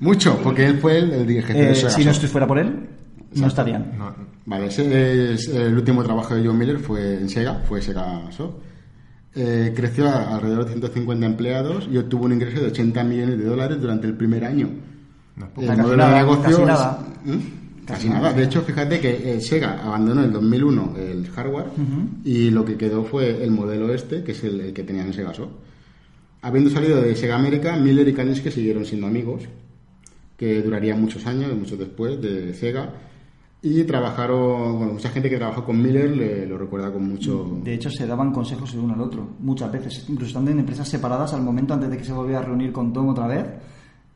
Mucho, 0.00 0.38
porque 0.42 0.64
él 0.66 0.78
fue 0.78 0.98
el, 0.98 1.10
el 1.12 1.26
dirigente 1.26 1.62
Eh, 1.62 1.66
de 1.68 1.74
Sega 1.74 1.90
si 1.90 2.04
no 2.04 2.14
Soft. 2.14 2.26
fuera 2.30 2.46
por 2.46 2.58
él, 2.58 2.86
no 3.34 3.46
estarían. 3.46 3.92
No, 3.98 4.14
Vale, 4.46 4.66
ese 4.66 5.34
es 5.34 5.48
el 5.48 5.74
último 5.74 6.02
trabajo 6.02 6.34
de 6.34 6.46
John 6.46 6.56
Miller 6.58 6.78
fue 6.78 7.14
en 7.18 7.28
Sega, 7.28 7.62
fue 7.68 7.82
Sega 7.82 8.30
Soft. 8.32 8.54
Eh, 9.34 9.72
creció 9.76 10.08
a 10.08 10.34
alrededor 10.36 10.64
de 10.64 10.70
150 10.72 11.26
empleados 11.26 11.88
y 11.92 11.98
obtuvo 11.98 12.24
un 12.24 12.32
ingreso 12.32 12.60
de 12.60 12.68
80 12.68 13.04
millones 13.04 13.38
de 13.38 13.44
dólares 13.44 13.80
durante 13.80 14.06
el 14.06 14.14
primer 14.14 14.44
año. 14.44 14.68
no. 15.36 15.48
El 15.60 15.66
Casi 15.68 15.80
modelo 15.82 15.96
nada, 15.98 16.10
de 16.14 16.18
negocio 16.22 16.42
casi 16.44 16.60
es- 16.62 16.66
nada. 16.66 17.06
¿Mm? 17.24 17.84
Casi 17.86 18.08
nada. 18.08 18.32
De 18.32 18.44
hecho, 18.44 18.60
fíjate 18.62 19.00
que 19.00 19.34
eh, 19.36 19.40
Sega 19.40 19.82
abandonó 19.82 20.20
en 20.22 20.26
el 20.28 20.32
2001 20.32 20.94
el 20.98 21.26
hardware 21.30 21.66
y 22.24 22.50
lo 22.50 22.62
que 22.64 22.76
quedó 22.76 23.04
fue 23.04 23.42
el 23.42 23.50
modelo 23.50 23.92
este, 23.94 24.22
que 24.24 24.32
es 24.32 24.44
el, 24.44 24.60
el 24.60 24.72
que 24.72 24.82
tenían 24.84 25.06
en 25.06 25.12
Sega 25.14 25.32
Soft. 25.32 25.52
Habiendo 26.42 26.70
salido 26.70 27.00
de 27.00 27.14
Sega 27.16 27.36
América, 27.36 27.76
Miller 27.76 28.06
y 28.08 28.12
Kaniske 28.14 28.50
siguieron 28.50 28.84
siendo 28.84 29.06
amigos, 29.06 29.42
que 30.36 30.60
durarían 30.62 31.00
muchos 31.00 31.26
años, 31.26 31.52
muchos 31.56 31.78
después 31.78 32.20
de 32.20 32.52
Sega. 32.54 32.92
Y 33.60 33.82
trabajaron, 33.84 34.76
bueno, 34.78 34.92
mucha 34.92 35.08
gente 35.08 35.28
que 35.28 35.36
trabajó 35.36 35.64
con 35.64 35.82
Miller 35.82 36.10
le, 36.16 36.46
lo 36.46 36.56
recuerda 36.56 36.92
con 36.92 37.08
mucho... 37.08 37.58
De 37.64 37.74
hecho, 37.74 37.90
se 37.90 38.06
daban 38.06 38.32
consejos 38.32 38.72
el 38.74 38.80
uno 38.80 38.94
al 38.94 39.00
otro, 39.00 39.28
muchas 39.40 39.72
veces. 39.72 40.04
Incluso 40.08 40.28
estando 40.28 40.50
en 40.52 40.60
empresas 40.60 40.88
separadas 40.88 41.34
al 41.34 41.42
momento 41.42 41.74
antes 41.74 41.90
de 41.90 41.96
que 41.98 42.04
se 42.04 42.12
volviera 42.12 42.38
a 42.38 42.44
reunir 42.44 42.70
con 42.72 42.92
Tom 42.92 43.08
otra 43.08 43.26
vez, 43.26 43.44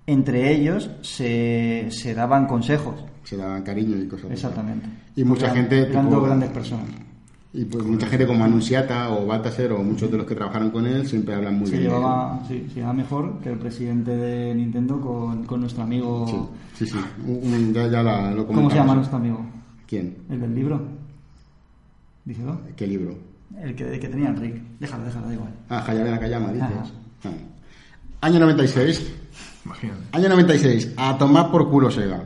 entre 0.07 0.53
ellos 0.55 0.91
se, 1.01 1.87
se 1.91 2.15
daban 2.15 2.47
consejos. 2.47 3.05
Se 3.25 3.37
daban 3.37 3.63
cariño 3.65 3.97
y 4.01 4.07
cosas 4.07 4.27
así. 4.27 4.35
Exactamente. 4.35 4.89
Y 5.17 5.25
mucha 5.25 5.47
Eran- 5.47 5.57
gente... 5.57 5.79
Eran 5.91 6.07
tipo- 6.07 6.15
dos 6.17 6.25
grandes 6.27 6.51
personas. 6.51 6.87
Y 7.55 7.65
pues 7.67 7.85
mucha 7.85 8.07
gente 8.07 8.27
como 8.27 8.45
Anunciata 8.45 9.11
o 9.11 9.27
Baltasar 9.27 9.73
o 9.73 9.83
muchos 9.83 10.11
de 10.11 10.17
los 10.17 10.27
que 10.27 10.35
trabajaron 10.35 10.71
con 10.71 10.87
él 10.87 11.07
siempre 11.07 11.35
hablan 11.35 11.59
muy 11.59 11.67
Se 11.67 11.77
bien. 11.79 11.91
llevaba, 11.91 12.43
sí, 12.49 12.65
se 12.69 12.77
llevaba 12.77 12.95
mejor 12.95 13.39
que 13.41 13.51
el 13.51 13.59
presidente 13.59 14.11
de 14.17 14.55
Nintendo 14.55 14.99
con, 15.01 15.45
con 15.45 15.61
nuestro 15.61 15.83
amigo. 15.83 16.27
Sí, 16.75 16.87
sí, 16.87 16.93
sí. 16.93 16.99
Un- 17.27 17.53
un- 17.53 17.75
ya, 17.75 17.89
ya 17.89 18.03
la- 18.03 18.31
lo 18.31 18.47
¿Cómo 18.47 18.71
se 18.71 18.77
llama 18.77 18.95
nuestro 18.95 19.19
amigo? 19.19 19.45
¿Quién? 19.87 20.17
El 20.31 20.41
del 20.41 20.55
libro. 20.55 20.81
Díselo. 22.25 22.59
¿Qué 22.77 22.87
libro? 22.87 23.15
El 23.61 23.75
que, 23.75 23.93
el 23.95 24.01
que 24.01 24.09
tenía 24.09 24.29
Enrique. 24.29 24.63
Déjalo, 24.81 25.05
déjalo, 25.05 25.27
da 25.27 25.35
igual. 25.35 25.51
Ah, 25.69 25.85
Hayame 25.87 26.11
Nakayama, 26.11 26.53
dices. 26.53 26.69
Ah. 27.25 27.29
Año 28.23 28.39
96. 28.41 29.13
Imagínate. 29.67 30.01
Año 30.13 30.29
96. 30.31 30.93
A 30.97 31.19
tomar 31.19 31.51
por 31.51 31.69
culo 31.69 31.91
Sega. 31.91 32.25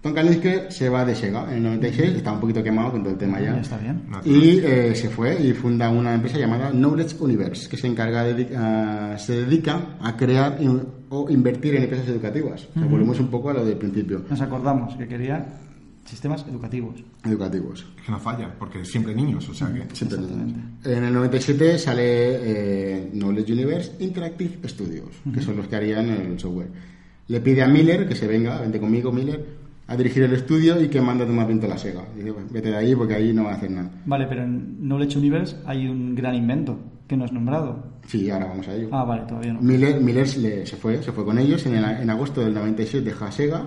Tom 0.00 0.14
Kalinske 0.14 0.70
se 0.70 0.88
va 0.88 1.04
de 1.04 1.14
Sega 1.14 1.50
en 1.50 1.56
el 1.58 1.62
96. 1.64 2.14
Está 2.16 2.32
un 2.32 2.40
poquito 2.40 2.62
quemado 2.62 2.92
con 2.92 3.02
todo 3.02 3.12
el 3.12 3.18
tema 3.18 3.40
ya. 3.40 3.54
Ya 3.56 3.60
está 3.60 3.78
bien. 3.78 4.00
Y 4.24 4.58
eh, 4.60 4.94
se 4.94 5.08
fue 5.08 5.40
y 5.42 5.52
funda 5.52 5.90
una 5.90 6.14
empresa 6.14 6.38
llamada 6.38 6.70
Knowledge 6.70 7.16
Universe, 7.18 7.68
que 7.68 7.76
se 7.76 7.88
encarga 7.88 8.22
de, 8.22 8.48
ah, 8.56 9.16
se 9.18 9.44
dedica 9.44 9.96
a 10.00 10.16
crear 10.16 10.56
in- 10.60 10.82
o 11.08 11.28
invertir 11.30 11.74
en 11.74 11.82
empresas 11.82 12.06
educativas. 12.08 12.68
O 12.70 12.78
sea, 12.78 12.84
Volvemos 12.88 13.18
un 13.18 13.28
poco 13.28 13.50
a 13.50 13.54
lo 13.54 13.64
del 13.64 13.76
principio. 13.76 14.24
Nos 14.30 14.40
acordamos 14.40 14.94
que 14.94 15.08
quería 15.08 15.44
sistemas 16.04 16.46
educativos. 16.48 17.02
Educativos. 17.24 17.84
Que 18.06 18.12
no 18.12 18.20
falla, 18.20 18.54
porque 18.56 18.84
siempre 18.84 19.14
niños, 19.16 19.48
o 19.48 19.52
sea 19.54 19.66
que... 19.72 19.94
Siempre 19.96 20.18
niños. 20.20 20.58
En 20.84 21.04
el 21.04 21.12
97 21.12 21.76
sale 21.76 22.02
eh, 22.04 23.10
Knowledge 23.14 23.52
Universe 23.52 23.92
Interactive 23.98 24.68
Studios, 24.68 25.08
que 25.34 25.40
son 25.42 25.56
los 25.56 25.66
que 25.66 25.74
harían 25.76 26.08
el 26.08 26.38
software. 26.38 26.68
Le 27.26 27.40
pide 27.40 27.62
a 27.62 27.68
Miller 27.68 28.08
que 28.08 28.14
se 28.14 28.26
venga, 28.26 28.58
vente 28.60 28.80
conmigo 28.80 29.12
Miller, 29.12 29.57
a 29.88 29.96
dirigir 29.96 30.22
el 30.22 30.32
estudio 30.34 30.80
y 30.80 30.88
que 30.88 31.00
manda 31.00 31.24
a 31.24 31.26
tomar 31.26 31.46
viento 31.46 31.66
a 31.66 31.70
la 31.70 31.78
SEGA. 31.78 32.04
Y 32.16 32.22
"Bueno, 32.30 32.46
vete 32.50 32.68
de 32.70 32.76
ahí 32.76 32.94
porque 32.94 33.14
ahí 33.14 33.32
no 33.32 33.44
va 33.44 33.52
a 33.52 33.54
hacer 33.54 33.70
nada. 33.70 33.90
Vale, 34.06 34.26
pero 34.28 34.44
en 34.44 34.76
Knowledge 34.80 35.18
Universe 35.18 35.56
hay 35.66 35.88
un 35.88 36.14
gran 36.14 36.34
invento 36.34 36.78
que 37.08 37.16
no 37.16 37.24
has 37.24 37.32
nombrado. 37.32 37.84
Sí, 38.06 38.28
ahora 38.30 38.46
vamos 38.46 38.68
a 38.68 38.74
ello. 38.74 38.88
Ah, 38.92 39.04
vale, 39.04 39.22
todavía 39.26 39.54
no. 39.54 39.60
Miller, 39.62 40.00
Miller 40.00 40.28
se, 40.28 40.64
se 40.66 40.76
fue, 40.76 41.02
se 41.02 41.10
fue 41.12 41.24
con 41.24 41.38
ellos 41.38 41.64
en, 41.66 41.74
el- 41.76 42.02
en 42.02 42.10
agosto 42.10 42.40
del 42.42 42.52
97 42.54 43.04
deja 43.04 43.32
Sega 43.32 43.66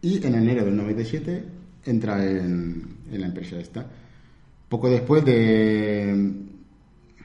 y 0.00 0.26
en 0.26 0.34
enero 0.34 0.64
del 0.64 0.76
97 0.76 1.44
entra 1.84 2.24
en, 2.24 2.82
en 3.12 3.20
la 3.20 3.26
empresa 3.26 3.56
esta. 3.60 3.86
Poco 4.68 4.88
después 4.88 5.22
de... 5.24 6.32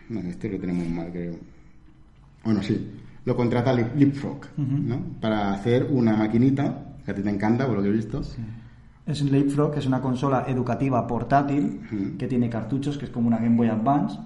No, 0.09 0.19
este 0.21 0.49
lo 0.49 0.59
tenemos 0.59 0.88
mal, 0.89 1.09
creo. 1.11 1.36
Bueno, 2.43 2.61
sí. 2.61 2.89
Lo 3.25 3.36
contrata 3.36 3.73
Leapfrog, 3.73 4.39
¿no? 4.57 5.01
Para 5.19 5.53
hacer 5.53 5.86
una 5.89 6.15
maquinita, 6.15 6.86
que 7.07 7.11
a 7.11 7.15
ti 7.15 7.21
te 7.23 7.29
encanta, 7.29 7.65
por 7.65 7.77
lo 7.77 7.81
que 7.81 7.87
he 7.87 7.91
visto. 7.93 8.21
Es 9.05 9.21
un 9.21 9.31
Leapfrog, 9.31 9.71
que 9.71 9.79
es 9.79 9.85
una 9.85 10.01
consola 10.01 10.43
educativa 10.45 11.07
portátil 11.07 11.79
Ujú. 11.85 12.17
que 12.17 12.27
tiene 12.27 12.49
cartuchos, 12.49 12.97
que 12.97 13.05
es 13.05 13.11
como 13.11 13.29
una 13.29 13.37
Game 13.37 13.55
Boy 13.55 13.69
Advance 13.69 14.17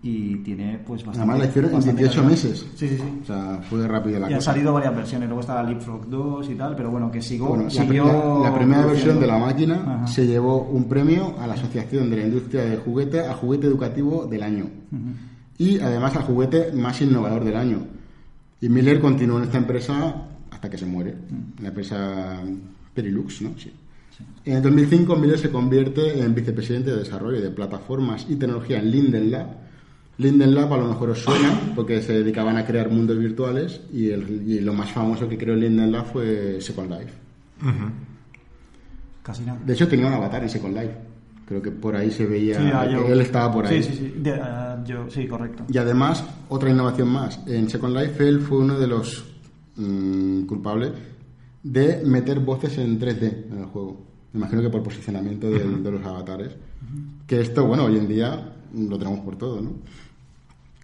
y 0.00 0.36
tiene 0.44 0.78
pues 0.86 1.04
bastante. 1.04 1.18
Además 1.18 1.38
la 1.40 1.46
hicieron 1.46 1.70
en 1.70 1.76
bastante 1.78 2.02
18 2.02 2.22
calidad. 2.22 2.30
meses. 2.44 2.66
Sí, 2.76 2.88
sí, 2.88 2.96
sí. 2.96 3.18
O 3.22 3.26
sea, 3.26 3.60
fue 3.68 3.88
rápido 3.88 4.20
la 4.20 4.30
Y 4.30 4.34
han 4.34 4.38
cosa. 4.38 4.52
salido 4.52 4.72
varias 4.72 4.94
versiones. 4.94 5.28
Luego 5.28 5.40
está 5.40 5.54
la 5.56 5.64
Leapfrog 5.64 6.08
2 6.08 6.50
y 6.50 6.54
tal, 6.54 6.76
pero 6.76 6.90
bueno, 6.92 7.10
que 7.10 7.20
sigo. 7.20 7.48
Bueno, 7.48 7.64
la, 7.64 7.70
siguió 7.70 8.04
la- 8.06 8.50
la 8.50 8.54
primera 8.56 8.86
versión 8.86 9.18
de 9.18 9.26
la 9.26 9.38
máquina 9.38 9.74
Ajá. 9.84 10.06
se 10.06 10.24
llevó 10.24 10.62
un 10.62 10.84
premio 10.88 11.34
a 11.40 11.48
la 11.48 11.54
Asociación 11.54 12.08
de 12.10 12.16
la 12.18 12.22
Industria 12.22 12.62
de 12.62 12.76
Juguete 12.76 13.26
a 13.26 13.34
Juguete 13.34 13.66
Educativo 13.66 14.26
del 14.26 14.44
Año. 14.44 14.66
Y 15.58 15.80
además 15.80 16.14
al 16.14 16.22
juguete 16.22 16.70
más 16.72 17.00
innovador 17.02 17.42
del 17.42 17.56
año. 17.56 17.78
Y 18.60 18.68
Miller 18.68 19.00
continuó 19.00 19.38
en 19.38 19.44
esta 19.44 19.58
empresa 19.58 20.14
hasta 20.58 20.68
que 20.68 20.76
se 20.76 20.86
muere. 20.86 21.10
En 21.30 21.54
la 21.62 21.68
empresa 21.68 22.40
Perilux, 22.92 23.42
¿no? 23.42 23.50
Sí. 23.56 23.70
En 24.44 24.56
el 24.56 24.62
2005 24.62 25.14
Miller 25.14 25.38
se 25.38 25.50
convierte 25.50 26.20
en 26.20 26.34
vicepresidente 26.34 26.90
de 26.90 26.96
desarrollo 26.98 27.40
de 27.40 27.50
plataformas 27.50 28.26
y 28.28 28.34
tecnología 28.34 28.80
en 28.80 28.90
Linden 28.90 29.30
Lab. 29.30 29.46
Linden 30.16 30.52
Lab 30.56 30.74
a 30.74 30.76
lo 30.78 30.86
mejor 30.88 31.10
os 31.10 31.20
suena 31.20 31.60
porque 31.76 32.02
se 32.02 32.12
dedicaban 32.24 32.56
a 32.56 32.66
crear 32.66 32.90
mundos 32.90 33.16
virtuales 33.20 33.80
y, 33.92 34.10
el- 34.10 34.42
y 34.50 34.58
lo 34.60 34.74
más 34.74 34.90
famoso 34.90 35.28
que 35.28 35.38
creó 35.38 35.54
Linden 35.54 35.92
Lab 35.92 36.06
fue 36.06 36.60
Second 36.60 36.90
Life. 36.90 37.12
Casi 39.22 39.42
nada. 39.44 39.60
De 39.64 39.72
hecho, 39.74 39.86
tenía 39.86 40.08
un 40.08 40.14
avatar 40.14 40.42
en 40.42 40.48
Second 40.48 40.74
Life. 40.74 40.94
Creo 41.46 41.62
que 41.62 41.70
por 41.70 41.94
ahí 41.94 42.10
se 42.10 42.26
veía 42.26 42.56
Sí, 42.58 42.68
ah, 42.74 42.84
que 42.84 42.92
yo- 42.94 43.06
él 43.06 43.20
estaba 43.20 43.52
por 43.52 43.64
ahí. 43.66 43.80
Sí, 43.80 43.90
sí, 43.92 43.96
sí. 43.98 44.14
De- 44.20 44.34
ah, 44.34 44.82
yo, 44.84 45.08
sí, 45.08 45.28
correcto. 45.28 45.64
Y 45.72 45.78
además, 45.78 46.24
otra 46.48 46.68
innovación 46.70 47.08
más. 47.08 47.38
En 47.46 47.70
Second 47.70 47.96
Life, 47.96 48.26
él 48.28 48.40
fue 48.40 48.58
uno 48.58 48.76
de 48.78 48.88
los 48.88 49.24
mm, 49.78 50.42
culpables 50.46 50.92
de 51.62 52.02
meter 52.04 52.40
voces 52.40 52.76
en 52.78 52.98
3D 53.00 53.46
en 53.52 53.58
el 53.58 53.64
juego. 53.66 54.00
Me 54.32 54.40
imagino 54.40 54.60
que 54.62 54.68
por 54.70 54.82
posicionamiento 54.82 55.48
del- 55.50 55.82
de 55.82 55.90
los 55.90 56.04
avatares. 56.04 56.50
Que 57.26 57.40
esto, 57.40 57.66
bueno, 57.66 57.84
hoy 57.84 57.96
en 57.96 58.08
día 58.08 58.52
lo 58.74 58.98
tenemos 58.98 59.20
por 59.20 59.36
todo, 59.36 59.60
¿no? 59.60 59.72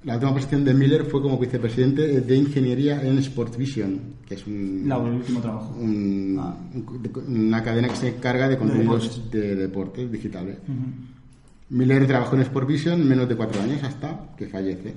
La 0.04 0.14
última 0.14 0.34
posición 0.34 0.64
de 0.64 0.74
Miller 0.74 1.04
fue 1.06 1.22
como 1.22 1.38
vicepresidente 1.38 2.20
de 2.20 2.36
Ingeniería 2.36 3.02
en 3.02 3.16
Sport 3.18 3.56
Vision, 3.56 3.98
que 4.26 4.34
es 4.34 4.46
un, 4.46 4.82
La- 4.86 4.96
el 4.96 5.14
último 5.14 5.40
trabajo. 5.40 5.74
un- 5.80 6.36
Ah. 6.38 6.54
un- 6.74 7.46
una 7.46 7.62
cadena 7.62 7.88
que 7.88 7.96
se 7.96 8.08
encarga 8.08 8.48
de 8.48 8.58
contenidos 8.58 9.02
deportes. 9.16 9.30
de 9.30 9.56
deportes 9.56 10.12
digitales. 10.12 10.58
Miller 11.70 12.06
trabajó 12.06 12.36
en 12.36 12.42
Sport 12.42 12.68
Vision 12.68 13.08
menos 13.08 13.28
de 13.28 13.36
cuatro 13.36 13.62
años 13.62 13.82
hasta 13.82 14.34
que 14.36 14.46
fallece. 14.48 14.94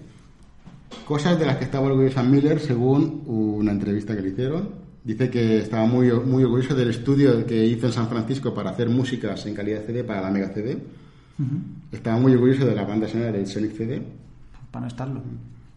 Cosas 1.07 1.39
de 1.39 1.45
las 1.45 1.55
que 1.55 1.63
estaba 1.63 1.87
orgullosa 1.87 2.21
Miller 2.21 2.59
según 2.59 3.23
una 3.27 3.71
entrevista 3.71 4.13
que 4.13 4.21
le 4.21 4.29
hicieron. 4.29 4.69
Dice 5.05 5.29
que 5.29 5.59
estaba 5.59 5.85
muy, 5.85 6.11
muy 6.11 6.43
orgulloso 6.43 6.75
del 6.75 6.89
estudio 6.89 7.45
que 7.45 7.65
hizo 7.65 7.87
en 7.87 7.93
San 7.93 8.09
Francisco 8.09 8.53
para 8.53 8.71
hacer 8.71 8.89
músicas 8.89 9.45
en 9.45 9.55
calidad 9.55 9.85
CD 9.85 10.03
para 10.03 10.19
la 10.19 10.31
Mega 10.31 10.49
CD. 10.49 10.77
Estaba 11.93 12.19
muy 12.19 12.33
orgulloso 12.33 12.65
de 12.65 12.75
la 12.75 12.83
banda 12.83 13.07
sonora 13.07 13.31
del 13.31 13.47
Sonic 13.47 13.71
CD. 13.77 14.01
Para 14.69 14.81
no 14.81 14.87
estarlo. 14.87 15.21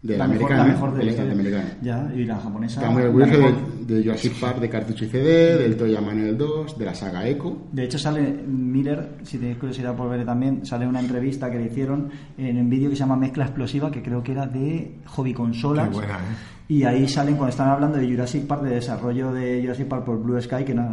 De 0.03 0.17
la 0.17 0.25
la 0.25 0.33
mejor, 0.33 0.51
americana, 0.51 0.67
la 0.67 0.73
mejor 0.73 0.97
de 0.97 1.05
la 1.05 1.11
historia. 1.11 1.77
Ya, 1.83 2.11
y 2.15 2.23
la 2.23 2.37
japonesa. 2.37 2.73
Estaba 2.75 2.91
muy 2.91 3.03
la 3.03 3.09
orgulloso 3.09 3.37
mejor. 3.37 3.85
de, 3.85 3.95
de 3.95 4.03
Jurassic 4.03 4.33
Park 4.39 4.59
de 4.59 4.69
cartucho 4.69 5.05
y 5.05 5.09
CD, 5.09 5.57
del 5.57 5.77
Toya 5.77 6.01
Manuel 6.01 6.37
2, 6.37 6.79
de 6.79 6.85
la 6.85 6.95
saga 6.95 7.27
Echo. 7.27 7.67
De 7.71 7.83
hecho 7.83 7.99
sale 7.99 8.43
Miller, 8.47 9.17
si 9.21 9.37
tenéis 9.37 9.57
curiosidad 9.57 9.95
por 9.95 10.09
ver 10.09 10.25
también, 10.25 10.65
sale 10.65 10.87
una 10.87 10.99
entrevista 10.99 11.51
que 11.51 11.59
le 11.59 11.65
hicieron 11.65 12.09
en 12.35 12.57
un 12.57 12.67
vídeo 12.67 12.89
que 12.89 12.95
se 12.95 13.01
llama 13.01 13.15
Mezcla 13.15 13.45
Explosiva, 13.45 13.91
que 13.91 14.01
creo 14.01 14.23
que 14.23 14.31
era 14.31 14.47
de 14.47 14.95
Hobby 15.05 15.33
Consolas. 15.33 15.89
Qué 15.89 15.93
buena, 15.93 16.15
¿eh? 16.15 16.61
Y 16.71 16.85
ahí 16.85 17.05
salen 17.07 17.35
cuando 17.35 17.49
están 17.49 17.67
hablando 17.67 17.97
de 17.97 18.09
Jurassic 18.09 18.47
Park, 18.47 18.63
de 18.63 18.75
desarrollo 18.75 19.33
de 19.33 19.59
Jurassic 19.61 19.87
Park 19.87 20.05
por 20.05 20.23
Blue 20.23 20.41
Sky, 20.41 20.63
que 20.63 20.71
era 20.71 20.89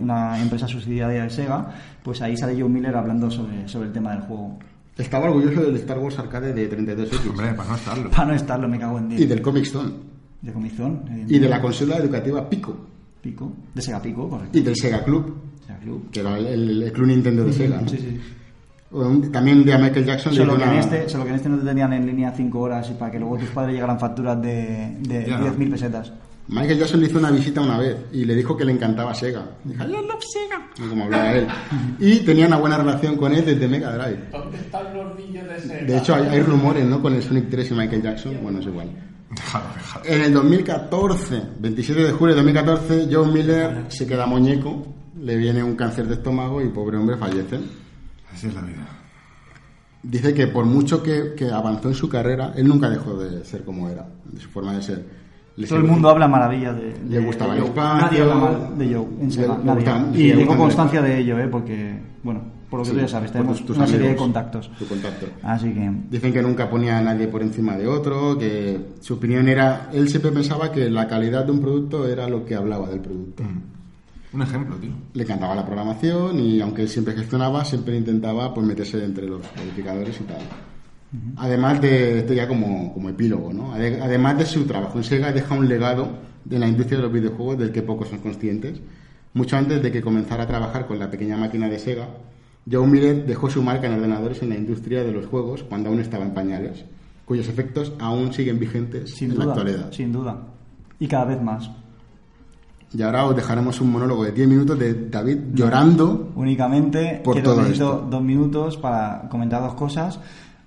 una 0.00 0.38
empresa 0.38 0.68
subsidiaria 0.68 1.22
de 1.22 1.30
Sega, 1.30 1.72
pues 2.02 2.20
ahí 2.20 2.36
sale 2.36 2.60
Joe 2.60 2.68
Miller 2.68 2.94
hablando 2.94 3.30
sobre, 3.30 3.66
sobre 3.66 3.86
el 3.86 3.92
tema 3.94 4.12
del 4.12 4.20
juego. 4.20 4.58
Estaba 4.98 5.26
orgulloso 5.26 5.62
del 5.62 5.76
Star 5.76 5.98
Wars 5.98 6.18
Arcade 6.18 6.52
de 6.52 6.68
32X 6.70 7.30
Hombre, 7.30 7.54
para 7.54 7.68
no 7.70 7.74
estarlo. 7.76 8.10
Para 8.10 8.24
no 8.26 8.34
estarlo, 8.34 8.68
me 8.68 8.78
cago 8.78 8.98
en 8.98 9.12
y 9.12 9.16
Dios. 9.16 9.28
del 9.30 9.42
Comic 9.42 9.64
Zone 9.66 9.92
De 10.42 10.52
Comizón. 10.52 11.02
y 11.28 11.38
de 11.38 11.48
la 11.48 11.60
consola 11.60 11.96
educativa 11.96 12.48
Pico 12.48 12.76
Pico. 13.22 13.52
De 13.74 13.80
Sega 13.80 14.02
Pico, 14.02 14.28
correcto. 14.28 14.58
y 14.58 14.62
del 14.62 14.74
Sega 14.76 15.02
Club, 15.04 15.34
Sega 15.66 15.78
Club. 15.78 16.10
que 16.10 16.20
era 16.20 16.36
el, 16.36 16.46
el- 16.46 16.82
el 16.82 16.92
Club 16.92 17.06
Nintendo 17.06 17.44
de 17.44 17.52
Sega. 17.52 17.80
Sí, 17.88 17.96
sí. 17.96 18.20
Un- 18.90 19.32
También 19.32 19.64
de 19.64 19.72
a 19.72 19.78
Michael 19.78 20.04
Jackson 20.04 20.34
Solo 20.34 20.56
que, 20.58 20.64
en 20.64 20.68
una- 20.68 20.80
este, 20.80 21.08
solo 21.08 21.24
que 21.24 21.30
en 21.30 21.36
este 21.36 21.48
no 21.48 21.58
te 21.58 21.64
tenían 21.64 21.92
en 21.94 22.04
línea 22.04 22.32
5 22.36 22.60
horas 22.60 22.90
y 22.90 22.94
para 22.94 23.10
que 23.10 23.18
luego 23.18 23.38
tus 23.38 23.48
padres 23.50 23.74
llegaran 23.74 23.98
facturas 23.98 24.42
de, 24.42 24.96
de 25.00 25.24
Ya. 25.26 25.40
10.000 25.40 25.70
pesetas. 25.70 26.12
Michael 26.52 26.78
Jackson 26.78 27.00
le 27.00 27.06
hizo 27.06 27.18
una 27.18 27.30
visita 27.30 27.62
una 27.62 27.78
vez 27.78 27.96
y 28.12 28.26
le 28.26 28.34
dijo 28.34 28.54
que 28.56 28.64
le 28.64 28.72
encantaba 28.72 29.14
Sega. 29.14 29.42
Dijo, 29.64 29.84
I 29.84 29.88
love 29.88 30.22
Sega. 30.22 30.70
Como 30.88 31.04
hablaba 31.04 31.32
él. 31.32 31.46
Y 31.98 32.20
tenía 32.20 32.46
una 32.46 32.58
buena 32.58 32.76
relación 32.76 33.16
con 33.16 33.32
él 33.32 33.44
desde 33.44 33.66
Mega 33.66 33.96
Drive. 33.96 34.28
¿Dónde 34.30 34.58
están 34.58 34.94
los 34.94 35.16
niños 35.16 35.48
de 35.48 35.60
Sega? 35.60 35.86
De 35.86 35.96
hecho, 35.96 36.14
hay, 36.14 36.26
hay 36.26 36.40
rumores, 36.40 36.84
¿no? 36.84 37.00
Con 37.00 37.14
el 37.14 37.22
Sonic 37.22 37.48
3 37.48 37.70
y 37.70 37.74
Michael 37.74 38.02
Jackson. 38.02 38.38
Bueno, 38.42 38.60
es 38.60 38.66
igual. 38.66 38.90
En 40.04 40.20
el 40.20 40.34
2014, 40.34 41.42
27 41.58 42.02
de 42.02 42.12
julio 42.12 42.34
de 42.34 42.42
2014, 42.42 43.08
Joe 43.10 43.28
Miller 43.28 43.84
se 43.88 44.06
queda 44.06 44.26
muñeco, 44.26 44.86
le 45.18 45.36
viene 45.36 45.62
un 45.64 45.74
cáncer 45.74 46.06
de 46.06 46.14
estómago 46.14 46.60
y 46.60 46.68
pobre 46.68 46.98
hombre 46.98 47.16
fallece. 47.16 47.58
Así 48.30 48.48
es 48.48 48.54
la 48.54 48.60
vida. 48.60 48.86
Dice 50.02 50.34
que 50.34 50.48
por 50.48 50.66
mucho 50.66 51.02
que, 51.02 51.34
que 51.34 51.50
avanzó 51.50 51.88
en 51.88 51.94
su 51.94 52.10
carrera, 52.10 52.52
él 52.56 52.68
nunca 52.68 52.90
dejó 52.90 53.16
de 53.16 53.42
ser 53.44 53.64
como 53.64 53.88
era, 53.88 54.06
de 54.24 54.40
su 54.40 54.50
forma 54.50 54.74
de 54.74 54.82
ser. 54.82 55.21
Le 55.56 55.66
Todo 55.66 55.78
el 55.78 55.84
mundo 55.84 56.08
habla 56.08 56.26
maravilla 56.28 56.72
de, 56.72 56.94
Le 57.08 57.18
de- 57.18 57.24
gustaba 57.26 57.52
de 57.54 57.58
el 57.58 57.62
Joe. 57.66 57.70
espacio. 57.70 58.06
Nadie 58.06 58.22
habla 58.22 58.34
mal 58.34 58.78
de 58.78 58.94
Joe 58.94 59.06
en 59.20 59.28
Le- 59.28 59.36
le 59.48 59.64
nadie. 59.84 60.20
y 60.24 60.26
le 60.32 60.36
tengo 60.36 60.56
constancia 60.56 61.02
de 61.02 61.18
ello, 61.18 61.38
¿eh? 61.38 61.48
porque, 61.48 61.98
bueno, 62.22 62.40
por 62.70 62.78
lo 62.80 62.84
que 62.84 62.90
Sí, 62.90 62.96
tú 62.96 63.02
ya 63.02 63.08
sabes, 63.08 63.30
por 63.30 63.38
tenemos 63.40 63.58
tus- 63.58 63.66
tus 63.66 63.76
una 63.76 63.86
serie 63.86 64.00
de 64.00 64.06
amigos, 64.08 64.22
contactos. 64.24 64.70
tu 64.78 64.86
contacto. 64.86 65.26
Así 65.42 65.72
que, 65.74 65.90
Dicen 66.10 66.32
que 66.32 66.40
nunca 66.42 66.70
ponía 66.70 66.96
a 66.98 67.02
nadie 67.02 67.28
por 67.28 67.42
encima 67.42 67.76
de 67.76 67.86
otro, 67.86 68.38
que 68.38 68.80
su 69.00 69.14
opinión 69.14 69.46
era, 69.46 69.90
él 69.92 70.08
siempre 70.08 70.32
pensaba 70.32 70.72
que 70.72 70.88
la 70.88 71.06
calidad 71.06 71.44
de 71.44 71.52
un 71.52 71.60
producto 71.60 72.08
era 72.08 72.26
lo 72.30 72.46
que 72.46 72.54
hablaba 72.54 72.88
del 72.88 73.00
producto. 73.00 73.42
Un 74.32 74.40
ejemplo, 74.40 74.76
tío. 74.76 74.92
Le 75.12 75.22
encantaba 75.24 75.54
la 75.54 75.66
programación 75.66 76.40
y 76.40 76.62
aunque 76.62 76.80
él 76.80 76.88
siempre 76.88 77.12
gestionaba, 77.12 77.62
siempre 77.66 77.94
intentaba 77.98 78.54
pues 78.54 78.66
meterse 78.66 79.04
entre 79.04 79.26
los 79.28 79.46
codificadores 79.48 80.18
y 80.18 80.24
tal. 80.24 80.38
Además 81.36 81.80
de 81.80 82.20
esto 82.20 82.32
ya 82.32 82.48
como, 82.48 82.92
como 82.94 83.08
epílogo, 83.10 83.52
¿no? 83.52 83.74
Ade- 83.74 84.00
Además 84.02 84.38
de 84.38 84.46
su 84.46 84.64
trabajo 84.64 84.96
en 84.98 85.04
Sega, 85.04 85.30
deja 85.32 85.54
un 85.54 85.68
legado 85.68 86.08
de 86.44 86.58
la 86.58 86.66
industria 86.66 86.98
de 86.98 87.02
los 87.04 87.12
videojuegos 87.12 87.58
del 87.58 87.70
que 87.70 87.82
pocos 87.82 88.08
son 88.08 88.18
conscientes. 88.20 88.80
Mucho 89.34 89.56
antes 89.56 89.82
de 89.82 89.92
que 89.92 90.00
comenzara 90.02 90.44
a 90.44 90.46
trabajar 90.46 90.86
con 90.86 90.98
la 90.98 91.10
pequeña 91.10 91.36
máquina 91.36 91.68
de 91.68 91.78
Sega, 91.78 92.08
Joe 92.70 92.86
Miller 92.86 93.26
dejó 93.26 93.50
su 93.50 93.62
marca 93.62 93.86
en 93.88 93.94
ordenadores 93.94 94.42
en 94.42 94.48
la 94.50 94.54
industria 94.56 95.02
de 95.04 95.12
los 95.12 95.26
juegos 95.26 95.62
cuando 95.64 95.90
aún 95.90 96.00
estaba 96.00 96.24
en 96.24 96.32
pañales, 96.32 96.84
cuyos 97.26 97.48
efectos 97.48 97.92
aún 97.98 98.32
siguen 98.32 98.58
vigentes 98.58 99.14
sin 99.14 99.32
en 99.32 99.38
la 99.38 99.44
duda, 99.44 99.54
actualidad. 99.54 99.92
sin 99.92 100.12
duda. 100.12 100.36
Y 100.98 101.06
cada 101.08 101.24
vez 101.26 101.42
más. 101.42 101.70
Y 102.94 103.02
ahora 103.02 103.24
os 103.26 103.34
dejaremos 103.34 103.80
un 103.80 103.90
monólogo 103.90 104.24
de 104.24 104.32
10 104.32 104.48
minutos 104.48 104.78
de 104.78 105.08
David 105.08 105.38
llorando 105.54 106.30
Únicamente 106.36 107.20
Por 107.24 107.42
todo 107.42 107.56
necesito 107.62 107.92
esto. 107.94 108.06
dos 108.10 108.22
minutos 108.22 108.76
para 108.76 109.28
comentar 109.30 109.62
dos 109.62 109.74
cosas. 109.74 110.20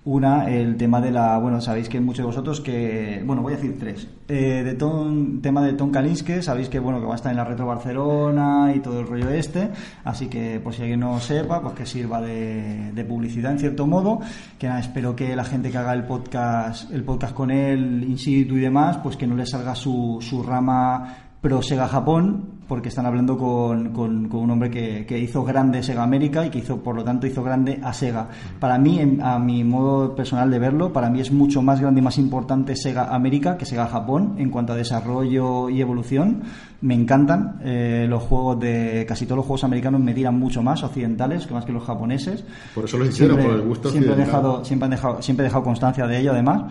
Una, 0.06 0.48
el 0.48 0.78
tema 0.78 1.02
de 1.02 1.10
la. 1.10 1.36
Bueno, 1.40 1.60
sabéis 1.60 1.90
que 1.90 2.00
muchos 2.00 2.20
de 2.20 2.26
vosotros 2.28 2.62
que. 2.62 3.24
Bueno, 3.26 3.42
voy 3.42 3.54
a 3.54 3.56
decir 3.56 3.76
tres. 3.80 4.08
Eh, 4.28 4.62
de 4.64 4.76
Tom, 4.76 5.42
tema 5.42 5.64
de 5.64 5.74
Tom 5.74 5.90
Kalinske, 5.90 6.44
sabéis 6.44 6.70
que 6.70 6.78
bueno 6.78 7.00
que 7.00 7.08
va 7.08 7.14
a 7.14 7.16
estar 7.16 7.32
en 7.32 7.38
la 7.38 7.44
Retro 7.44 7.66
Barcelona 7.66 8.72
y 8.76 8.82
todo 8.82 9.00
el 9.00 9.08
rollo 9.08 9.32
este. 9.32 9.72
Así 10.04 10.28
que, 10.28 10.60
por 10.60 10.76
si 10.76 10.84
alguien 10.84 11.00
no 11.00 11.20
sepa, 11.20 11.60
pues 11.60 11.74
que 11.74 11.88
sirva 11.88 12.22
de, 12.22 12.92
de 12.94 13.04
publicidad 13.04 13.54
en 13.54 13.58
cierto 13.58 13.88
modo. 13.88 14.20
Que 14.60 14.68
nada, 14.68 14.80
espero 14.80 15.16
que 15.16 15.36
la 15.36 15.44
gente 15.44 15.72
que 15.72 15.78
haga 15.80 15.94
el 15.94 16.04
podcast, 16.04 16.92
el 16.92 17.04
podcast 17.04 17.34
con 17.34 17.50
él, 17.50 18.04
in 18.08 18.20
situ 18.20 18.58
y 18.58 18.60
demás, 18.60 18.98
pues 18.98 19.18
que 19.18 19.26
no 19.26 19.36
le 19.36 19.48
salga 19.48 19.74
su, 19.74 20.20
su 20.22 20.44
rama 20.44 21.26
pro 21.46 21.62
Sega 21.62 21.88
Japón, 21.88 22.55
porque 22.68 22.90
están 22.90 23.06
hablando 23.06 23.38
con, 23.38 23.90
con- 23.94 24.28
con 24.28 24.40
un 24.42 24.52
hombre 24.52 24.70
que, 24.72 25.06
que 25.06 25.20
hizo 25.20 25.44
grande 25.44 25.84
Sega 25.84 26.04
América 26.04 26.46
y 26.46 26.50
que 26.50 26.60
hizo, 26.60 26.78
por 26.82 26.96
lo 26.96 27.04
tanto, 27.04 27.28
hizo 27.28 27.44
grande 27.44 27.80
a 27.84 27.94
Sega. 27.94 28.28
Para 28.60 28.78
mí, 28.78 29.00
a 29.22 29.38
mi 29.40 29.64
modo 29.64 30.16
personal 30.16 30.50
de 30.50 30.60
verlo, 30.60 30.92
para 30.92 31.10
mí 31.10 31.20
es 31.20 31.32
mucho 31.32 31.62
más 31.62 31.80
grande 31.80 32.02
y 32.02 32.04
más 32.04 32.18
importante 32.18 32.76
Sega 32.76 33.14
América 33.14 33.58
que 33.58 33.66
Sega 33.66 33.88
Japón 33.88 34.36
en 34.38 34.50
cuanto 34.50 34.74
a 34.74 34.76
desarrollo 34.76 35.70
y 35.70 35.82
evolución. 35.82 36.42
Me 36.82 36.94
encantan 36.94 37.60
eh, 37.64 38.06
los 38.10 38.22
juegos 38.24 38.60
de 38.60 39.06
casi 39.08 39.26
todos 39.26 39.38
los 39.38 39.46
juegos 39.46 39.64
americanos 39.64 40.02
me 40.02 40.14
tiran 40.14 40.38
mucho 40.38 40.62
más 40.62 40.84
occidentales 40.84 41.48
que 41.48 41.54
más 41.54 41.66
que 41.66 41.72
los 41.72 41.84
japoneses. 41.84 42.44
Por 42.76 42.86
eso 42.86 42.98
lo 42.98 43.06
hicieron, 43.06 43.38
por 43.40 43.52
el 43.54 43.62
gusto 43.62 43.90
siempre 43.90 44.14
he 44.14 44.18
dejado 44.18 44.66
siempre 44.66 44.86
han 44.86 44.92
dejado 44.92 45.22
siempre 45.22 45.46
he 45.46 45.48
dejado 45.50 45.64
constancia 45.64 46.06
de 46.06 46.20
ello 46.20 46.32
además 46.32 46.64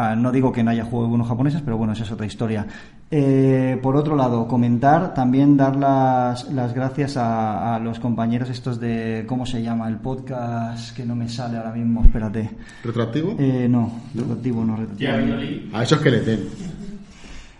Ah, 0.00 0.14
no 0.14 0.30
digo 0.30 0.52
que 0.52 0.62
no 0.62 0.70
haya 0.70 0.84
juegos 0.84 1.08
buenos 1.08 1.26
japoneses, 1.26 1.60
pero 1.60 1.76
bueno, 1.76 1.92
esa 1.92 2.04
es 2.04 2.12
otra 2.12 2.24
historia. 2.24 2.64
Eh, 3.10 3.76
por 3.82 3.96
otro 3.96 4.14
lado, 4.14 4.46
comentar, 4.46 5.12
también 5.12 5.56
dar 5.56 5.74
las, 5.74 6.52
las 6.52 6.72
gracias 6.72 7.16
a, 7.16 7.74
a 7.74 7.80
los 7.80 7.98
compañeros 7.98 8.48
estos 8.48 8.78
de, 8.78 9.24
¿cómo 9.26 9.44
se 9.44 9.60
llama? 9.60 9.88
El 9.88 9.96
podcast 9.96 10.96
que 10.96 11.04
no 11.04 11.16
me 11.16 11.28
sale 11.28 11.56
ahora 11.56 11.72
mismo, 11.72 12.04
espérate. 12.04 12.48
¿Retroactivo? 12.84 13.34
Eh, 13.40 13.66
no, 13.68 13.90
retroactivo, 14.14 14.64
no, 14.64 14.76
retroactivo. 14.76 15.10
Ya, 15.10 15.16
Violín. 15.16 15.70
A 15.72 15.82
esos 15.82 15.98
que 15.98 16.10
les 16.12 16.24
den. 16.24 16.48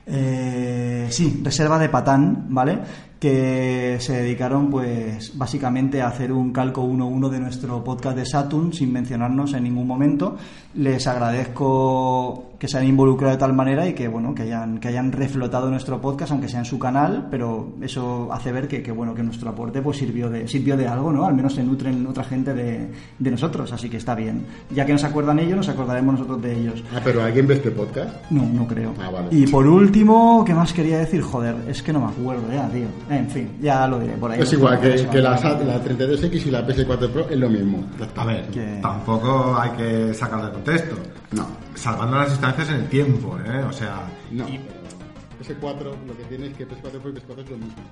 Eh, 0.06 1.08
sí, 1.10 1.40
Reserva 1.42 1.76
de 1.76 1.88
Patán, 1.88 2.46
¿vale? 2.50 2.78
Que 3.18 3.96
se 4.00 4.12
dedicaron, 4.12 4.70
pues, 4.70 5.36
básicamente 5.36 6.00
a 6.00 6.08
hacer 6.08 6.30
un 6.30 6.52
calco 6.52 6.84
1-1 6.84 7.28
de 7.28 7.40
nuestro 7.40 7.82
podcast 7.82 8.16
de 8.16 8.24
Saturn 8.24 8.72
sin 8.72 8.92
mencionarnos 8.92 9.54
en 9.54 9.64
ningún 9.64 9.88
momento. 9.88 10.36
Les 10.74 11.06
agradezco 11.06 12.48
que 12.58 12.66
se 12.66 12.76
hayan 12.76 12.90
involucrado 12.90 13.34
de 13.34 13.38
tal 13.38 13.52
manera 13.52 13.86
y 13.88 13.92
que, 13.92 14.08
bueno, 14.08 14.34
que 14.34 14.42
hayan, 14.42 14.78
que 14.78 14.88
hayan 14.88 15.12
reflotado 15.12 15.70
nuestro 15.70 16.00
podcast, 16.00 16.32
aunque 16.32 16.48
sea 16.48 16.60
en 16.60 16.64
su 16.64 16.78
canal, 16.78 17.28
pero 17.30 17.74
eso 17.80 18.28
hace 18.32 18.50
ver 18.52 18.66
que, 18.66 18.82
que, 18.82 18.90
bueno, 18.90 19.14
que 19.14 19.22
nuestro 19.22 19.50
aporte, 19.50 19.80
pues, 19.80 19.98
sirvió 19.98 20.28
de, 20.28 20.46
sirvió 20.48 20.76
de 20.76 20.86
algo, 20.86 21.12
¿no? 21.12 21.24
Al 21.24 21.34
menos 21.34 21.54
se 21.54 21.62
nutren 21.62 22.06
otra 22.06 22.24
gente 22.24 22.54
de, 22.54 22.88
de 23.18 23.30
nosotros, 23.30 23.72
así 23.72 23.88
que 23.88 23.96
está 23.96 24.14
bien. 24.14 24.46
Ya 24.70 24.84
que 24.84 24.92
nos 24.92 25.04
acuerdan 25.04 25.38
ellos, 25.38 25.56
nos 25.56 25.68
acordaremos 25.68 26.14
nosotros 26.14 26.42
de 26.42 26.58
ellos. 26.58 26.84
Ah, 26.94 27.00
pero 27.02 27.22
¿alguien 27.22 27.46
ve 27.46 27.54
este 27.54 27.70
podcast? 27.70 28.30
No, 28.30 28.44
no 28.44 28.66
creo. 28.66 28.92
Ah, 29.00 29.10
vale. 29.10 29.28
Y 29.30 29.46
por 29.46 29.66
último, 29.66 30.44
¿qué 30.44 30.54
más 30.54 30.72
quería 30.72 30.98
decir? 30.98 31.22
Joder, 31.22 31.56
es 31.68 31.82
que 31.82 31.92
no 31.92 32.00
me 32.00 32.06
acuerdo 32.06 32.52
ya, 32.52 32.68
tío. 32.68 32.86
En 33.10 33.28
fin, 33.30 33.56
ya 33.60 33.86
lo 33.88 33.98
diré 33.98 34.12
por 34.14 34.30
ahí. 34.30 34.40
Es 34.40 34.52
igual 34.52 34.78
que, 34.80 35.06
que 35.06 35.18
la, 35.22 35.30
la... 35.40 35.58
la 35.64 35.82
32X 35.84 36.46
y 36.46 36.50
la 36.50 36.66
PS4 36.66 37.10
Pro 37.10 37.28
es 37.30 37.38
lo 37.38 37.48
mismo. 37.48 37.84
A 38.16 38.24
ver, 38.26 38.46
Que- 38.48 38.78
tampoco 38.82 39.56
hay 39.58 39.70
que 39.70 40.12
sacarlo 40.14 40.46
de 40.46 40.52
contexto. 40.52 40.96
No, 41.32 41.46
Salvando 41.74 42.16
las 42.18 42.30
distancias 42.30 42.68
en 42.68 42.74
el 42.76 42.88
tiempo, 42.88 43.38
¿eh? 43.38 43.62
O 43.68 43.72
sea, 43.72 44.02
no. 44.30 44.44
PS4 44.46 45.84
lo 46.06 46.16
que 46.16 46.24
tiene 46.28 46.48
es 46.48 46.54
que 46.56 46.66
PS4 46.68 47.00
Pro 47.00 47.10
y 47.10 47.14
PS4 47.14 47.44
es 47.44 47.50
lo 47.50 47.56
mismo. 47.56 47.82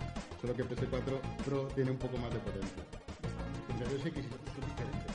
Solo 0.41 0.55
que 0.55 0.64
PS4 0.64 1.45
Pro 1.47 1.69
tiene 1.75 1.91
un 1.93 1.97
poco 1.97 2.19
más 2.19 2.31
de 2.33 2.39
potencia. 2.41 2.83
32X 3.79 4.07
es 4.07 4.14
diferente. 4.14 5.07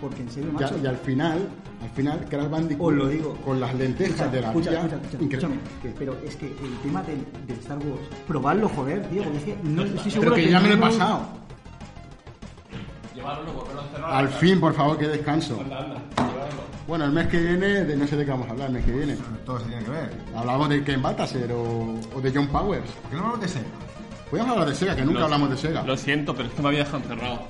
Porque 0.00 0.22
en 0.22 0.30
serio, 0.30 0.50
Y, 0.50 0.52
macho. 0.52 0.74
y 0.82 0.86
al 0.86 0.96
final, 0.98 1.48
al 1.84 1.90
final, 1.90 2.24
Crash 2.28 2.48
Bandicoot, 2.48 2.94
lo 2.94 3.08
digo. 3.08 3.34
con 3.44 3.60
las 3.60 3.74
lentejas 3.74 4.32
de 4.32 4.40
la 4.40 4.48
escucha, 4.48 4.70
tía, 4.70 4.78
escucha, 4.80 4.96
escucha, 4.96 5.24
increíble. 5.24 5.36
escúchame, 5.36 5.94
Pero 5.98 6.16
es 6.24 6.36
que 6.36 6.46
el 6.46 6.78
tema 6.82 7.02
del, 7.02 7.24
del 7.46 7.58
Star 7.58 7.78
Wars, 7.78 8.00
probarlo, 8.26 8.68
joder, 8.70 9.06
tío, 9.08 9.22
porque 9.22 9.38
es 9.38 9.44
que 9.44 9.56
no 9.62 9.82
estoy 9.84 10.10
seguro 10.10 10.32
Pero 10.34 10.44
que 10.46 10.50
ya 10.50 10.60
me 10.60 10.68
lo 10.68 10.74
he 10.74 10.78
pasado. 10.78 11.20
Llevarlo, 13.14 13.52
volverlo 13.52 13.80
a 13.80 13.84
cerrar. 13.88 14.12
Al 14.14 14.28
fin, 14.28 14.60
por 14.60 14.74
favor, 14.74 14.98
que 14.98 15.06
descanso. 15.08 15.60
Anda, 15.60 15.78
anda, 15.78 15.94
llevarlo. 16.16 16.74
Bueno, 16.88 17.04
el 17.04 17.12
mes 17.12 17.28
que 17.28 17.38
viene, 17.40 17.66
de, 17.84 17.96
no 17.96 18.06
sé 18.06 18.16
de 18.16 18.24
qué 18.24 18.30
vamos 18.30 18.48
a 18.48 18.50
hablar 18.50 18.68
el 18.68 18.74
mes 18.74 18.84
que 18.84 18.92
viene. 18.92 19.16
Todo 19.46 19.60
se 19.60 19.66
tiene 19.66 19.84
que 19.84 19.90
ver. 19.90 20.10
Hablamos 20.34 20.68
de 20.68 20.82
Ken 20.84 21.00
Baltasar 21.00 21.52
o, 21.52 21.94
o 22.14 22.20
de 22.20 22.32
John 22.34 22.48
Powers. 22.48 22.90
¿Por 22.90 23.10
qué 23.10 23.16
no 23.16 23.22
hablamos 23.22 23.40
de 23.42 23.48
Sega? 23.48 23.66
Podemos 24.30 24.50
hablar 24.52 24.68
de 24.68 24.74
Sega, 24.74 24.96
que 24.96 25.02
nunca 25.04 25.18
Lo- 25.20 25.24
hablamos 25.26 25.50
de 25.50 25.56
Sega. 25.56 25.82
Lo 25.84 25.96
siento, 25.96 26.34
pero 26.34 26.48
es 26.48 26.54
que 26.54 26.62
me 26.62 26.68
había 26.68 26.80
dejado 26.80 26.98
encerrado. 26.98 27.40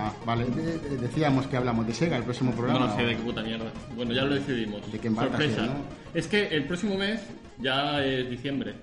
Ah, 0.00 0.12
vale, 0.24 0.44
de- 0.44 0.78
de- 0.78 0.96
decíamos 0.98 1.46
que 1.48 1.56
hablamos 1.56 1.84
de 1.86 1.92
Sega 1.92 2.16
el 2.16 2.22
próximo 2.22 2.52
programa. 2.52 2.78
No 2.80 2.86
lo 2.86 2.94
sé 2.94 3.02
de 3.02 3.16
qué 3.16 3.22
puta 3.22 3.42
mierda. 3.42 3.66
Bueno, 3.96 4.12
ya 4.12 4.24
lo 4.24 4.34
decidimos. 4.36 4.92
De 4.92 4.98
qué 5.00 5.08
embarca, 5.08 5.36
Sorpresa. 5.36 5.66
¿no? 5.66 5.72
Es 6.14 6.28
que 6.28 6.46
el 6.48 6.64
próximo 6.66 6.96
mes 6.96 7.20
ya 7.58 8.04
es 8.04 8.30
diciembre. 8.30 8.74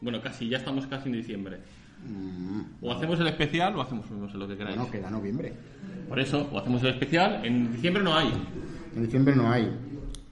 Bueno, 0.00 0.20
casi, 0.22 0.48
ya 0.48 0.58
estamos 0.58 0.86
casi 0.86 1.08
en 1.08 1.16
diciembre. 1.16 1.58
O 2.82 2.92
hacemos 2.92 3.18
el 3.18 3.26
especial 3.28 3.74
o 3.76 3.80
hacemos 3.82 4.08
no 4.10 4.28
sé 4.30 4.36
lo 4.36 4.46
que 4.46 4.56
queráis. 4.56 4.76
Mm. 4.76 4.80
Bueno, 4.80 4.92
queda 4.92 5.10
noviembre. 5.10 5.52
Por 6.08 6.20
eso, 6.20 6.48
o 6.52 6.58
hacemos 6.58 6.82
el 6.82 6.90
especial. 6.90 7.44
En 7.44 7.72
diciembre 7.72 8.02
no 8.04 8.14
hay. 8.16 8.32
En 8.94 9.02
diciembre 9.02 9.34
no 9.34 9.50
hay. 9.50 9.68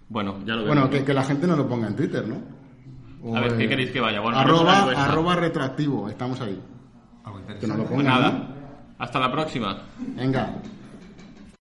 Bueno, 0.09 0.39
ya 0.47 0.55
lo 0.55 0.66
Bueno, 0.66 0.91
que, 0.91 1.03
que 1.05 1.14
la 1.14 1.24
gente 1.24 1.47
no 1.47 1.57
lo 1.57 1.66
ponga 1.68 1.89
en 1.89 1.97
Twitter, 1.97 2.24
¿no? 2.28 2.37
O, 3.24 3.35
A 3.37 3.41
ver, 3.41 3.57
¿qué 3.57 3.64
eh, 3.64 3.68
queréis 3.68 3.91
que 3.91 4.01
vaya? 4.01 4.20
Bueno, 4.20 4.39
arroba, 4.39 4.80
encuesta. 4.80 5.05
arroba 5.07 5.35
retroactivo, 5.37 6.09
estamos 6.11 6.41
ahí. 6.41 6.61
Algo 7.24 7.39
Que 7.47 7.66
nos 7.66 7.76
lo 7.78 7.85
interesante. 7.85 7.85
Pues 7.85 7.89
pongan. 7.89 8.05
nada. 8.05 8.49
Hasta 8.99 9.18
la 9.18 9.30
próxima. 9.30 9.78
Venga. 9.99 10.51